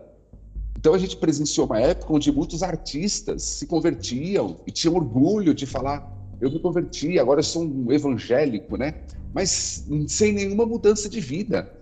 Então 0.78 0.94
a 0.94 0.98
gente 0.98 1.16
presenciou 1.16 1.66
uma 1.66 1.80
época 1.80 2.12
onde 2.12 2.30
muitos 2.30 2.62
artistas 2.62 3.42
se 3.42 3.66
convertiam 3.66 4.56
e 4.66 4.70
tinham 4.70 4.94
orgulho 4.94 5.52
de 5.52 5.66
falar: 5.66 6.08
eu 6.40 6.50
me 6.50 6.60
converti, 6.60 7.18
agora 7.18 7.40
eu 7.40 7.44
sou 7.44 7.64
um 7.64 7.90
evangélico, 7.90 8.76
né? 8.76 8.94
Mas 9.34 9.84
sem 10.06 10.32
nenhuma 10.32 10.64
mudança 10.64 11.08
de 11.08 11.20
vida 11.20 11.75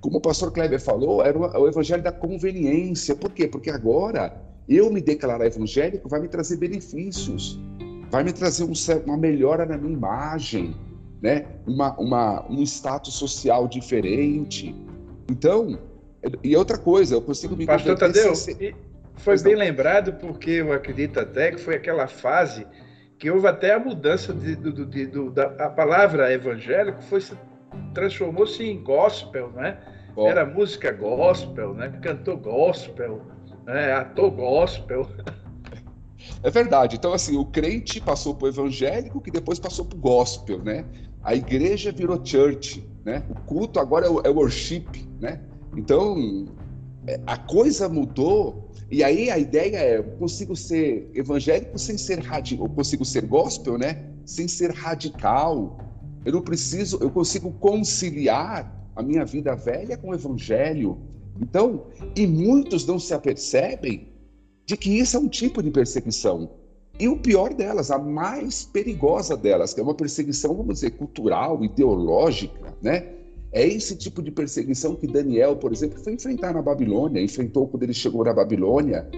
como 0.00 0.18
o 0.18 0.20
pastor 0.20 0.50
Kleber 0.52 0.80
falou, 0.80 1.22
era 1.22 1.38
o 1.38 1.68
evangelho 1.68 2.02
da 2.02 2.12
conveniência. 2.12 3.14
Por 3.14 3.30
quê? 3.32 3.46
Porque 3.46 3.70
agora 3.70 4.34
eu 4.68 4.90
me 4.90 5.00
declarar 5.00 5.46
evangélico 5.46 6.08
vai 6.08 6.20
me 6.20 6.28
trazer 6.28 6.56
benefícios. 6.56 7.58
vai 8.10 8.24
me 8.24 8.32
trazer 8.32 8.64
um, 8.64 8.72
uma 9.04 9.16
melhora 9.16 9.66
na 9.66 9.76
minha 9.76 9.92
imagem, 9.92 10.74
né? 11.22 11.46
Uma, 11.66 11.94
uma, 11.98 12.50
um 12.50 12.62
status 12.62 13.14
social 13.14 13.68
diferente. 13.68 14.74
Então, 15.30 15.78
e 16.42 16.56
outra 16.56 16.78
coisa, 16.78 17.14
eu 17.14 17.22
consigo 17.22 17.56
me 17.56 17.66
Pastor 17.66 17.96
Tadeu, 17.96 18.34
sem... 18.34 18.74
foi 19.16 19.40
bem 19.40 19.54
lembrado 19.54 20.14
porque 20.14 20.50
eu 20.50 20.72
acredito 20.72 21.20
até 21.20 21.52
que 21.52 21.60
foi 21.60 21.76
aquela 21.76 22.08
fase 22.08 22.66
que 23.18 23.30
houve 23.30 23.46
até 23.46 23.74
a 23.74 23.78
mudança 23.78 24.32
de, 24.32 24.56
do, 24.56 24.86
de, 24.86 25.06
do, 25.06 25.30
da 25.30 25.44
a 25.58 25.68
palavra 25.68 26.32
evangélico 26.32 27.02
foi 27.02 27.20
transformou-se 27.94 28.62
em 28.62 28.82
gospel, 28.82 29.50
né? 29.50 29.78
Era 30.16 30.44
música 30.44 30.92
gospel, 30.92 31.74
né? 31.74 31.88
Cantor 32.02 32.36
gospel, 32.36 33.22
né? 33.66 33.92
ator 33.92 34.30
gospel. 34.30 35.08
É 36.42 36.50
verdade. 36.50 36.96
Então, 36.96 37.12
assim, 37.12 37.36
o 37.36 37.44
crente 37.44 38.00
passou 38.00 38.34
para 38.34 38.46
o 38.46 38.48
evangélico, 38.48 39.20
que 39.20 39.30
depois 39.30 39.58
passou 39.58 39.84
para 39.84 39.96
o 39.96 40.00
gospel, 40.00 40.58
né? 40.58 40.84
A 41.22 41.34
igreja 41.34 41.92
virou 41.92 42.20
church, 42.24 42.86
né? 43.04 43.22
O 43.28 43.34
culto 43.34 43.78
agora 43.78 44.06
é, 44.06 44.28
é 44.28 44.30
worship, 44.30 44.86
né? 45.20 45.40
Então, 45.76 46.46
é, 47.06 47.20
a 47.26 47.36
coisa 47.36 47.88
mudou. 47.88 48.70
E 48.90 49.04
aí 49.04 49.30
a 49.30 49.38
ideia 49.38 49.76
é, 49.76 49.98
eu 49.98 50.04
consigo 50.18 50.56
ser 50.56 51.10
evangélico 51.14 51.78
sem 51.78 51.96
ser 51.96 52.18
radical, 52.20 52.66
eu 52.66 52.72
consigo 52.72 53.04
ser 53.04 53.24
gospel, 53.26 53.78
né? 53.78 54.04
Sem 54.24 54.48
ser 54.48 54.72
radical. 54.72 55.78
Eu 56.24 56.32
não 56.32 56.42
preciso, 56.42 56.98
eu 57.00 57.10
consigo 57.10 57.52
conciliar 57.52 58.79
a 58.94 59.02
minha 59.02 59.24
vida 59.24 59.54
velha 59.54 59.96
com 59.96 60.10
o 60.10 60.14
evangelho. 60.14 60.98
Então, 61.40 61.86
e 62.16 62.26
muitos 62.26 62.86
não 62.86 62.98
se 62.98 63.14
apercebem 63.14 64.08
de 64.66 64.76
que 64.76 64.98
isso 64.98 65.16
é 65.16 65.20
um 65.20 65.28
tipo 65.28 65.62
de 65.62 65.70
perseguição. 65.70 66.50
E 66.98 67.08
o 67.08 67.16
pior 67.16 67.54
delas, 67.54 67.90
a 67.90 67.98
mais 67.98 68.64
perigosa 68.64 69.36
delas, 69.36 69.72
que 69.72 69.80
é 69.80 69.82
uma 69.82 69.94
perseguição, 69.94 70.54
vamos 70.54 70.74
dizer, 70.74 70.90
cultural, 70.90 71.64
ideológica, 71.64 72.74
né? 72.82 73.14
É 73.52 73.66
esse 73.66 73.96
tipo 73.96 74.22
de 74.22 74.30
perseguição 74.30 74.94
que 74.94 75.06
Daniel, 75.06 75.56
por 75.56 75.72
exemplo, 75.72 75.98
foi 75.98 76.12
enfrentar 76.12 76.52
na 76.52 76.62
Babilônia, 76.62 77.20
enfrentou 77.20 77.66
quando 77.66 77.82
ele 77.82 77.94
chegou 77.94 78.24
na 78.24 78.32
Babilônia, 78.32 79.08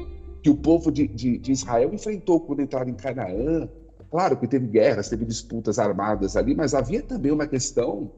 que 0.43 0.49
o 0.49 0.55
povo 0.55 0.91
de, 0.91 1.07
de, 1.07 1.37
de 1.37 1.53
Israel 1.53 1.93
enfrentou 1.93 2.41
quando 2.41 2.63
entraram 2.63 2.89
em 2.89 2.95
Canaã. 2.95 3.69
Claro 4.11 4.37
que 4.37 4.47
teve 4.47 4.69
guerras, 4.69 5.09
teve 5.09 5.25
disputas 5.25 5.79
armadas 5.79 6.37
ali, 6.37 6.55
mas 6.55 6.75
havia 6.75 7.03
também 7.03 7.33
uma 7.33 7.47
questão 7.47 8.11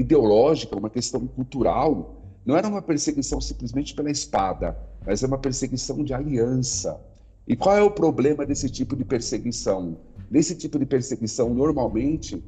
ideológica, 0.00 0.76
uma 0.76 0.90
questão 0.90 1.26
cultural. 1.26 2.16
Não 2.44 2.56
era 2.56 2.66
uma 2.66 2.82
perseguição 2.82 3.40
simplesmente 3.40 3.94
pela 3.94 4.10
espada, 4.10 4.76
mas 5.06 5.22
é 5.22 5.26
uma 5.26 5.38
perseguição 5.38 6.02
de 6.02 6.14
aliança. 6.14 6.98
E 7.46 7.54
qual 7.54 7.76
é 7.76 7.82
o 7.82 7.90
problema 7.90 8.46
desse 8.46 8.68
tipo 8.70 8.96
de 8.96 9.04
perseguição? 9.04 9.96
Nesse 10.30 10.54
tipo 10.54 10.78
de 10.78 10.86
perseguição, 10.86 11.52
normalmente, 11.52 12.42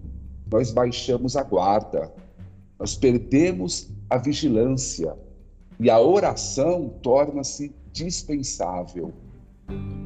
nós 0.51 0.71
baixamos 0.71 1.37
a 1.37 1.43
guarda, 1.43 2.13
nós 2.79 2.95
perdemos 2.95 3.89
a 4.09 4.17
vigilância 4.17 5.15
e 5.79 5.91
a 5.91 6.01
oração 6.01 6.89
torna-se 7.03 7.75
dispensável. 7.93 9.13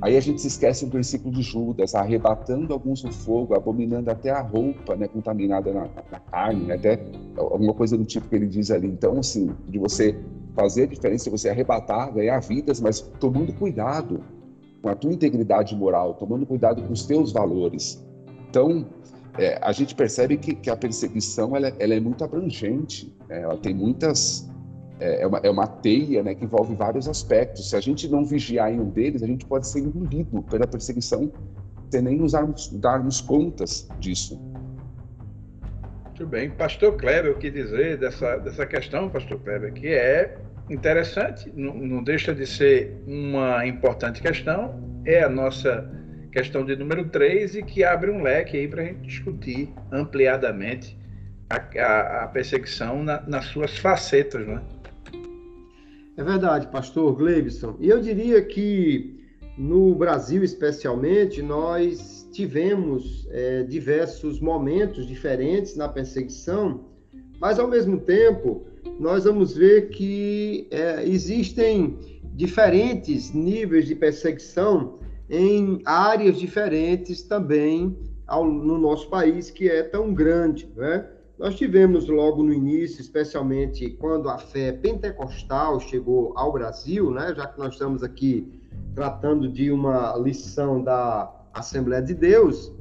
Aí 0.02 0.16
a 0.16 0.20
gente 0.20 0.40
se 0.40 0.48
esquece 0.48 0.84
do 0.84 0.92
versículo 0.92 1.34
de 1.34 1.42
Judas, 1.42 1.94
arrebatando 1.94 2.72
alguns 2.72 3.02
no 3.02 3.12
fogo, 3.12 3.54
abominando 3.54 4.10
até 4.10 4.30
a 4.30 4.40
roupa 4.40 4.94
né, 4.94 5.08
contaminada 5.08 5.72
na, 5.72 5.88
na 6.12 6.20
carne, 6.20 6.64
né, 6.64 6.74
até 6.74 7.02
alguma 7.36 7.72
coisa 7.72 7.96
do 7.96 8.04
tipo 8.04 8.28
que 8.28 8.36
ele 8.36 8.46
diz 8.46 8.70
ali. 8.70 8.86
Então, 8.86 9.18
assim, 9.18 9.50
de 9.66 9.78
você 9.78 10.18
fazer 10.54 10.84
a 10.84 10.86
diferença, 10.86 11.30
você 11.30 11.48
arrebatar, 11.48 12.12
ganhar 12.12 12.38
vidas, 12.40 12.80
mas 12.80 13.00
tomando 13.18 13.52
cuidado 13.54 14.22
com 14.82 14.88
a 14.90 14.94
tua 14.94 15.12
integridade 15.12 15.74
moral, 15.74 16.14
tomando 16.14 16.46
cuidado 16.46 16.82
com 16.82 16.92
os 16.92 17.04
teus 17.06 17.32
valores. 17.32 18.04
Então, 18.48 18.86
é, 19.38 19.58
a 19.60 19.72
gente 19.72 19.94
percebe 19.94 20.36
que, 20.36 20.54
que 20.54 20.70
a 20.70 20.76
perseguição 20.76 21.56
ela, 21.56 21.72
ela, 21.78 21.94
é 21.94 22.00
muito 22.00 22.22
abrangente, 22.22 23.14
né? 23.28 23.42
ela 23.42 23.56
tem 23.56 23.74
muitas 23.74 24.48
é, 24.98 25.22
é, 25.22 25.26
uma, 25.26 25.38
é 25.38 25.50
uma 25.50 25.66
teia 25.66 26.22
né, 26.22 26.34
que 26.34 26.44
envolve 26.44 26.74
vários 26.74 27.08
aspectos. 27.08 27.70
Se 27.70 27.76
a 27.76 27.80
gente 27.80 28.08
não 28.08 28.24
vigiar 28.24 28.72
em 28.72 28.80
um 28.80 28.88
deles, 28.88 29.22
a 29.22 29.26
gente 29.26 29.44
pode 29.44 29.66
ser 29.66 29.80
engolido 29.80 30.42
pela 30.42 30.66
perseguição 30.66 31.30
sem 31.90 32.02
nem 32.02 32.16
nos 32.16 32.32
darmos, 32.32 32.68
darmos 32.78 33.20
contas 33.20 33.88
disso. 34.00 34.40
Muito 36.04 36.26
bem. 36.26 36.50
Pastor 36.50 36.96
Kleber, 36.96 37.32
o 37.32 37.38
que 37.38 37.50
dizer 37.50 37.98
dessa, 37.98 38.38
dessa 38.38 38.66
questão, 38.66 39.08
Pastor 39.08 39.38
Kleber, 39.40 39.72
que 39.72 39.88
é 39.88 40.38
interessante, 40.68 41.52
não, 41.54 41.74
não 41.74 42.02
deixa 42.02 42.34
de 42.34 42.46
ser 42.46 42.96
uma 43.06 43.66
importante 43.66 44.20
questão, 44.20 45.02
é 45.04 45.22
a 45.22 45.28
nossa 45.28 45.88
questão 46.32 46.64
de 46.64 46.74
número 46.74 47.08
3 47.08 47.56
e 47.56 47.62
que 47.62 47.84
abre 47.84 48.10
um 48.10 48.22
leque 48.22 48.56
aí 48.56 48.66
para 48.66 48.82
a 48.82 48.84
gente 48.86 49.00
discutir 49.02 49.72
ampliadamente 49.92 50.98
a, 51.48 51.56
a, 51.56 52.24
a 52.24 52.28
perseguição 52.28 53.02
na, 53.02 53.22
nas 53.22 53.46
suas 53.46 53.78
facetas, 53.78 54.46
né? 54.46 54.60
É 54.75 54.75
verdade, 56.24 56.68
pastor 56.68 57.14
Gleibson. 57.14 57.76
E 57.78 57.88
eu 57.88 58.00
diria 58.00 58.42
que 58.42 59.16
no 59.56 59.94
Brasil, 59.94 60.44
especialmente, 60.44 61.40
nós 61.42 62.28
tivemos 62.32 63.26
é, 63.30 63.62
diversos 63.62 64.40
momentos 64.40 65.06
diferentes 65.06 65.76
na 65.76 65.88
perseguição, 65.88 66.84
mas 67.40 67.58
ao 67.58 67.68
mesmo 67.68 68.00
tempo 68.00 68.66
nós 69.00 69.24
vamos 69.24 69.56
ver 69.56 69.88
que 69.88 70.68
é, 70.70 71.06
existem 71.06 71.98
diferentes 72.34 73.32
níveis 73.32 73.86
de 73.86 73.94
perseguição 73.94 74.98
em 75.28 75.80
áreas 75.84 76.38
diferentes 76.38 77.22
também 77.22 77.96
ao, 78.26 78.46
no 78.46 78.78
nosso 78.78 79.08
país, 79.08 79.50
que 79.50 79.68
é 79.68 79.82
tão 79.82 80.12
grande, 80.12 80.68
né? 80.76 81.06
Nós 81.38 81.54
tivemos 81.54 82.08
logo 82.08 82.42
no 82.42 82.52
início, 82.52 83.00
especialmente 83.00 83.90
quando 83.90 84.30
a 84.30 84.38
fé 84.38 84.72
pentecostal 84.72 85.78
chegou 85.78 86.32
ao 86.34 86.50
Brasil, 86.50 87.10
né, 87.10 87.34
já 87.36 87.46
que 87.46 87.58
nós 87.58 87.74
estamos 87.74 88.02
aqui 88.02 88.58
tratando 88.94 89.46
de 89.46 89.70
uma 89.70 90.16
lição 90.16 90.82
da 90.82 91.30
Assembleia 91.52 92.02
de 92.02 92.14
Deus, 92.14 92.72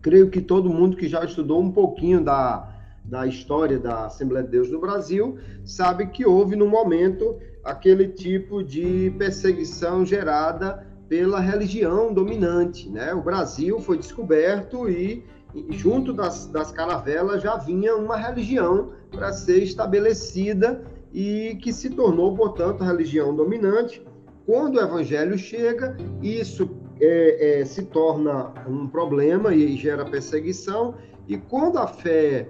creio 0.00 0.30
que 0.30 0.40
todo 0.40 0.70
mundo 0.70 0.96
que 0.96 1.06
já 1.06 1.22
estudou 1.22 1.60
um 1.60 1.70
pouquinho 1.70 2.24
da, 2.24 2.66
da 3.04 3.26
história 3.26 3.78
da 3.78 4.06
Assembleia 4.06 4.44
de 4.44 4.52
Deus 4.52 4.70
no 4.70 4.80
Brasil 4.80 5.38
sabe 5.62 6.06
que 6.06 6.24
houve 6.24 6.56
no 6.56 6.66
momento 6.66 7.36
aquele 7.62 8.08
tipo 8.08 8.62
de 8.64 9.12
perseguição 9.18 10.06
gerada 10.06 10.86
pela 11.10 11.40
religião 11.40 12.12
dominante, 12.12 12.88
né? 12.88 13.12
O 13.12 13.22
Brasil 13.22 13.78
foi 13.80 13.98
descoberto 13.98 14.88
e 14.88 15.24
junto 15.70 16.12
das, 16.12 16.46
das 16.46 16.70
caravelas 16.70 17.42
já 17.42 17.56
vinha 17.56 17.96
uma 17.96 18.16
religião 18.16 18.90
para 19.10 19.32
ser 19.32 19.62
estabelecida 19.62 20.84
e 21.12 21.56
que 21.62 21.72
se 21.72 21.90
tornou, 21.90 22.34
portanto, 22.34 22.82
a 22.82 22.86
religião 22.86 23.34
dominante. 23.34 24.02
Quando 24.44 24.76
o 24.76 24.80
evangelho 24.80 25.36
chega, 25.38 25.96
isso 26.22 26.68
é, 27.00 27.60
é, 27.60 27.64
se 27.64 27.82
torna 27.84 28.52
um 28.68 28.86
problema 28.86 29.54
e 29.54 29.76
gera 29.76 30.04
perseguição. 30.04 30.94
E 31.26 31.36
quando 31.36 31.78
a 31.78 31.86
fé 31.86 32.48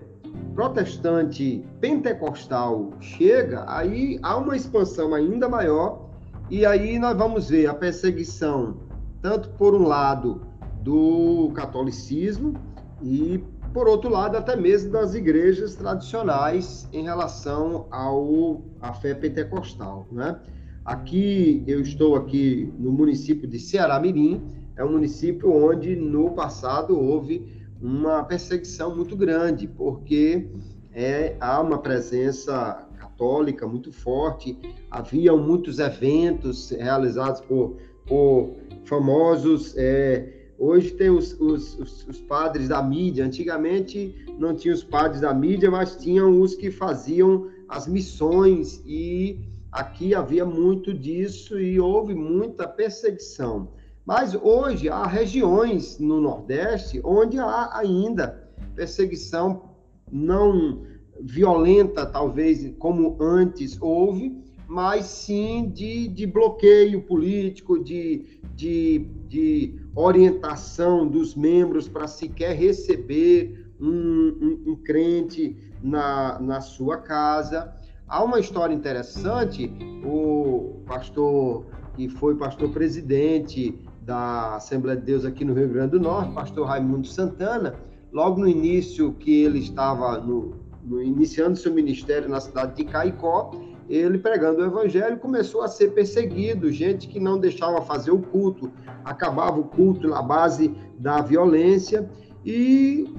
protestante 0.54 1.64
pentecostal 1.80 2.90
chega, 3.00 3.64
aí 3.68 4.18
há 4.22 4.36
uma 4.36 4.56
expansão 4.56 5.14
ainda 5.14 5.48
maior. 5.48 6.10
E 6.50 6.64
aí 6.64 6.98
nós 6.98 7.16
vamos 7.16 7.48
ver 7.48 7.66
a 7.66 7.74
perseguição, 7.74 8.76
tanto 9.22 9.48
por 9.50 9.74
um 9.74 9.86
lado 9.86 10.42
do 10.82 11.50
catolicismo, 11.54 12.54
e, 13.02 13.42
por 13.72 13.88
outro 13.88 14.10
lado, 14.10 14.36
até 14.36 14.56
mesmo 14.56 14.90
das 14.90 15.14
igrejas 15.14 15.74
tradicionais 15.74 16.88
em 16.92 17.04
relação 17.04 17.86
ao, 17.90 18.62
à 18.80 18.92
fé 18.92 19.14
pentecostal. 19.14 20.06
Né? 20.10 20.38
Aqui, 20.84 21.62
eu 21.66 21.80
estou 21.80 22.16
aqui 22.16 22.72
no 22.78 22.92
município 22.92 23.46
de 23.48 23.58
Ceará 23.58 24.00
Mirim, 24.00 24.42
é 24.76 24.84
um 24.84 24.92
município 24.92 25.52
onde 25.52 25.96
no 25.96 26.30
passado 26.32 26.98
houve 26.98 27.66
uma 27.80 28.24
perseguição 28.24 28.94
muito 28.94 29.16
grande, 29.16 29.66
porque 29.66 30.48
é, 30.92 31.36
há 31.40 31.60
uma 31.60 31.78
presença 31.78 32.86
católica 32.98 33.66
muito 33.66 33.92
forte, 33.92 34.58
haviam 34.90 35.38
muitos 35.38 35.78
eventos 35.78 36.70
realizados 36.70 37.40
por, 37.42 37.76
por 38.06 38.54
famosos 38.84 39.74
é, 39.76 40.35
Hoje 40.58 40.92
tem 40.92 41.10
os, 41.10 41.38
os, 41.38 41.78
os, 41.78 42.06
os, 42.06 42.20
padres 42.20 42.68
da 42.68 42.82
mídia. 42.82 43.24
Antigamente 43.24 44.14
não 44.38 44.54
tinha 44.54 44.72
os 44.72 44.82
padres 44.82 45.20
da 45.20 45.34
mídia, 45.34 45.70
mas 45.70 45.96
tinham 45.96 46.40
os 46.40 46.54
que 46.54 46.70
faziam 46.70 47.48
as 47.68 47.86
missões 47.86 48.82
e 48.86 49.38
aqui 49.70 50.14
havia 50.14 50.46
muito 50.46 50.94
disso 50.94 51.60
e 51.60 51.78
houve 51.78 52.14
muita 52.14 52.66
perseguição. 52.66 53.68
Mas 54.04 54.34
hoje 54.34 54.88
há 54.88 55.06
regiões 55.06 55.98
no 55.98 56.20
Nordeste 56.20 57.00
onde 57.04 57.38
há 57.38 57.76
ainda 57.76 58.48
perseguição 58.74 59.70
não 60.10 60.82
violenta, 61.20 62.06
talvez 62.06 62.72
como 62.78 63.16
antes 63.20 63.76
houve, 63.80 64.36
mas 64.68 65.06
sim 65.06 65.70
de, 65.72 66.08
de 66.08 66.26
bloqueio 66.26 67.02
político, 67.02 67.82
de, 67.82 68.40
de, 68.56 69.06
de 69.28 69.74
orientação 69.94 71.06
dos 71.06 71.34
membros 71.34 71.88
para 71.88 72.08
sequer 72.08 72.56
receber 72.56 73.70
um, 73.78 73.86
um, 73.86 74.72
um 74.72 74.76
crente 74.76 75.56
na, 75.82 76.40
na 76.40 76.60
sua 76.60 76.96
casa. 76.96 77.72
Há 78.08 78.24
uma 78.24 78.40
história 78.40 78.74
interessante, 78.74 79.70
o 80.04 80.80
pastor 80.86 81.66
que 81.94 82.08
foi 82.08 82.34
pastor 82.36 82.70
presidente 82.70 83.78
da 84.02 84.56
Assembleia 84.56 84.98
de 84.98 85.04
Deus 85.04 85.24
aqui 85.24 85.44
no 85.44 85.52
Rio 85.52 85.68
Grande 85.68 85.92
do 85.92 86.00
Norte, 86.00 86.32
pastor 86.32 86.66
Raimundo 86.66 87.06
Santana, 87.06 87.74
logo 88.12 88.40
no 88.40 88.48
início 88.48 89.12
que 89.14 89.42
ele 89.42 89.58
estava 89.58 90.18
no, 90.18 90.54
no, 90.84 91.02
iniciando 91.02 91.56
seu 91.56 91.72
ministério 91.74 92.28
na 92.28 92.40
cidade 92.40 92.76
de 92.76 92.84
Caicó, 92.84 93.50
ele 93.88 94.18
pregando 94.18 94.60
o 94.60 94.66
evangelho 94.66 95.18
começou 95.18 95.62
a 95.62 95.68
ser 95.68 95.92
perseguido, 95.92 96.72
gente 96.72 97.08
que 97.08 97.20
não 97.20 97.38
deixava 97.38 97.80
fazer 97.82 98.10
o 98.10 98.18
culto, 98.18 98.70
acabava 99.04 99.60
o 99.60 99.64
culto 99.64 100.08
na 100.08 100.20
base 100.20 100.74
da 100.98 101.20
violência 101.20 102.08
e 102.44 103.12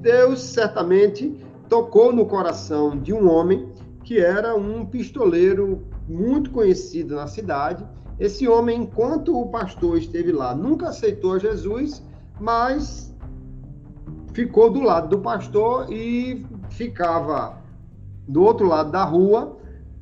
Deus 0.00 0.42
certamente 0.42 1.36
tocou 1.68 2.12
no 2.12 2.26
coração 2.26 2.98
de 2.98 3.12
um 3.12 3.30
homem 3.30 3.72
que 4.02 4.18
era 4.18 4.54
um 4.56 4.84
pistoleiro 4.84 5.86
muito 6.08 6.50
conhecido 6.50 7.14
na 7.14 7.26
cidade. 7.26 7.86
Esse 8.18 8.48
homem, 8.48 8.82
enquanto 8.82 9.38
o 9.38 9.48
pastor 9.48 9.96
esteve 9.96 10.32
lá, 10.32 10.54
nunca 10.54 10.88
aceitou 10.88 11.38
Jesus, 11.38 12.02
mas 12.40 13.14
ficou 14.32 14.70
do 14.70 14.80
lado 14.80 15.08
do 15.08 15.22
pastor 15.22 15.90
e 15.92 16.44
ficava 16.70 17.58
do 18.26 18.42
outro 18.42 18.66
lado 18.66 18.90
da 18.90 19.04
rua, 19.04 19.59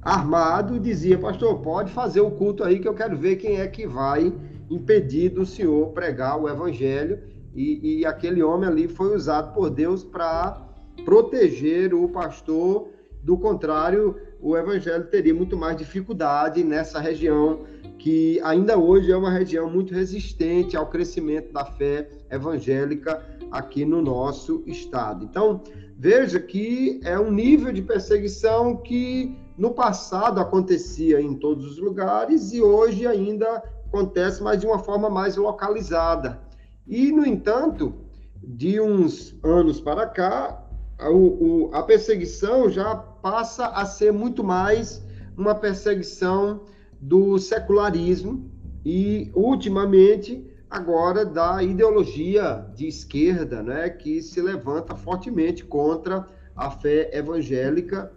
armado, 0.09 0.75
e 0.75 0.81
dizia: 0.81 1.19
Pastor, 1.19 1.61
pode 1.61 1.93
fazer 1.93 2.21
o 2.21 2.31
culto 2.31 2.65
aí 2.65 2.79
que 2.79 2.89
eu 2.89 2.95
quero 2.95 3.17
ver 3.17 3.37
quem 3.37 3.61
é 3.61 3.67
que 3.67 3.87
vai 3.87 4.33
impedir 4.71 5.31
do 5.31 5.45
senhor 5.45 5.89
pregar 5.91 6.41
o 6.41 6.49
evangelho. 6.49 7.21
E, 7.55 8.01
e 8.01 8.07
aquele 8.07 8.43
homem 8.43 8.69
ali 8.69 8.89
foi 8.89 9.15
usado 9.15 9.53
por 9.53 9.69
Deus 9.71 10.03
para 10.05 10.67
proteger 11.05 11.93
o 11.93 12.09
pastor. 12.09 12.89
Do 13.23 13.37
contrário, 13.37 14.17
o 14.41 14.57
evangelho 14.57 15.05
teria 15.07 15.35
muito 15.35 15.57
mais 15.57 15.77
dificuldade 15.77 16.63
nessa 16.63 17.01
região 17.01 17.65
que 17.99 18.41
ainda 18.45 18.79
hoje 18.79 19.11
é 19.11 19.17
uma 19.17 19.31
região 19.31 19.69
muito 19.69 19.93
resistente 19.93 20.77
ao 20.77 20.87
crescimento 20.87 21.53
da 21.53 21.65
fé 21.65 22.09
evangélica 22.31 23.21
aqui 23.51 23.85
no 23.85 24.01
nosso 24.01 24.63
estado. 24.67 25.25
Então, 25.25 25.63
veja 25.99 26.39
que 26.39 27.01
é 27.03 27.19
um 27.19 27.31
nível 27.31 27.73
de 27.73 27.83
perseguição 27.83 28.77
que 28.77 29.37
no 29.59 29.73
passado 29.73 30.41
acontecia 30.41 31.21
em 31.21 31.35
todos 31.35 31.67
os 31.67 31.79
lugares 31.79 32.53
e 32.53 32.63
hoje 32.63 33.09
ainda 33.09 33.61
acontece, 33.89 34.41
mas 34.41 34.61
de 34.61 34.67
uma 34.67 34.79
forma 34.79 35.11
mais 35.11 35.37
localizada. 35.37 36.41
E, 36.87 37.11
no 37.11 37.27
entanto, 37.27 37.93
de 38.41 38.81
uns 38.81 39.37
anos 39.43 39.81
para 39.81 40.07
cá, 40.07 40.65
a, 40.97 41.11
o, 41.11 41.71
a 41.73 41.83
perseguição 41.83 42.71
já 42.71 42.95
passa 42.95 43.67
a 43.67 43.85
ser 43.85 44.13
muito 44.13 44.45
mais 44.45 45.05
uma 45.37 45.57
perseguição 45.57 46.63
do 47.01 47.37
secularismo 47.39 48.49
e, 48.85 49.31
ultimamente, 49.35 50.47
agora 50.71 51.25
da 51.25 51.63
ideologia 51.65 52.65
de 52.77 52.87
esquerda, 52.87 53.61
né, 53.61 53.89
que 53.89 54.23
se 54.23 54.41
levanta 54.41 54.95
fortemente 54.95 55.65
contra 55.65 56.29
a 56.55 56.71
fé 56.71 57.11
evangélica 57.13 58.13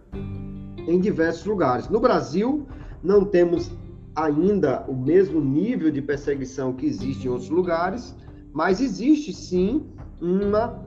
em 0.78 1.00
diversos 1.00 1.44
lugares. 1.44 1.88
No 1.88 2.00
Brasil, 2.00 2.66
não 3.02 3.24
temos 3.24 3.70
ainda 4.14 4.84
o 4.88 4.94
mesmo 4.94 5.40
nível 5.40 5.90
de 5.90 6.02
perseguição 6.02 6.72
que 6.72 6.86
existe 6.86 7.26
em 7.26 7.30
outros 7.30 7.50
lugares, 7.50 8.14
mas 8.52 8.80
existe 8.80 9.32
sim 9.32 9.86
uma, 10.20 10.82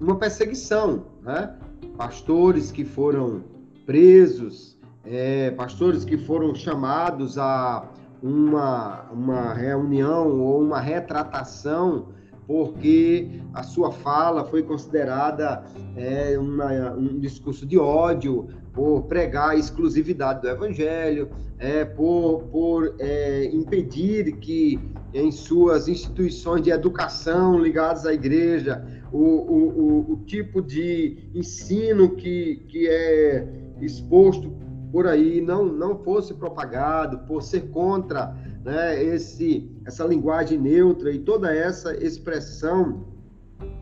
uma 0.00 0.16
perseguição, 0.16 1.06
né? 1.22 1.56
Pastores 1.96 2.72
que 2.72 2.84
foram 2.84 3.44
presos, 3.86 4.76
é, 5.04 5.50
pastores 5.52 6.04
que 6.04 6.18
foram 6.18 6.54
chamados 6.54 7.38
a 7.38 7.88
uma, 8.22 9.02
uma 9.12 9.52
reunião 9.52 10.40
ou 10.40 10.62
uma 10.62 10.80
retratação 10.80 12.08
porque 12.46 13.40
a 13.52 13.62
sua 13.62 13.90
fala 13.90 14.44
foi 14.44 14.62
considerada 14.62 15.64
é, 15.96 16.38
uma, 16.38 16.92
um 16.92 17.18
discurso 17.18 17.66
de 17.66 17.78
ódio, 17.78 18.48
por 18.74 19.04
pregar 19.04 19.50
a 19.50 19.56
exclusividade 19.56 20.42
do 20.42 20.48
evangelho, 20.48 21.30
é, 21.58 21.84
por, 21.84 22.42
por 22.50 22.96
é, 22.98 23.44
impedir 23.46 24.36
que 24.38 24.80
em 25.14 25.30
suas 25.30 25.86
instituições 25.86 26.62
de 26.62 26.70
educação 26.70 27.58
ligadas 27.60 28.04
à 28.04 28.12
igreja, 28.12 28.84
o, 29.12 29.18
o, 29.18 29.68
o, 29.68 30.12
o 30.12 30.16
tipo 30.26 30.60
de 30.60 31.30
ensino 31.32 32.16
que, 32.16 32.64
que 32.68 32.88
é 32.88 33.46
exposto 33.80 34.52
por 34.90 35.06
aí 35.06 35.40
não, 35.40 35.64
não 35.64 35.96
fosse 36.02 36.34
propagado, 36.34 37.18
por 37.26 37.42
ser 37.42 37.68
contra 37.70 38.36
né, 38.64 39.02
esse, 39.02 39.70
essa 39.84 40.04
linguagem 40.04 40.58
neutra 40.58 41.12
e 41.12 41.18
toda 41.20 41.54
essa 41.54 41.94
expressão 41.96 43.04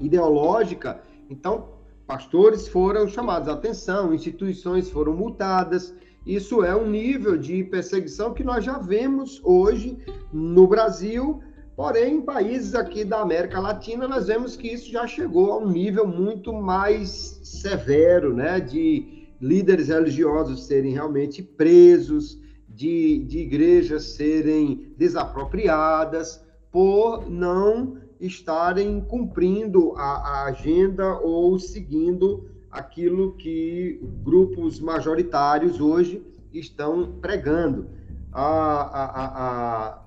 ideológica, 0.01 1.01
então 1.31 1.82
pastores 2.07 2.69
foram 2.69 3.09
chamados. 3.09 3.49
À 3.49 3.53
atenção, 3.53 4.15
instituições 4.15 4.91
foram 4.91 5.15
multadas. 5.15 5.95
Isso 6.27 6.63
é 6.63 6.75
um 6.75 6.89
nível 6.89 7.37
de 7.37 7.65
perseguição 7.65 8.33
que 8.33 8.45
nós 8.45 8.65
já 8.65 8.79
vemos 8.79 9.41
hoje 9.43 9.99
no 10.33 10.67
Brasil, 10.67 11.43
porém, 11.75 12.17
em 12.17 12.23
países 12.23 12.75
aqui 12.75 13.05
da 13.05 13.21
América 13.21 13.59
Latina, 13.59 14.07
nós 14.07 14.29
vemos 14.29 14.55
que 14.55 14.69
isso 14.69 14.91
já 14.91 15.07
chegou 15.07 15.53
a 15.53 15.59
um 15.59 15.69
nível 15.69 16.07
muito 16.07 16.53
mais 16.53 17.41
severo, 17.43 18.33
né, 18.35 18.61
de 18.61 19.27
líderes 19.41 19.89
religiosos 19.89 20.67
serem 20.67 20.93
realmente 20.93 21.43
presos, 21.43 22.41
de, 22.69 23.19
de 23.25 23.41
igrejas 23.41 24.05
serem 24.15 24.95
desapropriadas 24.97 26.41
por 26.71 27.29
não 27.29 27.99
estarem 28.23 29.01
cumprindo 29.01 29.95
a, 29.97 30.03
a 30.03 30.45
agenda 30.45 31.19
ou 31.19 31.59
seguindo 31.59 32.49
aquilo 32.71 33.33
que 33.33 34.01
grupos 34.25 34.79
majoritários 34.79 35.81
hoje 35.81 36.23
estão 36.55 37.15
pregando. 37.21 37.89
A, 38.33 38.45
a, 38.45 39.27
a, 39.27 39.99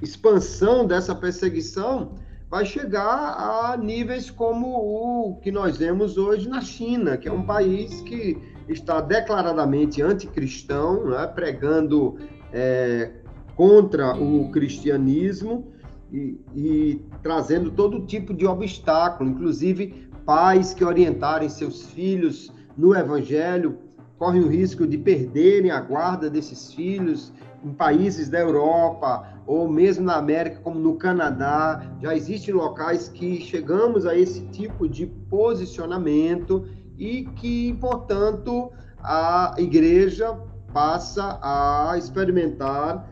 expansão 0.00 0.86
dessa 0.86 1.14
perseguição 1.14 2.12
vai 2.48 2.64
chegar 2.64 3.02
a 3.04 3.76
níveis 3.76 4.30
como 4.30 4.68
o 4.68 5.36
que 5.42 5.50
nós 5.50 5.76
vemos 5.76 6.16
hoje 6.16 6.48
na 6.48 6.60
China, 6.60 7.16
que 7.16 7.28
é 7.28 7.32
um 7.32 7.42
país 7.42 8.00
que 8.02 8.40
está 8.68 9.00
declaradamente 9.00 10.00
anticristão, 10.00 11.06
né, 11.06 11.26
pregando 11.26 12.16
é, 12.52 13.10
contra 13.56 14.14
o 14.16 14.50
cristianismo 14.50 15.73
e, 16.14 16.40
e, 16.54 17.04
trazendo 17.24 17.72
todo 17.72 18.06
tipo 18.06 18.32
de 18.32 18.46
obstáculo, 18.46 19.30
inclusive 19.30 20.08
pais 20.24 20.72
que 20.72 20.84
orientarem 20.84 21.48
seus 21.48 21.86
filhos 21.86 22.52
no 22.76 22.94
evangelho 22.94 23.78
correm 24.16 24.42
o 24.42 24.48
risco 24.48 24.86
de 24.86 24.96
perderem 24.96 25.72
a 25.72 25.80
guarda 25.80 26.30
desses 26.30 26.72
filhos 26.72 27.32
em 27.64 27.72
países 27.72 28.28
da 28.28 28.38
Europa 28.38 29.28
ou 29.44 29.68
mesmo 29.68 30.04
na 30.04 30.14
América, 30.14 30.60
como 30.62 30.78
no 30.78 30.94
Canadá. 30.94 31.84
Já 32.00 32.14
existem 32.14 32.54
locais 32.54 33.08
que 33.08 33.40
chegamos 33.40 34.06
a 34.06 34.16
esse 34.16 34.42
tipo 34.46 34.88
de 34.88 35.06
posicionamento 35.06 36.64
e 36.96 37.24
que, 37.24 37.74
portanto, 37.80 38.70
a 39.02 39.52
igreja 39.58 40.38
passa 40.72 41.40
a 41.42 41.98
experimentar 41.98 43.10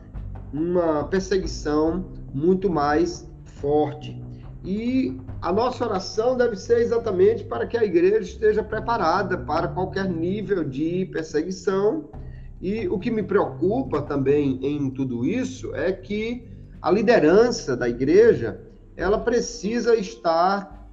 uma 0.53 1.05
perseguição 1.05 2.22
muito 2.33 2.71
mais 2.71 3.29
forte. 3.61 4.21
E 4.65 5.21
a 5.41 5.53
nossa 5.53 5.85
oração 5.85 6.37
deve 6.37 6.57
ser 6.57 6.79
exatamente 6.79 7.45
para 7.45 7.67
que 7.67 7.77
a 7.77 7.85
igreja 7.85 8.21
esteja 8.21 8.63
preparada 8.63 9.37
para 9.37 9.69
qualquer 9.69 10.09
nível 10.09 10.63
de 10.63 11.07
perseguição. 11.07 12.09
E 12.61 12.87
o 12.89 12.99
que 12.99 13.11
me 13.11 13.25
preocupa 13.25 14.03
também 14.03 14.61
em 14.63 14.89
tudo 14.89 15.25
isso 15.25 15.75
é 15.75 15.91
que 15.91 16.47
a 16.81 16.91
liderança 16.91 17.77
da 17.77 17.89
igreja, 17.89 18.61
ela 18.97 19.19
precisa 19.19 19.97
estar, 19.97 20.89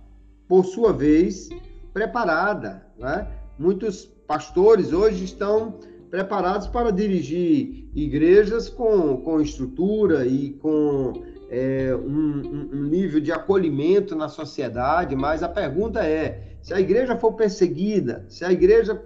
por 0.47 0.65
sua 0.65 0.91
vez, 0.91 1.49
preparada. 1.93 2.85
Né? 2.97 3.27
Muitos 3.57 4.05
pastores 4.05 4.93
hoje 4.93 5.25
estão 5.25 5.79
preparados 6.09 6.67
para 6.67 6.91
dirigir 6.91 7.87
igrejas 7.93 8.67
com, 8.67 9.17
com 9.17 9.39
estrutura 9.39 10.25
e 10.25 10.51
com 10.53 11.23
é, 11.49 11.95
um, 11.95 12.69
um, 12.73 12.83
nível 12.83 13.19
de 13.19 13.31
acolhimento 13.31 14.15
na 14.15 14.29
sociedade, 14.29 15.15
mas 15.15 15.41
a 15.41 15.49
pergunta 15.49 16.05
é: 16.05 16.57
se 16.61 16.73
a 16.73 16.79
igreja 16.79 17.17
for 17.17 17.33
perseguida, 17.33 18.25
se 18.29 18.45
a 18.45 18.51
igreja 18.51 19.01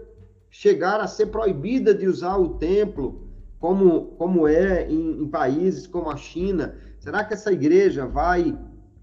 chegar 0.49 0.99
a 0.99 1.07
ser 1.07 1.27
proibida 1.27 1.93
de 1.93 2.05
usar 2.05 2.37
o 2.37 2.49
templo, 2.49 3.27
como, 3.59 4.07
como 4.17 4.45
é 4.45 4.85
em, 4.91 5.23
em 5.23 5.27
países 5.27 5.87
como 5.87 6.09
a 6.09 6.17
China? 6.17 6.75
Será 6.99 7.23
que 7.23 7.33
essa 7.33 7.51
igreja 7.51 8.05
vai 8.05 8.57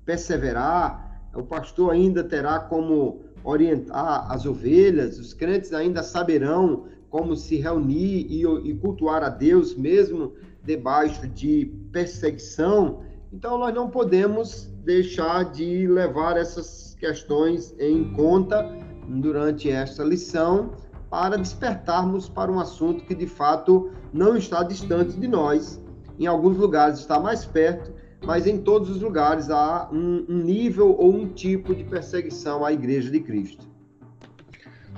perseverar? 0.05 1.09
O 1.35 1.43
pastor 1.43 1.93
ainda 1.93 2.23
terá 2.23 2.59
como 2.61 3.23
orientar 3.43 4.31
as 4.31 4.45
ovelhas? 4.45 5.19
Os 5.19 5.33
crentes 5.33 5.73
ainda 5.73 6.03
saberão 6.03 6.85
como 7.09 7.35
se 7.35 7.57
reunir 7.57 8.27
e, 8.29 8.45
e 8.69 8.75
cultuar 8.75 9.23
a 9.23 9.31
Deus 9.31 9.75
mesmo 9.75 10.33
debaixo 10.63 11.27
de 11.27 11.73
perseguição? 11.91 13.01
Então, 13.33 13.59
nós 13.59 13.75
não 13.75 13.89
podemos 13.89 14.71
deixar 14.85 15.45
de 15.53 15.87
levar 15.87 16.37
essas 16.37 16.97
questões 16.99 17.75
em 17.79 18.13
conta 18.13 18.69
durante 19.07 19.71
esta 19.71 20.03
lição 20.03 20.71
para 21.09 21.37
despertarmos 21.37 22.29
para 22.29 22.51
um 22.51 22.61
assunto 22.61 23.05
que 23.05 23.15
de 23.15 23.27
fato 23.27 23.91
não 24.13 24.37
está 24.37 24.63
distante 24.63 25.19
de 25.19 25.27
nós. 25.27 25.81
Em 26.19 26.27
alguns 26.27 26.57
lugares 26.57 27.01
está 27.01 27.19
mais 27.19 27.45
perto, 27.45 27.93
mas 28.25 28.47
em 28.47 28.59
todos 28.59 28.91
os 28.91 29.01
lugares 29.01 29.51
há 29.51 29.89
um, 29.93 30.25
um 30.29 30.39
nível 30.39 30.95
ou 30.99 31.13
um 31.13 31.29
tipo 31.29 31.75
de 31.75 31.83
perseguição 31.85 32.65
à 32.65 32.73
Igreja 32.73 33.11
de 33.11 33.21
Cristo. 33.21 33.67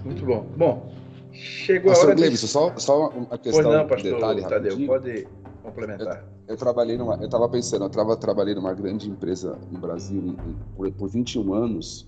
Muito 0.05 0.25
bom. 0.25 0.47
Bom, 0.57 0.93
chegou 1.33 1.91
pastor 1.91 2.07
a 2.07 2.09
hora 2.09 2.17
Gleibson, 2.17 2.47
de... 2.47 2.53
só, 2.53 2.77
só 2.77 3.09
uma 3.11 3.39
questão, 3.39 3.63
pois 3.63 3.77
não, 3.77 3.87
pastor, 3.87 4.13
um 4.13 4.15
detalhe 4.15 4.43
Tadeu, 4.43 4.57
rapidinho. 4.57 4.87
pode 4.89 5.29
complementar. 5.63 6.25
Eu, 6.27 6.32
eu 6.49 6.57
trabalhei 6.57 6.97
numa, 6.97 7.15
eu 7.17 7.27
estava 7.27 7.49
pensando, 7.49 7.85
eu 7.85 7.91
tava, 7.91 8.17
trabalhei 8.17 8.55
numa 8.55 8.73
grande 8.75 9.09
empresa 9.09 9.59
no 9.71 9.79
Brasil 9.79 10.37
por, 10.77 10.91
por 10.93 11.09
21 11.09 11.55
anos 11.55 12.07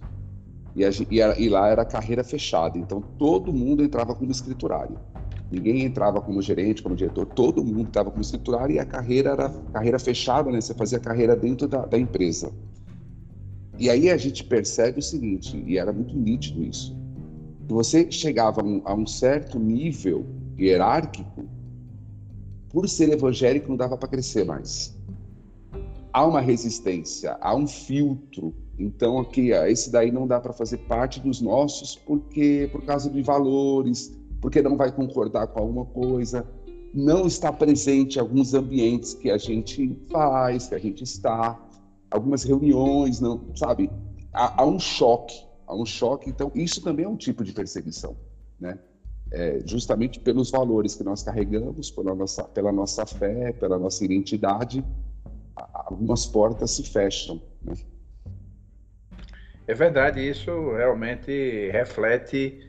e, 0.74 0.84
a, 0.84 0.90
e, 1.10 1.22
a, 1.22 1.38
e 1.38 1.48
lá 1.48 1.68
era 1.68 1.84
carreira 1.84 2.24
fechada, 2.24 2.76
então 2.76 3.00
todo 3.00 3.52
mundo 3.52 3.82
entrava 3.82 4.14
como 4.14 4.30
escriturário. 4.30 4.98
Ninguém 5.50 5.84
entrava 5.84 6.20
como 6.20 6.42
gerente, 6.42 6.82
como 6.82 6.96
diretor, 6.96 7.26
todo 7.26 7.64
mundo 7.64 7.88
estava 7.88 8.10
como 8.10 8.22
escriturário 8.22 8.74
e 8.74 8.78
a 8.78 8.84
carreira 8.84 9.30
era 9.30 9.48
carreira 9.72 9.98
fechada, 9.98 10.50
né? 10.50 10.60
Você 10.60 10.74
fazia 10.74 10.98
carreira 10.98 11.36
dentro 11.36 11.68
da, 11.68 11.86
da 11.86 11.98
empresa. 11.98 12.52
E 13.78 13.88
aí 13.88 14.10
a 14.10 14.16
gente 14.16 14.42
percebe 14.42 14.98
o 14.98 15.02
seguinte, 15.02 15.62
e 15.66 15.78
era 15.78 15.92
muito 15.92 16.16
nítido 16.16 16.62
isso, 16.62 16.96
que 17.66 17.72
você 17.72 18.10
chegava 18.10 18.60
a 18.60 18.64
um, 18.64 18.82
a 18.84 18.94
um 18.94 19.06
certo 19.06 19.58
nível 19.58 20.26
hierárquico, 20.58 21.44
por 22.74 22.88
ser 22.88 23.08
evangélico 23.12 23.68
não 23.68 23.76
dava 23.76 23.96
para 23.96 24.08
crescer 24.08 24.44
mais. 24.44 24.98
Há 26.12 26.26
uma 26.26 26.40
resistência, 26.40 27.38
há 27.40 27.54
um 27.54 27.68
filtro. 27.68 28.52
Então 28.76 29.20
aqui, 29.20 29.52
esse 29.52 29.92
daí 29.92 30.10
não 30.10 30.26
dá 30.26 30.40
para 30.40 30.52
fazer 30.52 30.78
parte 30.78 31.20
dos 31.20 31.40
nossos 31.40 31.94
porque 31.94 32.68
por 32.72 32.84
causa 32.84 33.08
de 33.08 33.22
valores, 33.22 34.12
porque 34.40 34.60
não 34.60 34.76
vai 34.76 34.90
concordar 34.90 35.46
com 35.46 35.60
alguma 35.60 35.84
coisa, 35.84 36.44
não 36.92 37.28
está 37.28 37.52
presente 37.52 38.16
em 38.16 38.20
alguns 38.20 38.54
ambientes 38.54 39.14
que 39.14 39.30
a 39.30 39.38
gente 39.38 39.96
faz, 40.10 40.66
que 40.66 40.74
a 40.74 40.78
gente 40.78 41.04
está, 41.04 41.56
algumas 42.10 42.42
reuniões, 42.42 43.20
não, 43.20 43.40
sabe? 43.54 43.88
Há, 44.32 44.62
há 44.62 44.66
um 44.66 44.80
choque, 44.80 45.36
há 45.64 45.76
um 45.76 45.86
choque. 45.86 46.28
Então 46.28 46.50
isso 46.56 46.82
também 46.82 47.04
é 47.04 47.08
um 47.08 47.16
tipo 47.16 47.44
de 47.44 47.52
perseguição, 47.52 48.16
né? 48.58 48.76
É, 49.36 49.60
justamente 49.66 50.20
pelos 50.20 50.52
valores 50.52 50.94
que 50.94 51.02
nós 51.02 51.24
carregamos, 51.24 51.90
pela 51.90 52.14
nossa, 52.14 52.44
pela 52.44 52.70
nossa 52.70 53.04
fé, 53.04 53.52
pela 53.52 53.76
nossa 53.76 54.04
identidade, 54.04 54.84
algumas 55.72 56.24
portas 56.24 56.70
se 56.70 56.84
fecham. 56.84 57.42
Né? 57.60 57.74
É 59.66 59.74
verdade, 59.74 60.20
isso 60.20 60.50
realmente 60.76 61.68
reflete 61.72 62.60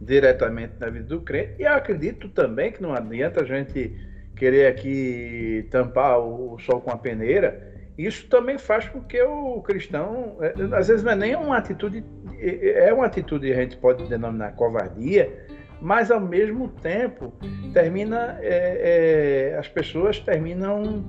diretamente 0.00 0.74
na 0.78 0.90
vida 0.90 1.04
do 1.04 1.22
crente. 1.22 1.54
E 1.58 1.64
acredito 1.64 2.28
também 2.28 2.70
que 2.70 2.82
não 2.82 2.92
adianta 2.92 3.40
a 3.40 3.44
gente 3.44 3.96
querer 4.36 4.66
aqui 4.66 5.66
tampar 5.70 6.18
o 6.18 6.58
sol 6.58 6.80
com 6.80 6.90
a 6.90 6.98
peneira. 6.98 7.68
Isso 7.96 8.26
também 8.28 8.58
faz 8.58 8.88
com 8.88 9.00
que 9.02 9.22
o 9.22 9.60
cristão, 9.62 10.36
é, 10.40 10.54
às 10.76 10.88
vezes 10.88 11.02
não 11.02 11.12
é 11.12 11.16
nem 11.16 11.36
uma 11.36 11.58
atitude, 11.58 12.04
é 12.40 12.92
uma 12.92 13.06
atitude 13.06 13.52
a 13.52 13.56
gente 13.56 13.76
pode 13.76 14.08
denominar 14.08 14.52
covardia, 14.52 15.46
mas 15.80 16.10
ao 16.10 16.20
mesmo 16.20 16.68
tempo 16.68 17.32
termina, 17.72 18.38
é, 18.40 19.52
é, 19.52 19.58
as 19.58 19.68
pessoas 19.68 20.18
terminam 20.18 21.04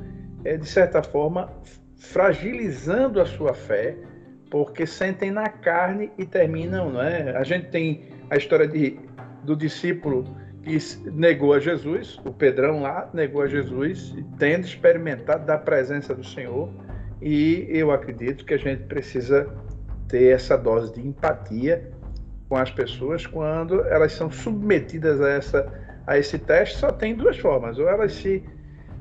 é, 0.46 0.58
de 0.58 0.66
certa 0.66 1.04
forma 1.04 1.52
fragilizando 1.98 3.20
a 3.20 3.26
sua 3.26 3.54
fé, 3.54 3.96
porque 4.50 4.86
sentem 4.86 5.30
na 5.30 5.48
carne 5.48 6.12
e 6.18 6.26
terminam, 6.26 6.92
não 6.92 7.02
é? 7.02 7.36
A 7.38 7.44
gente 7.44 7.68
tem 7.68 8.10
a 8.30 8.38
história 8.38 8.68
de, 8.68 9.00
do 9.44 9.56
discípulo 9.56 10.24
que 10.64 10.78
negou 11.12 11.54
a 11.54 11.60
Jesus, 11.60 12.20
o 12.26 12.32
Pedrão 12.32 12.82
lá 12.82 13.10
negou 13.14 13.42
a 13.42 13.48
Jesus, 13.48 14.16
tendo 14.38 14.66
experimentado 14.66 15.46
da 15.46 15.58
presença 15.58 16.14
do 16.14 16.24
Senhor. 16.24 16.70
E 17.22 17.68
eu 17.70 17.92
acredito 17.92 18.46
que 18.46 18.54
a 18.54 18.58
gente 18.58 18.84
precisa 18.84 19.48
ter 20.08 20.34
essa 20.34 20.58
dose 20.58 20.94
de 20.94 21.08
empatia 21.08 21.92
com 22.52 22.58
as 22.58 22.70
pessoas 22.70 23.26
quando 23.26 23.80
elas 23.86 24.12
são 24.12 24.30
submetidas 24.30 25.22
a, 25.22 25.30
essa, 25.30 25.74
a 26.06 26.18
esse 26.18 26.38
teste. 26.38 26.76
Só 26.76 26.92
tem 26.92 27.16
duas 27.16 27.38
formas: 27.40 27.80
ou 27.80 27.88
elas 27.88 28.12
se, 28.12 28.44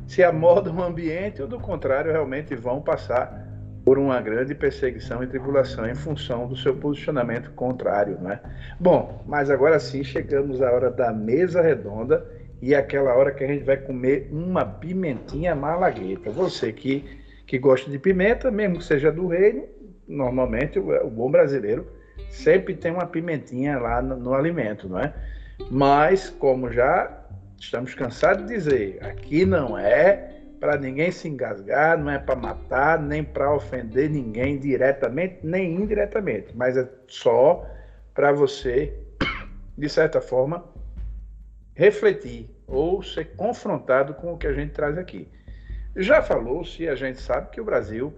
se 0.06 0.22
amodam 0.22 0.76
o 0.76 0.82
ambiente, 0.84 1.42
ou 1.42 1.48
do 1.48 1.58
contrário, 1.58 2.12
realmente 2.12 2.54
vão 2.54 2.80
passar 2.80 3.50
por 3.84 3.98
uma 3.98 4.20
grande 4.20 4.54
perseguição 4.54 5.20
e 5.24 5.26
tribulação 5.26 5.84
em 5.84 5.96
função 5.96 6.46
do 6.46 6.56
seu 6.56 6.76
posicionamento 6.76 7.50
contrário, 7.50 8.20
né? 8.20 8.38
Bom, 8.78 9.24
mas 9.26 9.50
agora 9.50 9.80
sim 9.80 10.04
chegamos 10.04 10.62
à 10.62 10.70
hora 10.70 10.88
da 10.88 11.12
mesa 11.12 11.60
redonda 11.60 12.24
e 12.62 12.72
aquela 12.72 13.16
hora 13.16 13.32
que 13.32 13.42
a 13.42 13.48
gente 13.48 13.64
vai 13.64 13.78
comer 13.78 14.28
uma 14.30 14.64
pimentinha 14.64 15.56
malagueta. 15.56 16.30
Você 16.30 16.72
que, 16.72 17.04
que 17.48 17.58
gosta 17.58 17.90
de 17.90 17.98
pimenta, 17.98 18.48
mesmo 18.48 18.78
que 18.78 18.84
seja 18.84 19.10
do 19.10 19.26
reino, 19.26 19.64
normalmente 20.06 20.78
o, 20.78 21.04
o 21.04 21.10
bom 21.10 21.28
brasileiro 21.28 21.98
sempre 22.30 22.74
tem 22.74 22.92
uma 22.92 23.06
pimentinha 23.06 23.78
lá 23.78 24.00
no, 24.00 24.16
no 24.16 24.34
alimento, 24.34 24.88
não 24.88 24.98
é? 24.98 25.12
Mas, 25.70 26.30
como 26.30 26.72
já 26.72 27.20
estamos 27.58 27.94
cansados 27.94 28.46
de 28.46 28.54
dizer, 28.54 28.98
aqui 29.04 29.44
não 29.44 29.76
é 29.76 30.30
para 30.58 30.76
ninguém 30.76 31.10
se 31.10 31.28
engasgar, 31.28 31.98
não 31.98 32.10
é 32.10 32.18
para 32.18 32.36
matar, 32.36 33.00
nem 33.00 33.24
para 33.24 33.54
ofender 33.54 34.10
ninguém 34.10 34.58
diretamente, 34.58 35.38
nem 35.42 35.74
indiretamente, 35.74 36.54
mas 36.54 36.76
é 36.76 36.88
só 37.08 37.66
para 38.14 38.30
você, 38.32 38.94
de 39.76 39.88
certa 39.88 40.20
forma, 40.20 40.64
refletir 41.74 42.50
ou 42.66 43.02
ser 43.02 43.34
confrontado 43.36 44.14
com 44.14 44.34
o 44.34 44.38
que 44.38 44.46
a 44.46 44.52
gente 44.52 44.72
traz 44.72 44.98
aqui. 44.98 45.28
Já 45.96 46.22
falou-se, 46.22 46.86
a 46.86 46.94
gente 46.94 47.20
sabe 47.20 47.50
que 47.50 47.60
o 47.60 47.64
Brasil, 47.64 48.12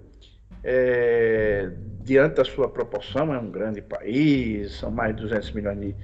é, 0.65 1.71
diante 2.03 2.37
da 2.37 2.45
sua 2.45 2.69
proporção, 2.69 3.35
é 3.35 3.39
um 3.39 3.51
grande 3.51 3.81
país, 3.81 4.73
são 4.79 4.91
mais 4.91 5.15
de 5.15 5.23
200 5.23 5.53
milhões 5.53 5.81
de, 5.81 5.97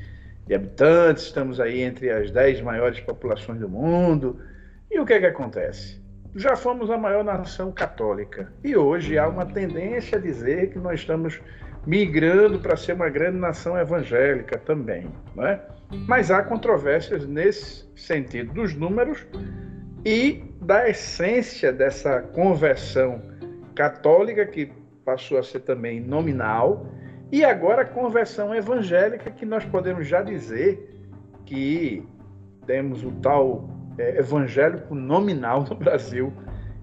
de 0.46 0.54
habitantes, 0.54 1.24
estamos 1.24 1.61
aí 1.61 1.82
entre 1.82 2.11
as 2.11 2.30
10 2.30 2.61
maiores 2.62 3.00
populações 3.00 3.61
do 3.61 3.68
mundo. 3.68 4.40
E 4.90 4.98
o 4.98 5.04
que 5.04 5.12
é 5.12 5.20
que 5.20 5.26
acontece? 5.26 6.00
já 6.34 6.56
fomos 6.56 6.90
a 6.90 6.96
maior 6.96 7.24
nação 7.24 7.72
católica 7.72 8.52
e 8.62 8.76
hoje 8.76 9.18
há 9.18 9.28
uma 9.28 9.46
tendência 9.46 10.18
a 10.18 10.20
dizer 10.20 10.70
que 10.70 10.78
nós 10.78 11.00
estamos 11.00 11.40
migrando 11.86 12.59
para 12.59 12.76
ser 12.76 12.92
uma 12.92 13.09
grande 13.09 13.38
nação 13.38 13.78
evangélica 13.78 14.59
também, 14.59 15.06
é? 15.38 15.59
Mas 16.06 16.30
há 16.30 16.42
controvérsias 16.42 17.26
nesse 17.26 17.88
sentido 17.96 18.52
dos 18.52 18.74
números 18.74 19.26
e 20.04 20.44
da 20.61 20.88
essência 20.88 21.72
dessa 21.72 22.20
conversão 22.20 23.22
católica 23.79 24.45
que 24.45 24.72
passou 25.05 25.39
a 25.39 25.43
ser 25.45 25.61
também 25.61 26.01
nominal 26.01 26.89
e 27.31 27.45
agora 27.45 27.83
a 27.83 27.85
conversão 27.85 28.53
evangélica 28.53 29.31
que 29.31 29.47
nós 29.47 29.64
podemos 29.64 30.09
já 30.09 30.20
dizer 30.20 30.99
que 31.47 32.05
temos 32.66 33.05
o 33.05 33.12
tal 33.22 33.70
é, 33.97 34.18
evangélico 34.18 34.97
nominal 34.97 35.62
no 35.62 35.76
Brasil. 35.76 36.33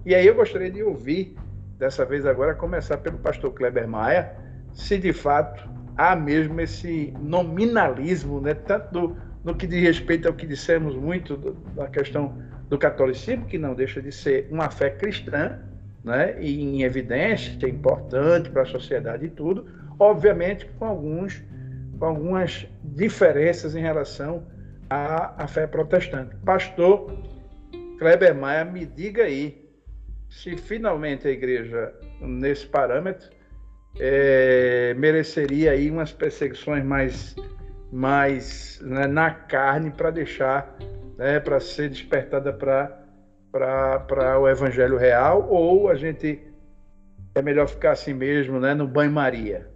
E 0.06 0.14
aí 0.14 0.26
eu 0.26 0.34
gostaria 0.34 0.70
de 0.70 0.82
ouvir, 0.82 1.36
dessa 1.78 2.02
vez 2.06 2.24
agora, 2.24 2.54
começar 2.54 2.96
pelo 2.96 3.18
pastor 3.18 3.52
Kleber 3.52 3.86
Maia, 3.86 4.32
se 4.72 4.96
de 4.96 5.12
fato 5.12 5.68
há 5.98 6.16
mesmo 6.16 6.58
esse 6.62 7.12
nominalismo, 7.20 8.40
né, 8.40 8.54
tanto 8.54 9.14
no 9.44 9.54
que 9.54 9.66
diz 9.66 9.82
respeito 9.82 10.28
ao 10.28 10.32
que 10.32 10.46
dissemos 10.46 10.96
muito 10.96 11.36
da 11.74 11.88
questão 11.88 12.38
do 12.70 12.78
catolicismo, 12.78 13.44
que 13.44 13.58
não 13.58 13.74
deixa 13.74 14.00
de 14.00 14.10
ser 14.10 14.48
uma 14.50 14.70
fé 14.70 14.88
cristã, 14.88 15.58
né, 16.06 16.40
em 16.40 16.84
evidência, 16.84 17.58
é 17.66 17.68
importante 17.68 18.48
para 18.48 18.62
a 18.62 18.66
sociedade 18.66 19.26
e 19.26 19.28
tudo, 19.28 19.66
obviamente 19.98 20.64
com 20.78 20.84
alguns 20.84 21.42
com 21.98 22.04
algumas 22.04 22.68
diferenças 22.84 23.74
em 23.74 23.80
relação 23.80 24.46
a, 24.88 25.42
a 25.42 25.48
fé 25.48 25.66
protestante. 25.66 26.36
Pastor 26.44 27.10
Kleber 27.98 28.34
Maia, 28.34 28.64
me 28.64 28.84
diga 28.84 29.24
aí 29.24 29.66
se 30.28 30.56
finalmente 30.56 31.26
a 31.26 31.30
igreja, 31.30 31.92
nesse 32.20 32.66
parâmetro, 32.66 33.30
é, 33.98 34.94
mereceria 34.98 35.72
aí 35.72 35.90
umas 35.90 36.12
perseguições 36.12 36.84
mais, 36.84 37.34
mais 37.90 38.78
né, 38.82 39.06
na 39.06 39.30
carne 39.30 39.90
para 39.90 40.10
deixar, 40.10 40.76
né, 41.16 41.40
para 41.40 41.58
ser 41.58 41.88
despertada 41.88 42.52
para 42.52 43.05
para 43.58 44.38
o 44.38 44.48
evangelho 44.48 44.96
real 44.96 45.48
ou 45.48 45.88
a 45.88 45.94
gente 45.94 46.40
é 47.34 47.42
melhor 47.42 47.68
ficar 47.68 47.92
assim 47.92 48.12
mesmo, 48.12 48.60
né, 48.60 48.74
no 48.74 48.86
banho-maria? 48.86 49.70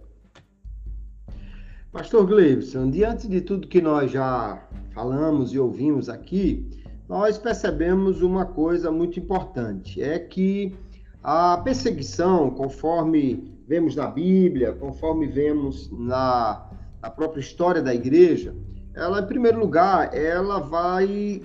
Pastor 1.91 2.25
Gleibson, 2.25 2.89
diante 2.89 3.27
de 3.27 3.41
tudo 3.41 3.67
que 3.67 3.81
nós 3.81 4.11
já 4.11 4.61
falamos 4.93 5.53
e 5.53 5.59
ouvimos 5.59 6.07
aqui, 6.07 6.69
nós 7.09 7.37
percebemos 7.37 8.21
uma 8.21 8.45
coisa 8.45 8.89
muito 8.89 9.19
importante, 9.19 10.01
é 10.01 10.17
que 10.17 10.73
a 11.21 11.57
perseguição, 11.57 12.49
conforme 12.49 13.53
vemos 13.67 13.95
na 13.95 14.07
Bíblia, 14.07 14.73
conforme 14.73 15.27
vemos 15.27 15.91
na, 15.91 16.69
na 17.01 17.09
própria 17.09 17.41
história 17.41 17.81
da 17.81 17.93
igreja, 17.93 18.55
ela, 18.93 19.21
em 19.21 19.27
primeiro 19.27 19.59
lugar, 19.59 20.15
ela 20.15 20.59
vai 20.59 21.41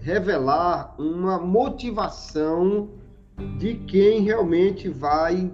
revelar 0.00 0.94
uma 0.98 1.38
motivação 1.38 2.88
de 3.58 3.74
quem 3.74 4.22
realmente 4.22 4.88
vai 4.88 5.52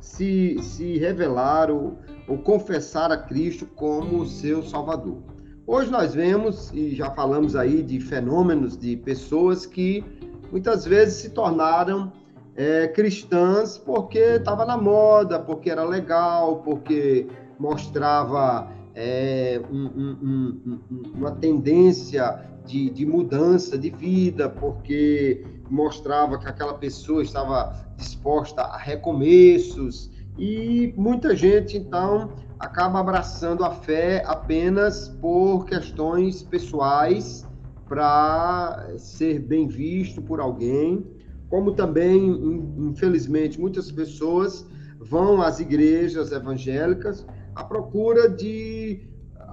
se, 0.00 0.58
se 0.62 0.98
revelar 0.98 1.70
ou, 1.70 1.98
ou 2.28 2.38
confessar 2.38 3.10
a 3.10 3.16
Cristo 3.16 3.66
como 3.66 4.26
seu 4.26 4.62
Salvador. 4.62 5.18
Hoje 5.66 5.90
nós 5.90 6.14
vemos, 6.14 6.70
e 6.72 6.94
já 6.94 7.10
falamos 7.10 7.56
aí 7.56 7.82
de 7.82 7.98
fenômenos 8.00 8.78
de 8.78 8.96
pessoas 8.96 9.66
que 9.66 10.04
muitas 10.50 10.84
vezes 10.84 11.14
se 11.16 11.30
tornaram 11.30 12.12
é, 12.54 12.88
cristãs 12.88 13.76
porque 13.76 14.18
estava 14.18 14.64
na 14.64 14.76
moda, 14.76 15.38
porque 15.40 15.68
era 15.68 15.84
legal, 15.84 16.62
porque 16.62 17.26
mostrava 17.58 18.70
é, 18.94 19.60
um, 19.70 19.86
um, 19.86 20.80
um, 20.90 21.02
uma 21.14 21.32
tendência 21.32 22.55
de, 22.66 22.90
de, 22.90 23.06
mudança 23.06 23.78
de 23.78 23.90
vida, 23.90 24.48
porque 24.48 25.44
mostrava 25.70 26.38
que 26.38 26.46
aquela 26.46 26.74
pessoa 26.74 27.22
estava 27.22 27.74
disposta 27.96 28.62
a 28.62 28.76
recomeços, 28.76 30.10
e 30.38 30.92
muita 30.96 31.34
gente, 31.34 31.76
então, 31.76 32.32
acaba 32.58 33.00
abraçando 33.00 33.64
a 33.64 33.70
fé 33.70 34.22
apenas 34.26 35.08
por 35.08 35.64
questões 35.64 36.42
pessoais, 36.42 37.46
para 37.88 38.94
ser 38.98 39.38
bem 39.40 39.68
visto 39.68 40.20
por 40.20 40.40
alguém, 40.40 41.06
como 41.48 41.72
também, 41.72 42.28
infelizmente, 42.78 43.60
muitas 43.60 43.90
pessoas 43.92 44.66
vão 44.98 45.40
às 45.40 45.60
igrejas 45.60 46.32
evangélicas 46.32 47.24
à 47.54 47.62
procura 47.62 48.28
de 48.28 49.06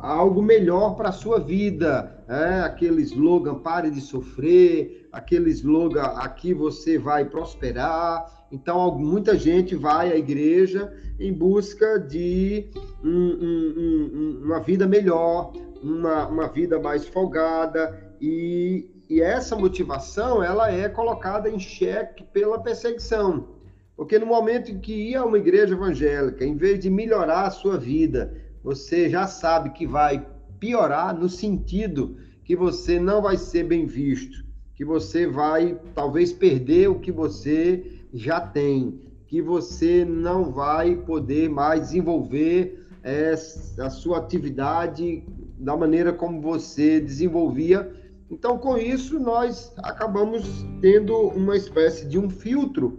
algo 0.03 0.41
melhor 0.41 0.95
para 0.95 1.09
a 1.09 1.13
sua 1.13 1.39
vida. 1.39 2.25
É? 2.27 2.61
Aquele 2.61 3.01
slogan, 3.03 3.55
pare 3.55 3.89
de 3.89 4.01
sofrer, 4.01 5.07
aquele 5.11 5.49
slogan, 5.49 6.01
aqui 6.01 6.53
você 6.53 6.97
vai 6.97 7.23
prosperar. 7.23 8.45
Então, 8.51 8.93
muita 8.99 9.37
gente 9.37 9.75
vai 9.75 10.11
à 10.11 10.17
igreja 10.17 10.93
em 11.19 11.31
busca 11.31 11.97
de 11.97 12.69
um, 13.03 13.09
um, 13.09 13.73
um, 13.77 14.41
uma 14.43 14.59
vida 14.59 14.85
melhor, 14.85 15.53
uma, 15.81 16.27
uma 16.27 16.47
vida 16.49 16.79
mais 16.79 17.07
folgada, 17.07 17.97
e, 18.21 18.89
e 19.09 19.21
essa 19.21 19.55
motivação 19.55 20.43
ela 20.43 20.71
é 20.71 20.87
colocada 20.87 21.49
em 21.49 21.59
xeque 21.59 22.23
pela 22.25 22.59
perseguição. 22.59 23.47
Porque 23.95 24.19
no 24.19 24.25
momento 24.25 24.71
em 24.71 24.79
que 24.79 25.11
ir 25.11 25.15
a 25.15 25.25
uma 25.25 25.37
igreja 25.37 25.73
evangélica, 25.73 26.43
em 26.43 26.55
vez 26.55 26.79
de 26.79 26.89
melhorar 26.89 27.47
a 27.47 27.51
sua 27.51 27.77
vida, 27.77 28.42
você 28.63 29.09
já 29.09 29.27
sabe 29.27 29.71
que 29.71 29.85
vai 29.85 30.25
piorar 30.59 31.13
no 31.13 31.27
sentido 31.27 32.15
que 32.43 32.55
você 32.55 32.99
não 32.99 33.21
vai 33.21 33.37
ser 33.37 33.63
bem 33.63 33.85
visto, 33.85 34.45
que 34.75 34.85
você 34.85 35.27
vai 35.27 35.77
talvez 35.93 36.31
perder 36.31 36.89
o 36.89 36.99
que 36.99 37.11
você 37.11 38.01
já 38.13 38.39
tem, 38.39 39.01
que 39.27 39.41
você 39.41 40.05
não 40.05 40.51
vai 40.51 40.95
poder 40.95 41.49
mais 41.49 41.81
desenvolver 41.81 42.85
é, 43.03 43.33
a 43.79 43.89
sua 43.89 44.19
atividade 44.19 45.23
da 45.57 45.75
maneira 45.75 46.13
como 46.13 46.41
você 46.41 46.99
desenvolvia. 46.99 47.91
Então, 48.29 48.57
com 48.57 48.77
isso, 48.77 49.19
nós 49.19 49.73
acabamos 49.79 50.65
tendo 50.81 51.15
uma 51.29 51.57
espécie 51.57 52.07
de 52.07 52.17
um 52.17 52.29
filtro 52.29 52.97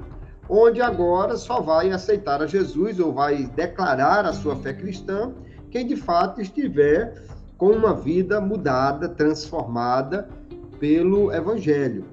onde 0.49 0.83
agora 0.83 1.37
só 1.37 1.61
vai 1.61 1.91
aceitar 1.91 2.43
a 2.43 2.47
Jesus 2.47 3.01
ou 3.01 3.13
vai 3.13 3.45
declarar 3.47 4.27
a 4.27 4.33
sua 4.33 4.57
fé 4.57 4.75
cristã 4.75 5.33
quem 5.75 5.85
de 5.85 5.97
fato 5.97 6.41
estiver 6.41 7.21
com 7.59 7.73
uma 7.73 7.93
vida 7.93 8.41
mudada, 8.41 9.09
transformada 9.09 10.29
pelo 10.79 11.33
Evangelho. 11.33 12.05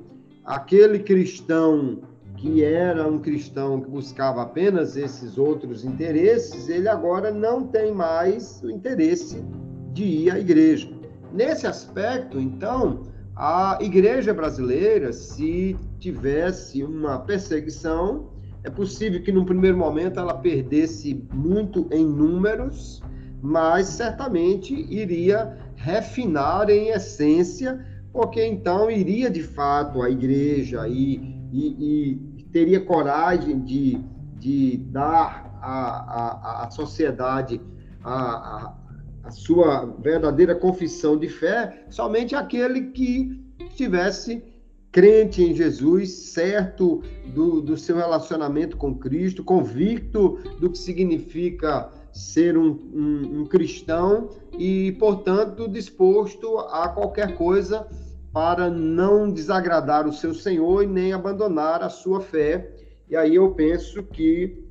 Aquele 0.43 0.97
cristão 0.97 1.99
que 2.38 2.64
era 2.64 3.07
um 3.07 3.20
cristão 3.20 3.80
que 3.80 3.88
buscava 3.88 4.41
apenas 4.41 4.97
esses 4.97 5.38
outros 5.38 5.86
interesses, 5.86 6.70
ele 6.70 6.88
agora 6.88 7.30
não 7.30 7.68
tem 7.68 7.93
mais 7.93 8.64
o 8.64 8.72
interesse 8.72 9.45
de 9.93 10.05
ir 10.05 10.32
à 10.32 10.39
igreja. 10.39 10.91
Nesse 11.32 11.68
aspecto, 11.68 12.39
então, 12.39 13.03
a 13.36 13.78
igreja 13.80 14.34
brasileira, 14.34 15.14
se 15.14 15.78
tivesse 15.99 16.84
uma 16.84 17.20
perseguição, 17.20 18.32
é 18.64 18.72
possível 18.72 19.22
que 19.22 19.32
no 19.32 19.45
primeiro 19.45 19.78
momento 19.78 20.20
ela 20.20 20.34
perdesse 20.34 21.24
muito 21.32 21.88
em 21.91 22.03
números, 22.03 23.03
mas 23.42 23.88
certamente 23.88 24.74
iria 24.74 25.58
refinar 25.76 26.70
em 26.70 26.89
essência, 26.89 27.86
porque 28.14 28.46
então 28.46 28.89
iria 28.92 29.30
de 29.30 29.42
fato 29.42 30.02
a 30.02 30.10
igreja 30.10 30.88
e, 30.88 31.16
e, 31.52 32.12
e 32.39 32.44
teria 32.52 32.80
coragem 32.80 33.60
de, 33.62 34.00
de 34.38 34.78
dar 34.78 35.52
à, 35.62 36.70
sociedade 36.72 37.62
a, 38.04 38.14
a, 38.14 38.76
a 39.24 39.32
sua 39.32 39.86
verdadeira 40.00 40.56
confissão 40.56 41.18
de 41.18 41.30
fé 41.30 41.86
somente 41.89 42.36
aquele 42.36 42.92
que 42.92 43.42
estivesse 43.60 44.44
crente 44.92 45.42
em 45.42 45.56
Jesus, 45.56 46.12
certo 46.12 47.02
do, 47.34 47.62
do 47.62 47.78
seu 47.78 47.96
relacionamento 47.96 48.76
com 48.76 48.94
Cristo, 48.94 49.44
convicto 49.44 50.38
do 50.60 50.70
que 50.70 50.78
significa 50.78 51.89
ser 52.14 52.57
um, 52.57 52.70
um, 52.93 53.41
um 53.41 53.45
cristão 53.45 54.30
e, 54.57 54.91
portanto, 54.93 55.68
disposto 55.68 56.57
a 56.57 56.89
qualquer 56.89 57.36
coisa 57.36 57.88
para 58.34 58.70
não 58.70 59.30
desagradar 59.32 60.07
o 60.07 60.14
seu 60.14 60.34
Senhor 60.34 60.84
e 60.84 60.88
nem 60.88 61.14
abandonar 61.14 61.84
a 61.84 61.89
sua 61.89 62.22
fé. 62.22 62.72
E 63.09 63.16
aí 63.16 63.36
eu 63.36 63.51
penso 63.51 64.03
que 64.03 64.64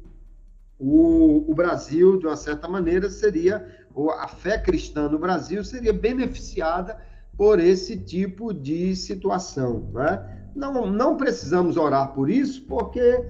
o, 0.78 1.44
o 1.50 1.54
Brasil, 1.54 2.18
de 2.18 2.26
uma 2.26 2.36
certa 2.36 2.66
maneira, 2.66 3.10
seria, 3.10 3.66
ou 3.94 4.10
a 4.10 4.26
fé 4.28 4.58
cristã 4.58 5.08
no 5.08 5.18
Brasil 5.18 5.62
seria 5.62 5.92
beneficiada 5.92 6.98
por 7.36 7.60
esse 7.60 7.98
tipo 7.98 8.52
de 8.54 8.96
situação. 8.96 9.90
Né? 9.92 10.50
Não, 10.54 10.90
não 10.90 11.16
precisamos 11.16 11.76
orar 11.76 12.12
por 12.14 12.30
isso, 12.30 12.62
porque 12.66 13.24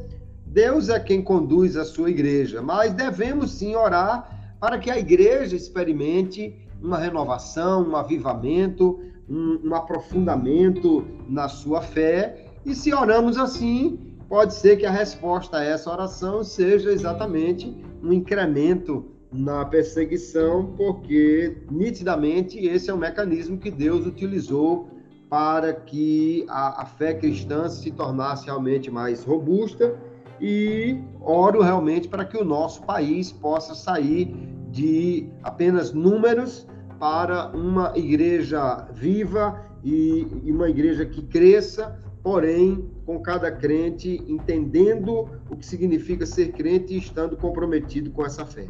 Deus 0.53 0.89
é 0.89 0.99
quem 0.99 1.23
conduz 1.23 1.77
a 1.77 1.85
sua 1.85 2.11
igreja, 2.11 2.61
mas 2.61 2.93
devemos 2.93 3.53
sim 3.53 3.77
orar 3.77 4.57
para 4.59 4.79
que 4.79 4.91
a 4.91 4.99
igreja 4.99 5.55
experimente 5.55 6.69
uma 6.83 6.99
renovação, 6.99 7.89
um 7.89 7.95
avivamento, 7.95 9.01
um, 9.29 9.61
um 9.65 9.75
aprofundamento 9.77 11.07
na 11.29 11.49
sua 11.49 11.81
fé. 11.83 12.47
E 12.67 12.75
se 12.75 12.93
oramos 12.93 13.39
assim, 13.39 14.17
pode 14.29 14.55
ser 14.55 14.77
que 14.77 14.85
a 14.85 14.91
resposta 14.91 15.59
a 15.59 15.65
essa 15.65 15.89
oração 15.89 16.43
seja 16.43 16.91
exatamente 16.91 17.73
um 18.03 18.13
incremento 18.13 19.05
na 19.33 19.65
perseguição, 19.65 20.75
porque 20.77 21.59
nitidamente 21.71 22.59
esse 22.59 22.91
é 22.91 22.95
o 22.95 22.99
mecanismo 22.99 23.57
que 23.57 23.71
Deus 23.71 24.05
utilizou 24.05 24.89
para 25.29 25.73
que 25.73 26.45
a, 26.49 26.83
a 26.83 26.87
fé 26.87 27.15
cristã 27.15 27.69
se 27.69 27.93
tornasse 27.93 28.47
realmente 28.47 28.91
mais 28.91 29.23
robusta 29.23 30.10
e 30.41 30.99
oro 31.21 31.63
realmente 31.63 32.09
para 32.09 32.25
que 32.25 32.37
o 32.37 32.45
nosso 32.45 32.83
país 32.83 33.31
possa 33.31 33.75
sair 33.75 34.35
de 34.71 35.29
apenas 35.43 35.93
números 35.93 36.67
para 36.99 37.49
uma 37.49 37.93
igreja 37.97 38.87
viva 38.93 39.61
e, 39.83 40.27
uma 40.45 40.69
igreja 40.69 41.05
que 41.05 41.23
cresça, 41.23 41.99
porém 42.23 42.91
com 43.07 43.21
cada 43.21 43.51
crente 43.51 44.23
entendendo 44.29 45.29
o 45.49 45.57
que 45.57 45.65
significa 45.65 46.27
ser 46.27 46.53
crente 46.53 46.95
e 46.95 46.99
estando 46.99 47.37
comprometido 47.37 48.11
com 48.11 48.25
essa 48.25 48.45
fé. 48.45 48.67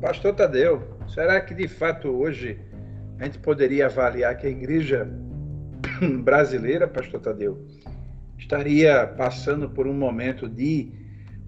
Pastor 0.00 0.34
Tadeu, 0.34 0.82
será 1.08 1.40
que 1.40 1.54
de 1.54 1.66
fato 1.66 2.08
hoje 2.08 2.60
a 3.18 3.24
gente 3.24 3.38
poderia 3.38 3.86
avaliar 3.86 4.36
que 4.36 4.46
a 4.46 4.50
igreja 4.50 5.08
brasileira, 6.22 6.86
Pastor 6.86 7.20
Tadeu, 7.20 7.64
estaria 8.38 9.06
passando 9.06 9.68
por 9.68 9.86
um 9.86 9.94
momento 9.94 10.48
de 10.48 10.90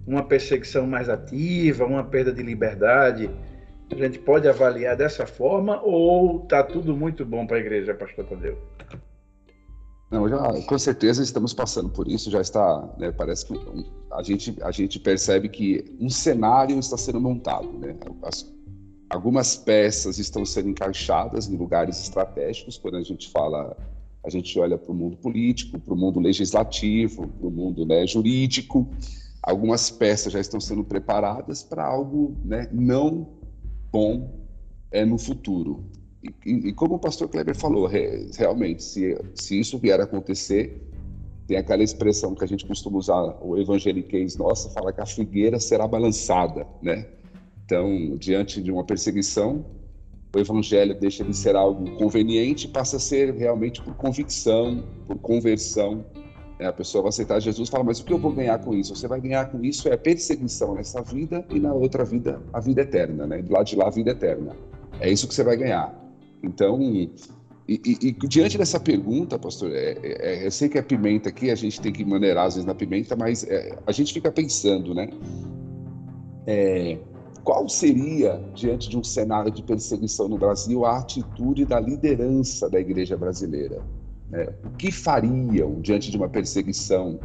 uma 0.05 0.23
perseguição 0.23 0.87
mais 0.87 1.09
ativa, 1.09 1.85
uma 1.85 2.03
perda 2.03 2.33
de 2.33 2.41
liberdade? 2.41 3.29
A 3.91 3.95
gente 3.95 4.19
pode 4.19 4.47
avaliar 4.47 4.95
dessa 4.95 5.25
forma 5.25 5.81
ou 5.81 6.43
está 6.43 6.63
tudo 6.63 6.95
muito 6.95 7.25
bom 7.25 7.45
para 7.47 7.57
a 7.57 7.59
igreja, 7.59 7.93
Pastor 7.93 8.25
Tadeu? 8.25 8.57
Não, 10.11 10.27
já, 10.27 10.61
com 10.63 10.77
certeza 10.79 11.21
estamos 11.21 11.53
passando 11.53 11.89
por 11.89 12.07
isso, 12.07 12.31
já 12.31 12.41
está, 12.41 12.89
né, 12.97 13.11
parece 13.11 13.45
que 13.45 13.53
a 14.11 14.23
gente, 14.23 14.57
a 14.61 14.71
gente 14.71 14.99
percebe 14.99 15.47
que 15.49 15.85
um 15.99 16.09
cenário 16.09 16.79
está 16.79 16.97
sendo 16.97 17.21
montado, 17.21 17.71
né? 17.77 17.95
As, 18.23 18.51
algumas 19.09 19.55
peças 19.55 20.17
estão 20.17 20.43
sendo 20.45 20.69
encaixadas 20.69 21.47
em 21.47 21.55
lugares 21.55 22.01
estratégicos, 22.01 22.77
quando 22.77 22.97
a 22.97 23.03
gente 23.03 23.29
fala, 23.29 23.77
a 24.23 24.29
gente 24.29 24.59
olha 24.59 24.77
para 24.77 24.91
o 24.91 24.95
mundo 24.95 25.17
político, 25.17 25.79
para 25.79 25.93
o 25.93 25.97
mundo 25.97 26.19
legislativo, 26.19 27.27
para 27.27 27.47
o 27.47 27.51
mundo 27.51 27.85
né, 27.85 28.05
jurídico, 28.05 28.87
algumas 29.41 29.89
peças 29.89 30.33
já 30.33 30.39
estão 30.39 30.59
sendo 30.59 30.83
preparadas 30.83 31.63
para 31.63 31.85
algo 31.85 32.35
né, 32.43 32.67
não 32.71 33.27
bom 33.91 34.39
é, 34.91 35.05
no 35.05 35.17
futuro. 35.17 35.83
E, 36.45 36.51
e, 36.51 36.73
como 36.73 36.95
o 36.95 36.99
pastor 36.99 37.29
Kleber 37.29 37.55
falou, 37.55 37.87
re, 37.87 38.29
realmente, 38.37 38.83
se, 38.83 39.17
se 39.35 39.59
isso 39.59 39.77
vier 39.77 39.99
a 40.01 40.03
acontecer, 40.03 40.85
tem 41.47 41.57
aquela 41.57 41.81
expressão 41.81 42.35
que 42.35 42.43
a 42.43 42.47
gente 42.47 42.65
costuma 42.65 42.97
usar, 42.97 43.37
o 43.41 43.57
evangeliquez 43.57 44.35
nossa, 44.35 44.69
fala 44.69 44.91
que 44.91 45.01
a 45.01 45.05
figueira 45.05 45.59
será 45.59 45.87
balançada, 45.87 46.67
né? 46.81 47.07
Então, 47.65 48.17
diante 48.17 48.61
de 48.61 48.71
uma 48.71 48.83
perseguição, 48.83 49.65
o 50.33 50.39
evangelho 50.39 50.93
deixa 50.93 51.23
de 51.23 51.35
ser 51.35 51.55
algo 51.55 51.89
conveniente 51.95 52.67
passa 52.67 52.97
a 52.97 52.99
ser 52.99 53.33
realmente 53.33 53.81
por 53.81 53.95
convicção, 53.95 54.83
por 55.07 55.17
conversão. 55.17 56.05
É, 56.59 56.67
a 56.67 56.73
pessoa 56.73 57.03
vai 57.03 57.09
aceitar 57.09 57.39
Jesus 57.39 57.69
e 57.69 57.71
fala, 57.71 57.85
mas 57.85 57.99
o 57.99 58.05
que 58.05 58.11
eu 58.11 58.17
vou 58.17 58.31
ganhar 58.31 58.59
com 58.59 58.73
isso? 58.73 58.93
Você 58.95 59.07
vai 59.07 59.21
ganhar 59.21 59.49
com 59.49 59.63
isso 59.63 59.87
é 59.87 59.95
perseguição 59.95 60.75
nessa 60.75 61.01
vida 61.01 61.45
e 61.49 61.59
na 61.59 61.73
outra 61.73 62.03
vida, 62.03 62.41
a 62.51 62.59
vida 62.59 62.81
eterna, 62.81 63.25
né? 63.25 63.41
Do 63.41 63.53
lado 63.53 63.65
de 63.65 63.75
lá, 63.77 63.87
a 63.87 63.89
vida 63.89 64.11
eterna. 64.11 64.55
É 64.99 65.09
isso 65.09 65.27
que 65.27 65.33
você 65.33 65.43
vai 65.43 65.55
ganhar. 65.55 65.97
Então, 66.43 66.81
e, 66.81 67.11
e, 67.67 67.97
e, 68.01 68.27
diante 68.27 68.57
dessa 68.57 68.79
pergunta, 68.79 69.39
pastor, 69.39 69.71
é, 69.71 69.97
é, 70.03 70.45
eu 70.45 70.51
sei 70.51 70.67
que 70.67 70.77
é 70.77 70.81
pimenta 70.81 71.29
aqui, 71.29 71.49
a 71.49 71.55
gente 71.55 71.79
tem 71.79 71.93
que 71.93 72.03
maneirar 72.03 72.47
às 72.47 72.55
vezes 72.55 72.65
na 72.65 72.75
pimenta, 72.75 73.15
mas 73.15 73.43
é, 73.45 73.77
a 73.87 73.91
gente 73.91 74.11
fica 74.11 74.31
pensando, 74.31 74.93
né? 74.93 75.07
É, 76.45 76.97
qual 77.49 77.67
seria, 77.67 78.39
diante 78.53 78.87
de 78.87 78.95
um 78.95 79.03
cenário 79.03 79.49
de 79.49 79.63
perseguição 79.63 80.27
no 80.27 80.37
Brasil, 80.37 80.85
a 80.85 80.99
atitude 80.99 81.65
da 81.65 81.79
liderança 81.79 82.69
da 82.69 82.79
igreja 82.79 83.17
brasileira? 83.17 83.81
Né? 84.29 84.49
O 84.63 84.69
que 84.77 84.91
fariam 84.91 85.81
diante 85.81 86.11
de 86.11 86.17
uma 86.17 86.29
perseguição 86.29 87.19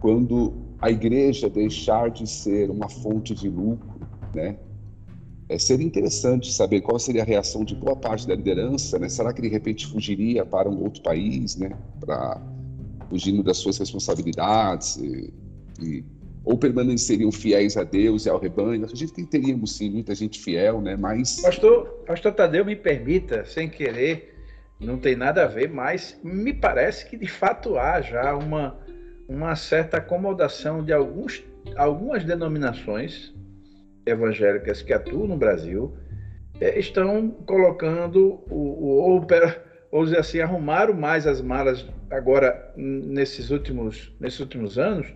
quando 0.00 0.54
a 0.80 0.90
igreja 0.90 1.50
deixar 1.50 2.10
de 2.10 2.26
ser 2.26 2.70
uma 2.70 2.88
fonte 2.88 3.34
de 3.34 3.50
lucro, 3.50 4.00
né? 4.34 4.56
É, 5.50 5.58
seria 5.58 5.86
interessante 5.86 6.50
saber 6.50 6.80
qual 6.80 6.98
seria 6.98 7.20
a 7.20 7.26
reação 7.26 7.62
de 7.62 7.74
boa 7.74 7.94
parte 7.94 8.26
da 8.26 8.34
liderança, 8.34 8.98
né? 8.98 9.06
Será 9.10 9.34
que 9.34 9.42
de 9.42 9.48
repente 9.48 9.86
fugiria 9.86 10.46
para 10.46 10.66
um 10.66 10.82
outro 10.82 11.02
país, 11.02 11.56
né? 11.56 11.76
Para 12.00 12.40
fugindo 13.10 13.42
das 13.42 13.58
suas 13.58 13.76
responsabilidades 13.76 14.96
e, 14.96 15.30
e, 15.78 16.04
ou 16.46 16.56
permaneceriam 16.56 17.32
fiéis 17.32 17.76
a 17.76 17.82
Deus 17.82 18.24
e 18.24 18.30
ao 18.30 18.38
rebanho? 18.38 18.84
A 18.84 18.94
gente 18.94 19.26
teríamos 19.26 19.76
sim 19.76 19.90
muita 19.90 20.14
gente 20.14 20.40
fiel, 20.40 20.80
né? 20.80 20.96
Mas 20.96 21.40
Pastor, 21.40 21.86
Pastor 22.06 22.32
Tadeu, 22.32 22.64
me 22.64 22.76
permita, 22.76 23.44
sem 23.44 23.68
querer, 23.68 24.32
não 24.80 24.96
tem 24.96 25.16
nada 25.16 25.42
a 25.42 25.46
ver, 25.48 25.68
mas 25.68 26.18
me 26.22 26.54
parece 26.54 27.04
que 27.10 27.16
de 27.16 27.26
fato 27.26 27.76
há 27.76 28.00
já 28.00 28.34
uma 28.34 28.78
uma 29.28 29.56
certa 29.56 29.96
acomodação 29.96 30.84
de 30.84 30.92
alguns 30.92 31.42
algumas 31.74 32.22
denominações 32.22 33.34
evangélicas 34.06 34.82
que 34.82 34.92
atuam 34.92 35.26
no 35.26 35.36
Brasil 35.36 35.96
é, 36.60 36.78
estão 36.78 37.28
colocando 37.44 38.40
o, 38.48 38.54
o 38.54 38.86
ou, 38.86 39.26
ou 39.90 40.04
dizer 40.04 40.18
assim 40.18 40.38
arrumaram 40.38 40.94
mais 40.94 41.26
as 41.26 41.40
malas 41.40 41.84
agora 42.08 42.72
nesses 42.76 43.50
últimos 43.50 44.14
nesses 44.20 44.38
últimos 44.38 44.78
anos 44.78 45.12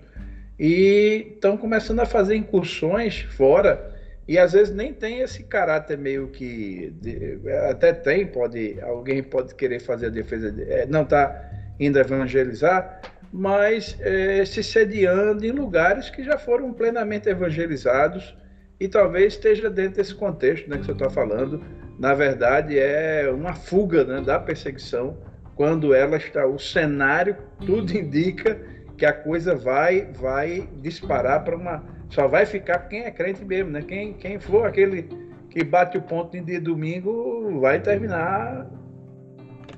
e 0.61 1.32
estão 1.34 1.56
começando 1.56 2.00
a 2.00 2.06
fazer 2.06 2.36
incursões 2.36 3.22
fora 3.22 3.96
e 4.28 4.38
às 4.38 4.52
vezes 4.52 4.74
nem 4.74 4.92
tem 4.92 5.20
esse 5.20 5.42
caráter 5.44 5.96
meio 5.96 6.28
que 6.28 6.92
de, 7.00 7.40
até 7.70 7.94
tem 7.94 8.26
pode 8.26 8.78
alguém 8.82 9.22
pode 9.22 9.54
querer 9.54 9.80
fazer 9.80 10.06
a 10.06 10.11
defesa 10.11 10.52
de, 10.52 10.62
é, 10.70 10.84
não 10.84 11.02
está 11.02 11.50
indo 11.80 11.98
evangelizar 11.98 13.00
mas 13.32 13.96
é, 14.00 14.44
se 14.44 14.62
sediando 14.62 15.46
em 15.46 15.50
lugares 15.50 16.11
que 16.11 16.22
já 16.22 16.36
foram 16.36 16.74
plenamente 16.74 17.28
evangelizados 17.28 18.36
e 18.78 18.88
talvez 18.88 19.34
esteja 19.34 19.70
dentro 19.70 19.96
desse 19.96 20.14
contexto 20.14 20.68
né, 20.68 20.78
que 20.78 20.86
você 20.86 20.92
está 20.92 21.11
falando. 21.11 21.62
Na 21.98 22.14
verdade, 22.14 22.78
é 22.78 23.30
uma 23.30 23.54
fuga 23.54 24.04
né, 24.04 24.22
da 24.22 24.38
perseguição 24.38 25.18
quando 25.54 25.92
ela 25.92 26.16
está. 26.16 26.46
O 26.46 26.58
cenário 26.58 27.36
tudo 27.64 27.92
indica 27.92 28.58
que 29.01 29.07
a 29.07 29.14
coisa 29.14 29.57
vai 29.57 30.05
vai 30.12 30.68
disparar 30.82 31.42
para 31.42 31.57
uma. 31.57 31.82
Só 32.11 32.28
vai 32.28 32.44
ficar 32.44 32.80
quem 32.80 33.01
é 33.01 33.11
crente 33.11 33.42
mesmo, 33.42 33.70
né? 33.70 33.80
Quem, 33.80 34.12
quem 34.12 34.38
for 34.38 34.66
aquele 34.66 35.09
que 35.48 35.64
bate 35.64 35.96
o 35.96 36.03
ponto 36.03 36.36
em 36.36 36.44
dia 36.44 36.61
domingo 36.61 37.59
vai 37.61 37.80
terminar 37.80 38.68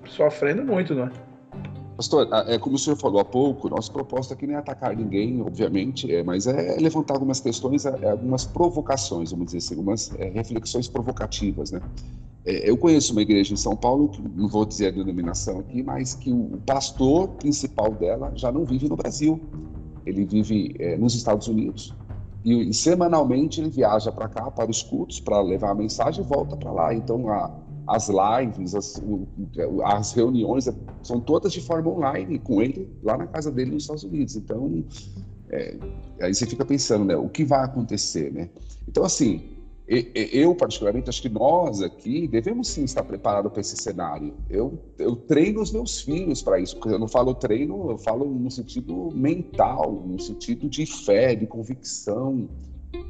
sofrendo 0.06 0.64
muito, 0.64 0.92
não 0.92 1.04
é? 1.04 1.10
Pastor, 1.96 2.28
é 2.48 2.58
como 2.58 2.74
o 2.74 2.78
senhor 2.78 2.96
falou 2.96 3.20
há 3.20 3.24
pouco, 3.24 3.68
nossa 3.68 3.92
proposta 3.92 4.34
aqui 4.34 4.44
não 4.44 4.54
é 4.54 4.58
atacar 4.58 4.96
ninguém, 4.96 5.40
obviamente, 5.40 6.12
é, 6.12 6.24
mas 6.24 6.48
é 6.48 6.76
levantar 6.80 7.14
algumas 7.14 7.38
questões, 7.38 7.86
é, 7.86 8.10
algumas 8.10 8.44
provocações, 8.44 9.30
vamos 9.30 9.46
dizer 9.46 9.58
assim, 9.58 9.74
algumas 9.74 10.12
é, 10.18 10.30
reflexões 10.30 10.88
provocativas, 10.88 11.70
né? 11.70 11.80
É, 12.44 12.68
eu 12.68 12.76
conheço 12.76 13.12
uma 13.12 13.22
igreja 13.22 13.54
em 13.54 13.56
São 13.56 13.76
Paulo, 13.76 14.08
que 14.08 14.20
não 14.20 14.48
vou 14.48 14.64
dizer 14.64 14.88
a 14.88 14.90
denominação 14.90 15.60
aqui, 15.60 15.82
mas 15.82 16.14
que 16.14 16.32
o 16.32 16.60
pastor 16.66 17.28
principal 17.28 17.92
dela 17.92 18.32
já 18.34 18.50
não 18.50 18.64
vive 18.64 18.88
no 18.88 18.96
Brasil. 18.96 19.40
Ele 20.04 20.24
vive 20.24 20.74
é, 20.78 20.96
nos 20.96 21.14
Estados 21.14 21.46
Unidos 21.46 21.94
e, 22.44 22.70
e 22.70 22.74
semanalmente 22.74 23.60
ele 23.60 23.70
viaja 23.70 24.10
para 24.10 24.28
cá, 24.28 24.50
para 24.50 24.70
os 24.70 24.82
cultos, 24.82 25.20
para 25.20 25.40
levar 25.40 25.70
a 25.70 25.74
mensagem 25.74 26.24
e 26.24 26.26
volta 26.26 26.56
para 26.56 26.72
lá. 26.72 26.94
Então, 26.94 27.28
a, 27.28 27.50
as 27.86 28.08
lives, 28.08 28.74
as, 28.74 29.02
as, 29.84 30.12
reuniões 30.12 30.68
são 31.02 31.20
todas 31.20 31.52
de 31.52 31.60
forma 31.60 31.90
online 31.90 32.38
com 32.38 32.60
ele 32.60 32.88
lá 33.02 33.16
na 33.16 33.26
casa 33.26 33.50
dele 33.50 33.72
nos 33.72 33.84
Estados 33.84 34.04
Unidos. 34.04 34.36
Então, 34.36 34.84
é, 35.50 35.76
aí 36.20 36.34
você 36.34 36.46
fica 36.46 36.64
pensando, 36.64 37.04
né, 37.04 37.16
o 37.16 37.28
que 37.28 37.44
vai 37.44 37.64
acontecer, 37.64 38.32
né? 38.32 38.48
Então, 38.88 39.04
assim, 39.04 39.51
eu 40.32 40.54
particularmente 40.54 41.10
acho 41.10 41.20
que 41.20 41.28
nós 41.28 41.82
aqui 41.82 42.26
devemos 42.26 42.68
sim 42.68 42.84
estar 42.84 43.02
preparados 43.02 43.52
para 43.52 43.60
esse 43.60 43.76
cenário. 43.76 44.34
Eu, 44.48 44.78
eu 44.98 45.14
treino 45.14 45.60
os 45.60 45.70
meus 45.70 46.00
filhos 46.00 46.40
para 46.40 46.58
isso, 46.58 46.76
porque 46.76 46.94
eu 46.94 46.98
não 46.98 47.08
falo 47.08 47.34
treino, 47.34 47.90
eu 47.90 47.98
falo 47.98 48.24
no 48.24 48.50
sentido 48.50 49.10
mental, 49.12 50.02
no 50.06 50.18
sentido 50.18 50.68
de 50.68 50.86
fé, 50.86 51.34
de 51.34 51.46
convicção, 51.46 52.48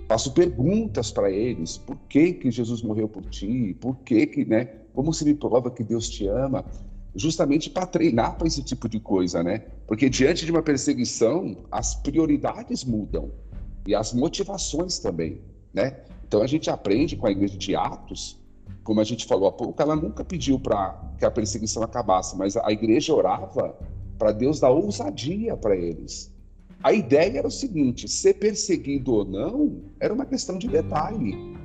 faço 0.09 0.33
perguntas 0.33 1.13
para 1.13 1.31
eles: 1.31 1.79
por 1.79 1.97
que 2.09 2.33
que 2.33 2.51
Jesus 2.51 2.83
morreu 2.83 3.09
por 3.09 3.25
ti? 3.27 3.77
Por 3.81 3.97
que 3.99 4.27
que, 4.27 4.45
né? 4.45 4.65
Como 4.93 5.13
se 5.13 5.25
me 5.25 5.35
prova 5.35 5.71
que 5.71 5.85
Deus 5.85 6.09
te 6.09 6.27
ama? 6.27 6.65
Justamente 7.15 7.71
para 7.71 7.87
treinar 7.87 8.37
para 8.37 8.47
esse 8.47 8.63
tipo 8.63 8.89
de 8.89 8.99
coisa, 8.99 9.43
né? 9.43 9.61
Porque 9.87 10.09
diante 10.09 10.45
de 10.45 10.51
uma 10.51 10.63
perseguição, 10.63 11.57
as 11.71 11.95
prioridades 11.95 12.85
mudam 12.85 13.31
e 13.87 13.95
as 13.95 14.13
motivações 14.13 14.99
também, 14.99 15.41
né? 15.73 15.97
Então 16.33 16.43
a 16.43 16.47
gente 16.47 16.71
aprende 16.71 17.15
com 17.15 17.27
a 17.27 17.31
igreja 17.31 17.59
de 17.59 17.77
Atos, 17.77 18.41
como 18.83 19.01
a 19.01 19.05
gente 19.05 19.27
falou 19.27 19.49
há 19.49 19.53
pouco, 19.53 19.81
ela 19.83 19.95
nunca 19.95 20.25
pediu 20.25 20.59
para 20.59 20.99
que 21.19 21.25
a 21.27 21.31
perseguição 21.31 21.83
acabasse, 21.83 22.37
mas 22.39 22.57
a 22.57 22.73
igreja 22.73 23.15
orava 23.15 23.77
para 24.19 24.33
Deus 24.33 24.59
dar 24.59 24.71
ousadia 24.71 25.57
para 25.57 25.77
eles 25.77 26.33
a 26.83 26.93
ideia 26.93 27.39
era 27.39 27.47
o 27.47 27.51
seguinte: 27.51 28.09
ser 28.09 28.35
perseguido 28.35 29.15
ou 29.15 29.25
não 29.25 29.83
era 30.01 30.13
uma 30.13 30.27
questão 30.27 30.59
de 30.59 30.69
detalhe. 30.69 31.57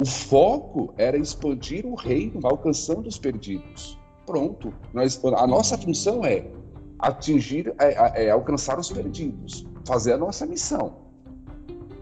O 0.00 0.04
foco 0.04 0.92
era 0.98 1.16
expandir 1.16 1.86
o 1.86 1.94
reino, 1.94 2.40
alcançando 2.44 3.06
os 3.06 3.16
perdidos. 3.16 3.98
Pronto. 4.26 4.72
Nós, 4.92 5.18
a 5.24 5.46
nossa 5.46 5.78
função 5.78 6.24
é 6.24 6.46
atingir, 6.98 7.74
é, 7.78 7.94
é, 7.94 8.26
é 8.26 8.30
alcançar 8.30 8.78
os 8.78 8.90
perdidos, 8.90 9.66
fazer 9.86 10.12
a 10.12 10.18
nossa 10.18 10.44
missão. 10.44 10.98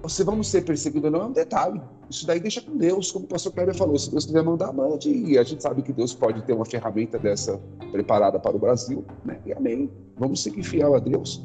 Se 0.09 0.25
vamos 0.25 0.49
ser 0.49 0.63
perseguidos 0.63 1.05
ou 1.05 1.11
não 1.13 1.27
é 1.27 1.29
um 1.29 1.33
detalhe. 1.33 1.81
Isso 2.11 2.27
daí 2.27 2.41
deixa 2.41 2.61
com 2.61 2.77
Deus, 2.77 3.11
como 3.11 3.25
o 3.25 3.29
pastor 3.29 3.53
Kleber 3.53 3.75
falou. 3.75 3.99
Se 3.99 4.11
Deus 4.11 4.27
quiser 4.27 4.43
mandar, 4.43 4.73
mande. 4.73 5.11
E 5.11 5.39
a 5.39 5.43
gente 5.43 5.63
sabe 5.63 5.83
que 5.83 5.93
Deus 5.93 6.15
pode 6.15 6.43
ter 6.43 6.53
uma 6.53 6.65
ferramenta 6.65 7.19
dessa 7.19 7.59
preparada 7.91 8.39
para 8.39 8.57
o 8.57 8.59
Brasil. 8.59 9.05
Né? 9.25 9.39
E 9.47 9.53
amém. 9.53 9.91
Vamos 10.17 10.43
seguir 10.43 10.63
fiel 10.63 10.95
a 10.95 10.99
Deus. 10.99 11.43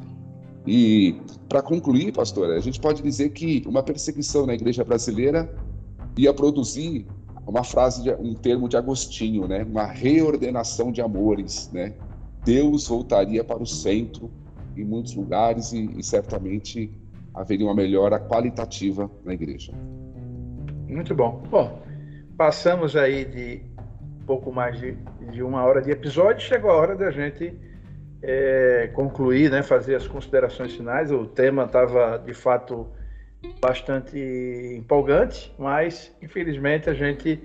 E, 0.68 1.16
para 1.48 1.62
concluir, 1.62 2.14
pastor, 2.14 2.52
a 2.52 2.60
gente 2.60 2.80
pode 2.80 3.02
dizer 3.02 3.30
que 3.30 3.64
uma 3.66 3.82
perseguição 3.82 4.46
na 4.46 4.54
igreja 4.54 4.84
brasileira 4.84 5.50
ia 6.18 6.34
produzir 6.34 7.08
uma 7.48 7.64
frase, 7.64 8.04
de, 8.04 8.14
um 8.14 8.36
termo 8.36 8.70
de 8.70 8.78
Agostinho, 8.78 9.48
né? 9.48 9.64
uma 9.64 9.86
reordenação 9.86 10.92
de 10.92 11.02
amores. 11.02 11.70
Né? 11.74 11.94
Deus 12.46 12.88
voltaria 12.88 13.44
para 13.44 13.62
o 13.62 13.66
centro 13.66 14.30
em 14.78 14.84
muitos 14.84 15.16
lugares 15.16 15.72
e, 15.72 15.90
e 15.98 16.04
certamente 16.04 16.92
haveria 17.34 17.66
uma 17.66 17.76
melhora 17.76 18.20
qualitativa 18.20 19.10
na 19.24 19.34
igreja. 19.34 19.74
Muito 20.90 21.14
bom. 21.14 21.44
Bom, 21.50 21.84
passamos 22.36 22.96
aí 22.96 23.24
de 23.24 23.62
pouco 24.26 24.52
mais 24.52 24.80
de, 24.80 24.98
de 25.32 25.44
uma 25.44 25.64
hora 25.64 25.82
de 25.82 25.92
episódio, 25.92 26.42
chegou 26.42 26.72
a 26.72 26.76
hora 26.76 26.96
da 26.96 27.12
gente 27.12 27.54
é, 28.24 28.90
concluir, 28.94 29.52
né, 29.52 29.62
fazer 29.62 29.96
as 29.96 30.08
considerações 30.08 30.74
finais. 30.76 31.12
O 31.12 31.28
tema 31.28 31.66
estava, 31.66 32.18
de 32.18 32.34
fato, 32.34 32.88
bastante 33.62 34.18
empolgante, 34.76 35.54
mas, 35.60 36.12
infelizmente, 36.24 36.90
a 36.90 36.94
gente 36.96 37.40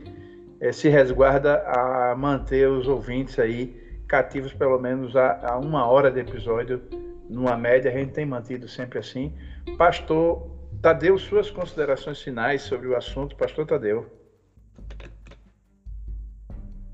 é, 0.58 0.72
se 0.72 0.88
resguarda 0.88 1.62
a 1.66 2.14
manter 2.16 2.66
os 2.66 2.88
ouvintes 2.88 3.38
aí 3.38 3.78
cativos 4.08 4.54
pelo 4.54 4.78
menos 4.78 5.14
a, 5.16 5.52
a 5.52 5.58
uma 5.58 5.86
hora 5.86 6.10
de 6.10 6.20
episódio, 6.20 6.80
numa 7.28 7.56
média, 7.58 7.90
a 7.90 7.94
gente 7.94 8.12
tem 8.12 8.24
mantido 8.24 8.68
sempre 8.68 8.98
assim. 8.98 9.34
Pastor 9.76 10.53
Tadeu, 10.84 11.18
suas 11.18 11.50
considerações 11.50 12.20
finais 12.20 12.60
sobre 12.60 12.86
o 12.88 12.94
assunto, 12.94 13.34
Pastor 13.36 13.66
Tadeu. 13.66 14.04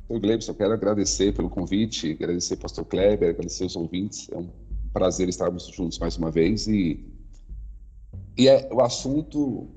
Oi, 0.09 0.20
Gleibson, 0.20 0.55
quero 0.55 0.74
agradecer 0.74 1.34
pelo 1.34 1.51
convite, 1.51 2.12
agradecer 2.12 2.57
pastor 2.59 2.84
Kleber, 2.84 3.30
agradecer 3.30 3.64
os 3.64 3.74
ouvintes. 3.74 4.30
É 4.30 4.36
um 4.36 4.49
prazer 4.93 5.28
estarmos 5.28 5.66
juntos 5.66 5.99
mais 5.99 6.16
uma 6.16 6.30
vez 6.30 6.68
e, 6.68 7.05
e 8.38 8.47
é 8.47 8.68
o 8.72 8.80
assunto 8.80 9.68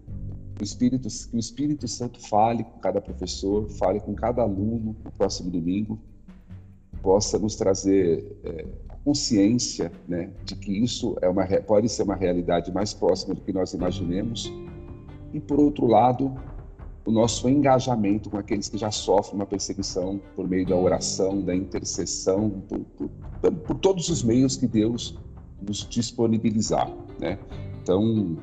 o 0.62 0.64
Espírito, 0.64 1.08
que 1.10 1.36
o 1.36 1.40
Espírito 1.40 1.88
Santo 1.88 2.20
fale 2.30 2.64
com 2.64 2.78
cada 2.78 3.02
professor, 3.02 3.68
fale 3.68 4.00
com 4.00 4.14
cada 4.14 4.44
aluno 4.44 4.96
no 5.04 5.12
próximo 5.14 5.50
domingo, 5.50 6.00
possa 7.02 7.40
nos 7.40 7.56
trazer 7.56 8.38
é, 8.44 8.68
consciência 9.04 9.92
né, 10.08 10.30
de 10.46 10.56
que 10.56 10.72
isso 10.72 11.16
é 11.22 11.28
uma, 11.28 11.46
pode 11.46 11.90
ser 11.90 12.04
uma 12.04 12.16
realidade 12.16 12.72
mais 12.72 12.94
próxima 12.94 13.36
do 13.36 13.42
que 13.42 13.52
nós 13.52 13.74
imaginemos. 13.74 14.52
E, 15.34 15.40
por 15.40 15.60
outro 15.60 15.88
lado, 15.88 16.34
o 17.06 17.12
nosso 17.12 17.50
engajamento 17.50 18.30
com 18.30 18.38
aqueles 18.38 18.70
que 18.70 18.78
já 18.78 18.92
sofrem 18.92 19.36
uma 19.36 19.46
perseguição 19.46 20.22
por 20.36 20.48
meio 20.48 20.66
da 20.66 20.76
oração, 20.76 21.42
da 21.42 21.54
intercessão, 21.54 22.50
por, 22.70 22.80
por, 22.80 23.10
por 23.52 23.76
todos 23.80 24.10
os 24.10 24.24
meios 24.24 24.56
que 24.56 24.68
Deus 24.68 25.20
nos 25.62 25.88
disponibilizar, 25.88 26.90
né? 27.20 27.38
Então, 27.82 28.38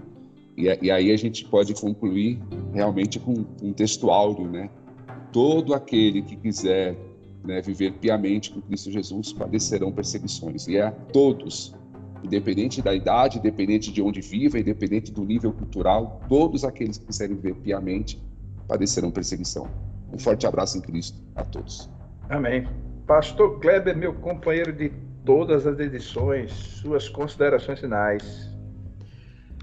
e, 0.56 0.66
e, 0.82 0.90
aí 0.90 1.10
a 1.10 1.16
gente 1.16 1.44
pode 1.46 1.72
concluir 1.74 2.38
realmente 2.72 3.18
com 3.18 3.46
um 3.62 3.72
texto 3.72 4.10
áureo, 4.10 4.46
né? 4.46 4.68
Todo 5.32 5.72
aquele 5.72 6.20
que 6.22 6.36
quiser 6.36 6.96
né, 7.44 7.60
viver 7.60 7.92
piamente 7.94 8.50
com 8.50 8.60
Cristo 8.60 8.90
Jesus 8.90 9.32
padecerão 9.32 9.92
perseguições. 9.92 10.68
E 10.68 10.76
é 10.76 10.90
todos, 11.12 11.74
independente 12.22 12.82
da 12.82 12.94
idade, 12.94 13.38
independente 13.38 13.92
de 13.92 14.02
onde 14.02 14.20
viva, 14.20 14.58
independente 14.58 15.12
do 15.12 15.24
nível 15.24 15.52
cultural, 15.52 16.20
todos 16.28 16.64
aqueles 16.64 16.98
que 16.98 17.06
quiserem 17.06 17.36
viver 17.36 17.54
piamente 17.56 18.22
padecerão 18.68 19.10
perseguição. 19.10 19.68
Um 20.12 20.18
forte 20.18 20.46
abraço 20.46 20.78
em 20.78 20.80
Cristo 20.80 21.18
a 21.34 21.44
todos. 21.44 21.88
Amém. 22.28 22.66
Pastor 23.06 23.58
Kleber, 23.60 23.96
meu 23.96 24.14
companheiro 24.14 24.72
de 24.72 24.92
todas 25.24 25.66
as 25.66 25.78
edições, 25.78 26.52
suas 26.52 27.08
considerações 27.08 27.80
finais. 27.80 28.50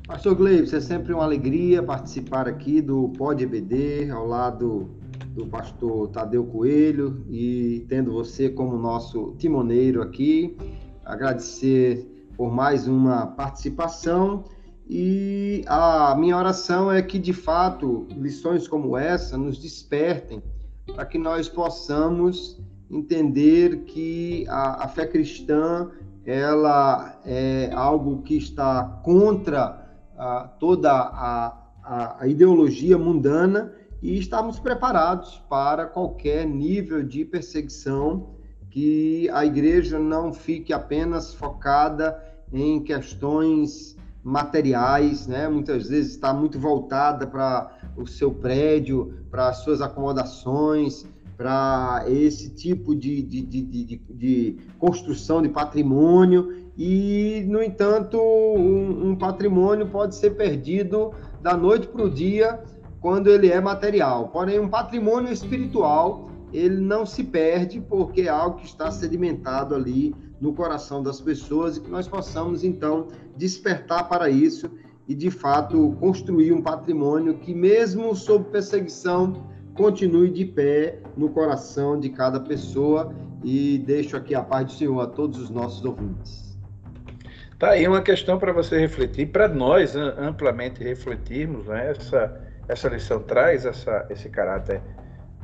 Pastor 0.05 0.35
Gleibs, 0.35 0.73
é 0.73 0.79
sempre 0.79 1.13
uma 1.13 1.23
alegria 1.23 1.83
participar 1.83 2.47
aqui 2.47 2.81
do 2.81 3.09
Pod 3.09 3.43
EBD, 3.43 4.09
ao 4.09 4.25
lado 4.25 4.96
do 5.37 5.45
pastor 5.45 6.09
Tadeu 6.09 6.43
Coelho 6.45 7.23
e 7.29 7.85
tendo 7.87 8.11
você 8.11 8.49
como 8.49 8.75
nosso 8.75 9.35
timoneiro 9.37 10.01
aqui. 10.01 10.57
Agradecer 11.05 12.27
por 12.35 12.51
mais 12.51 12.87
uma 12.87 13.27
participação 13.27 14.45
e 14.89 15.63
a 15.67 16.15
minha 16.17 16.35
oração 16.35 16.91
é 16.91 17.03
que, 17.03 17.19
de 17.19 17.33
fato, 17.33 18.07
lições 18.17 18.67
como 18.67 18.97
essa 18.97 19.37
nos 19.37 19.59
despertem 19.59 20.41
para 20.87 21.05
que 21.05 21.19
nós 21.19 21.47
possamos 21.47 22.59
entender 22.89 23.83
que 23.83 24.43
a, 24.49 24.85
a, 24.85 24.87
fé 24.87 25.05
cristã 25.05 25.91
ela 26.25 27.21
é 27.25 27.69
algo 27.73 28.23
que 28.23 28.37
está 28.37 29.01
contra 29.03 29.87
a, 30.17 30.47
toda 30.59 30.91
a, 30.91 32.15
a 32.19 32.27
ideologia 32.27 32.97
mundana 32.97 33.76
e 34.01 34.17
estamos 34.17 34.59
preparados 34.59 35.41
para 35.49 35.85
qualquer 35.85 36.45
nível 36.45 37.03
de 37.03 37.25
perseguição, 37.25 38.35
que 38.69 39.29
a 39.31 39.45
igreja 39.45 39.97
não 39.97 40.31
fique 40.31 40.71
apenas 40.71 41.33
focada 41.33 42.21
em 42.53 42.81
questões 42.83 43.97
materiais, 44.23 45.25
né? 45.25 45.47
Muitas 45.47 45.87
vezes 45.87 46.11
está 46.11 46.33
muito 46.33 46.59
voltada 46.59 47.25
para 47.25 47.71
o 47.95 48.05
seu 48.05 48.31
prédio, 48.31 49.25
para 49.31 49.49
as 49.49 49.57
suas 49.57 49.81
acomodações, 49.81 51.05
para 51.37 52.03
esse 52.07 52.49
tipo 52.49 52.95
de, 52.95 53.21
de, 53.21 53.41
de, 53.41 54.01
de, 54.09 54.57
construção 54.79 55.41
de 55.41 55.49
patrimônio 55.49 56.65
e, 56.75 57.45
no 57.47 57.61
entanto, 57.61 58.19
um, 58.19 59.11
um 59.11 59.15
patrimônio 59.15 59.87
pode 59.87 60.15
ser 60.15 60.31
perdido 60.31 61.13
da 61.41 61.55
noite 61.55 61.87
para 61.87 62.03
o 62.03 62.09
dia 62.09 62.59
quando 63.01 63.27
ele 63.27 63.49
é 63.51 63.59
material. 63.59 64.29
Porém, 64.29 64.59
um 64.59 64.69
patrimônio 64.69 65.31
espiritual 65.31 66.29
ele 66.53 66.79
não 66.79 67.05
se 67.05 67.23
perde 67.23 67.81
porque 67.81 68.21
é 68.21 68.29
algo 68.29 68.57
que 68.57 68.65
está 68.65 68.89
sedimentado 68.89 69.75
ali 69.75 70.15
no 70.39 70.53
coração 70.53 71.03
das 71.03 71.19
pessoas 71.19 71.77
e 71.77 71.81
que 71.81 71.89
nós 71.89 72.07
possamos 72.07 72.63
então 72.63 73.07
despertar 73.35 74.07
para 74.07 74.29
isso 74.29 74.71
e 75.07 75.15
de 75.15 75.31
fato 75.31 75.95
construir 75.99 76.53
um 76.53 76.61
patrimônio 76.61 77.37
que 77.37 77.53
mesmo 77.53 78.15
sob 78.15 78.45
perseguição 78.45 79.43
continue 79.73 80.29
de 80.29 80.45
pé 80.45 80.99
no 81.15 81.29
coração 81.29 81.99
de 81.99 82.09
cada 82.09 82.39
pessoa 82.39 83.13
e 83.43 83.77
deixo 83.79 84.17
aqui 84.17 84.33
a 84.33 84.41
paz 84.41 84.65
do 84.65 84.71
Senhor 84.73 84.99
a 84.99 85.07
todos 85.07 85.39
os 85.39 85.49
nossos 85.49 85.83
ouvintes. 85.85 86.57
Tá 87.59 87.71
aí 87.71 87.87
uma 87.87 88.01
questão 88.01 88.37
para 88.37 88.51
você 88.51 88.77
refletir, 88.77 89.31
para 89.31 89.47
nós 89.47 89.95
amplamente 89.95 90.83
refletirmos, 90.83 91.65
né? 91.65 91.91
essa, 91.91 92.46
essa 92.67 92.89
lição 92.89 93.21
traz 93.21 93.65
essa, 93.65 94.05
esse 94.09 94.29
caráter 94.29 94.81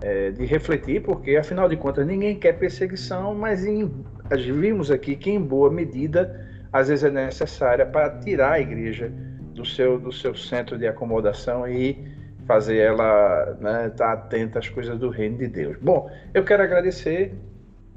é, 0.01 0.31
de 0.31 0.45
refletir, 0.45 1.01
porque 1.01 1.35
afinal 1.37 1.69
de 1.69 1.77
contas 1.77 2.05
ninguém 2.05 2.37
quer 2.37 2.53
perseguição, 2.53 3.33
mas 3.33 3.65
em, 3.65 3.89
vimos 4.31 4.91
aqui 4.91 5.15
que 5.15 5.31
em 5.31 5.39
boa 5.39 5.71
medida 5.71 6.47
às 6.71 6.89
vezes 6.89 7.05
é 7.05 7.11
necessária 7.11 7.85
para 7.85 8.09
tirar 8.19 8.53
a 8.53 8.59
igreja 8.59 9.11
do 9.53 9.63
seu, 9.63 9.99
do 9.99 10.11
seu 10.11 10.35
centro 10.35 10.77
de 10.77 10.87
acomodação 10.87 11.67
e 11.67 12.11
fazer 12.47 12.77
ela 12.77 13.51
estar 13.53 13.61
né, 13.61 13.89
tá 13.89 14.11
atenta 14.11 14.59
às 14.59 14.67
coisas 14.67 14.97
do 14.99 15.09
reino 15.09 15.37
de 15.37 15.47
Deus. 15.47 15.77
Bom, 15.81 16.11
eu 16.33 16.43
quero 16.43 16.63
agradecer 16.63 17.33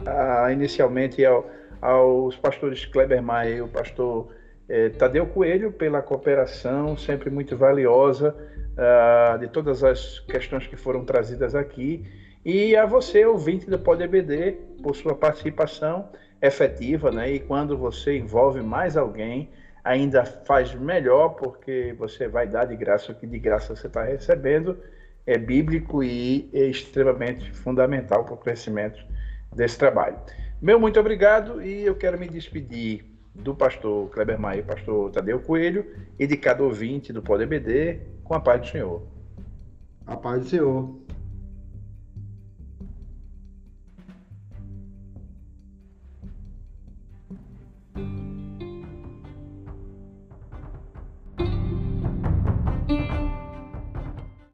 uh, 0.03 0.51
inicialmente 0.53 1.24
ao, 1.24 1.51
aos 1.81 2.37
pastores 2.37 2.85
Kleber 2.85 3.22
Maia 3.22 3.57
e 3.57 3.62
o 3.62 3.68
pastor 3.68 4.28
eh, 4.69 4.90
Tadeu 4.90 5.27
Coelho 5.27 5.73
pela 5.73 6.03
cooperação 6.03 6.97
sempre 6.97 7.31
muito 7.31 7.57
valiosa 7.57 8.36
uh, 8.77 9.39
de 9.39 9.48
todas 9.48 9.82
as 9.82 10.20
questões 10.20 10.66
que 10.66 10.77
foram 10.77 11.05
trazidas 11.05 11.55
aqui 11.55 12.05
e 12.44 12.77
a 12.77 12.86
você, 12.86 13.27
ouvinte 13.27 13.69
do 13.69 13.77
Pode 13.77 14.05
EBD, 14.05 14.53
por 14.81 14.94
sua 14.94 15.16
participação 15.16 16.09
efetiva, 16.40 17.11
né? 17.11 17.32
E 17.32 17.40
quando 17.40 17.77
você 17.77 18.16
envolve 18.16 18.61
mais 18.62 18.97
alguém, 18.97 19.51
ainda 19.82 20.24
faz 20.24 20.73
melhor, 20.73 21.31
porque 21.31 21.93
você 21.98 22.28
vai 22.28 22.47
dar 22.47 22.66
de 22.66 22.77
graça 22.77 23.11
o 23.11 23.15
que 23.16 23.27
de 23.27 23.39
graça 23.40 23.74
você 23.74 23.89
está 23.89 24.05
recebendo, 24.05 24.78
é 25.27 25.36
bíblico 25.36 26.05
e 26.05 26.48
é 26.53 26.66
extremamente 26.66 27.51
fundamental 27.51 28.24
para 28.24 28.35
o 28.35 28.36
crescimento 28.36 29.05
desse 29.53 29.77
trabalho. 29.77 30.16
Meu 30.62 30.78
muito 30.78 31.01
obrigado 31.01 31.61
e 31.61 31.85
eu 31.85 31.97
quero 31.97 32.16
me 32.16 32.28
despedir 32.28 33.15
do 33.38 33.54
pastor 33.54 34.08
Kleber 34.10 34.38
Maia 34.38 34.60
e 34.60 34.62
pastor 34.62 35.10
Tadeu 35.10 35.40
Coelho 35.40 35.86
e 36.18 36.26
de 36.26 36.36
cada 36.36 36.62
ouvinte 36.62 37.12
do 37.12 37.22
Pode 37.22 37.42
EBD 37.44 38.00
com 38.24 38.34
a 38.34 38.40
paz 38.40 38.60
do 38.60 38.66
Senhor. 38.68 39.02
A 40.06 40.16
paz 40.16 40.42
do 40.42 40.48
Senhor. 40.48 41.06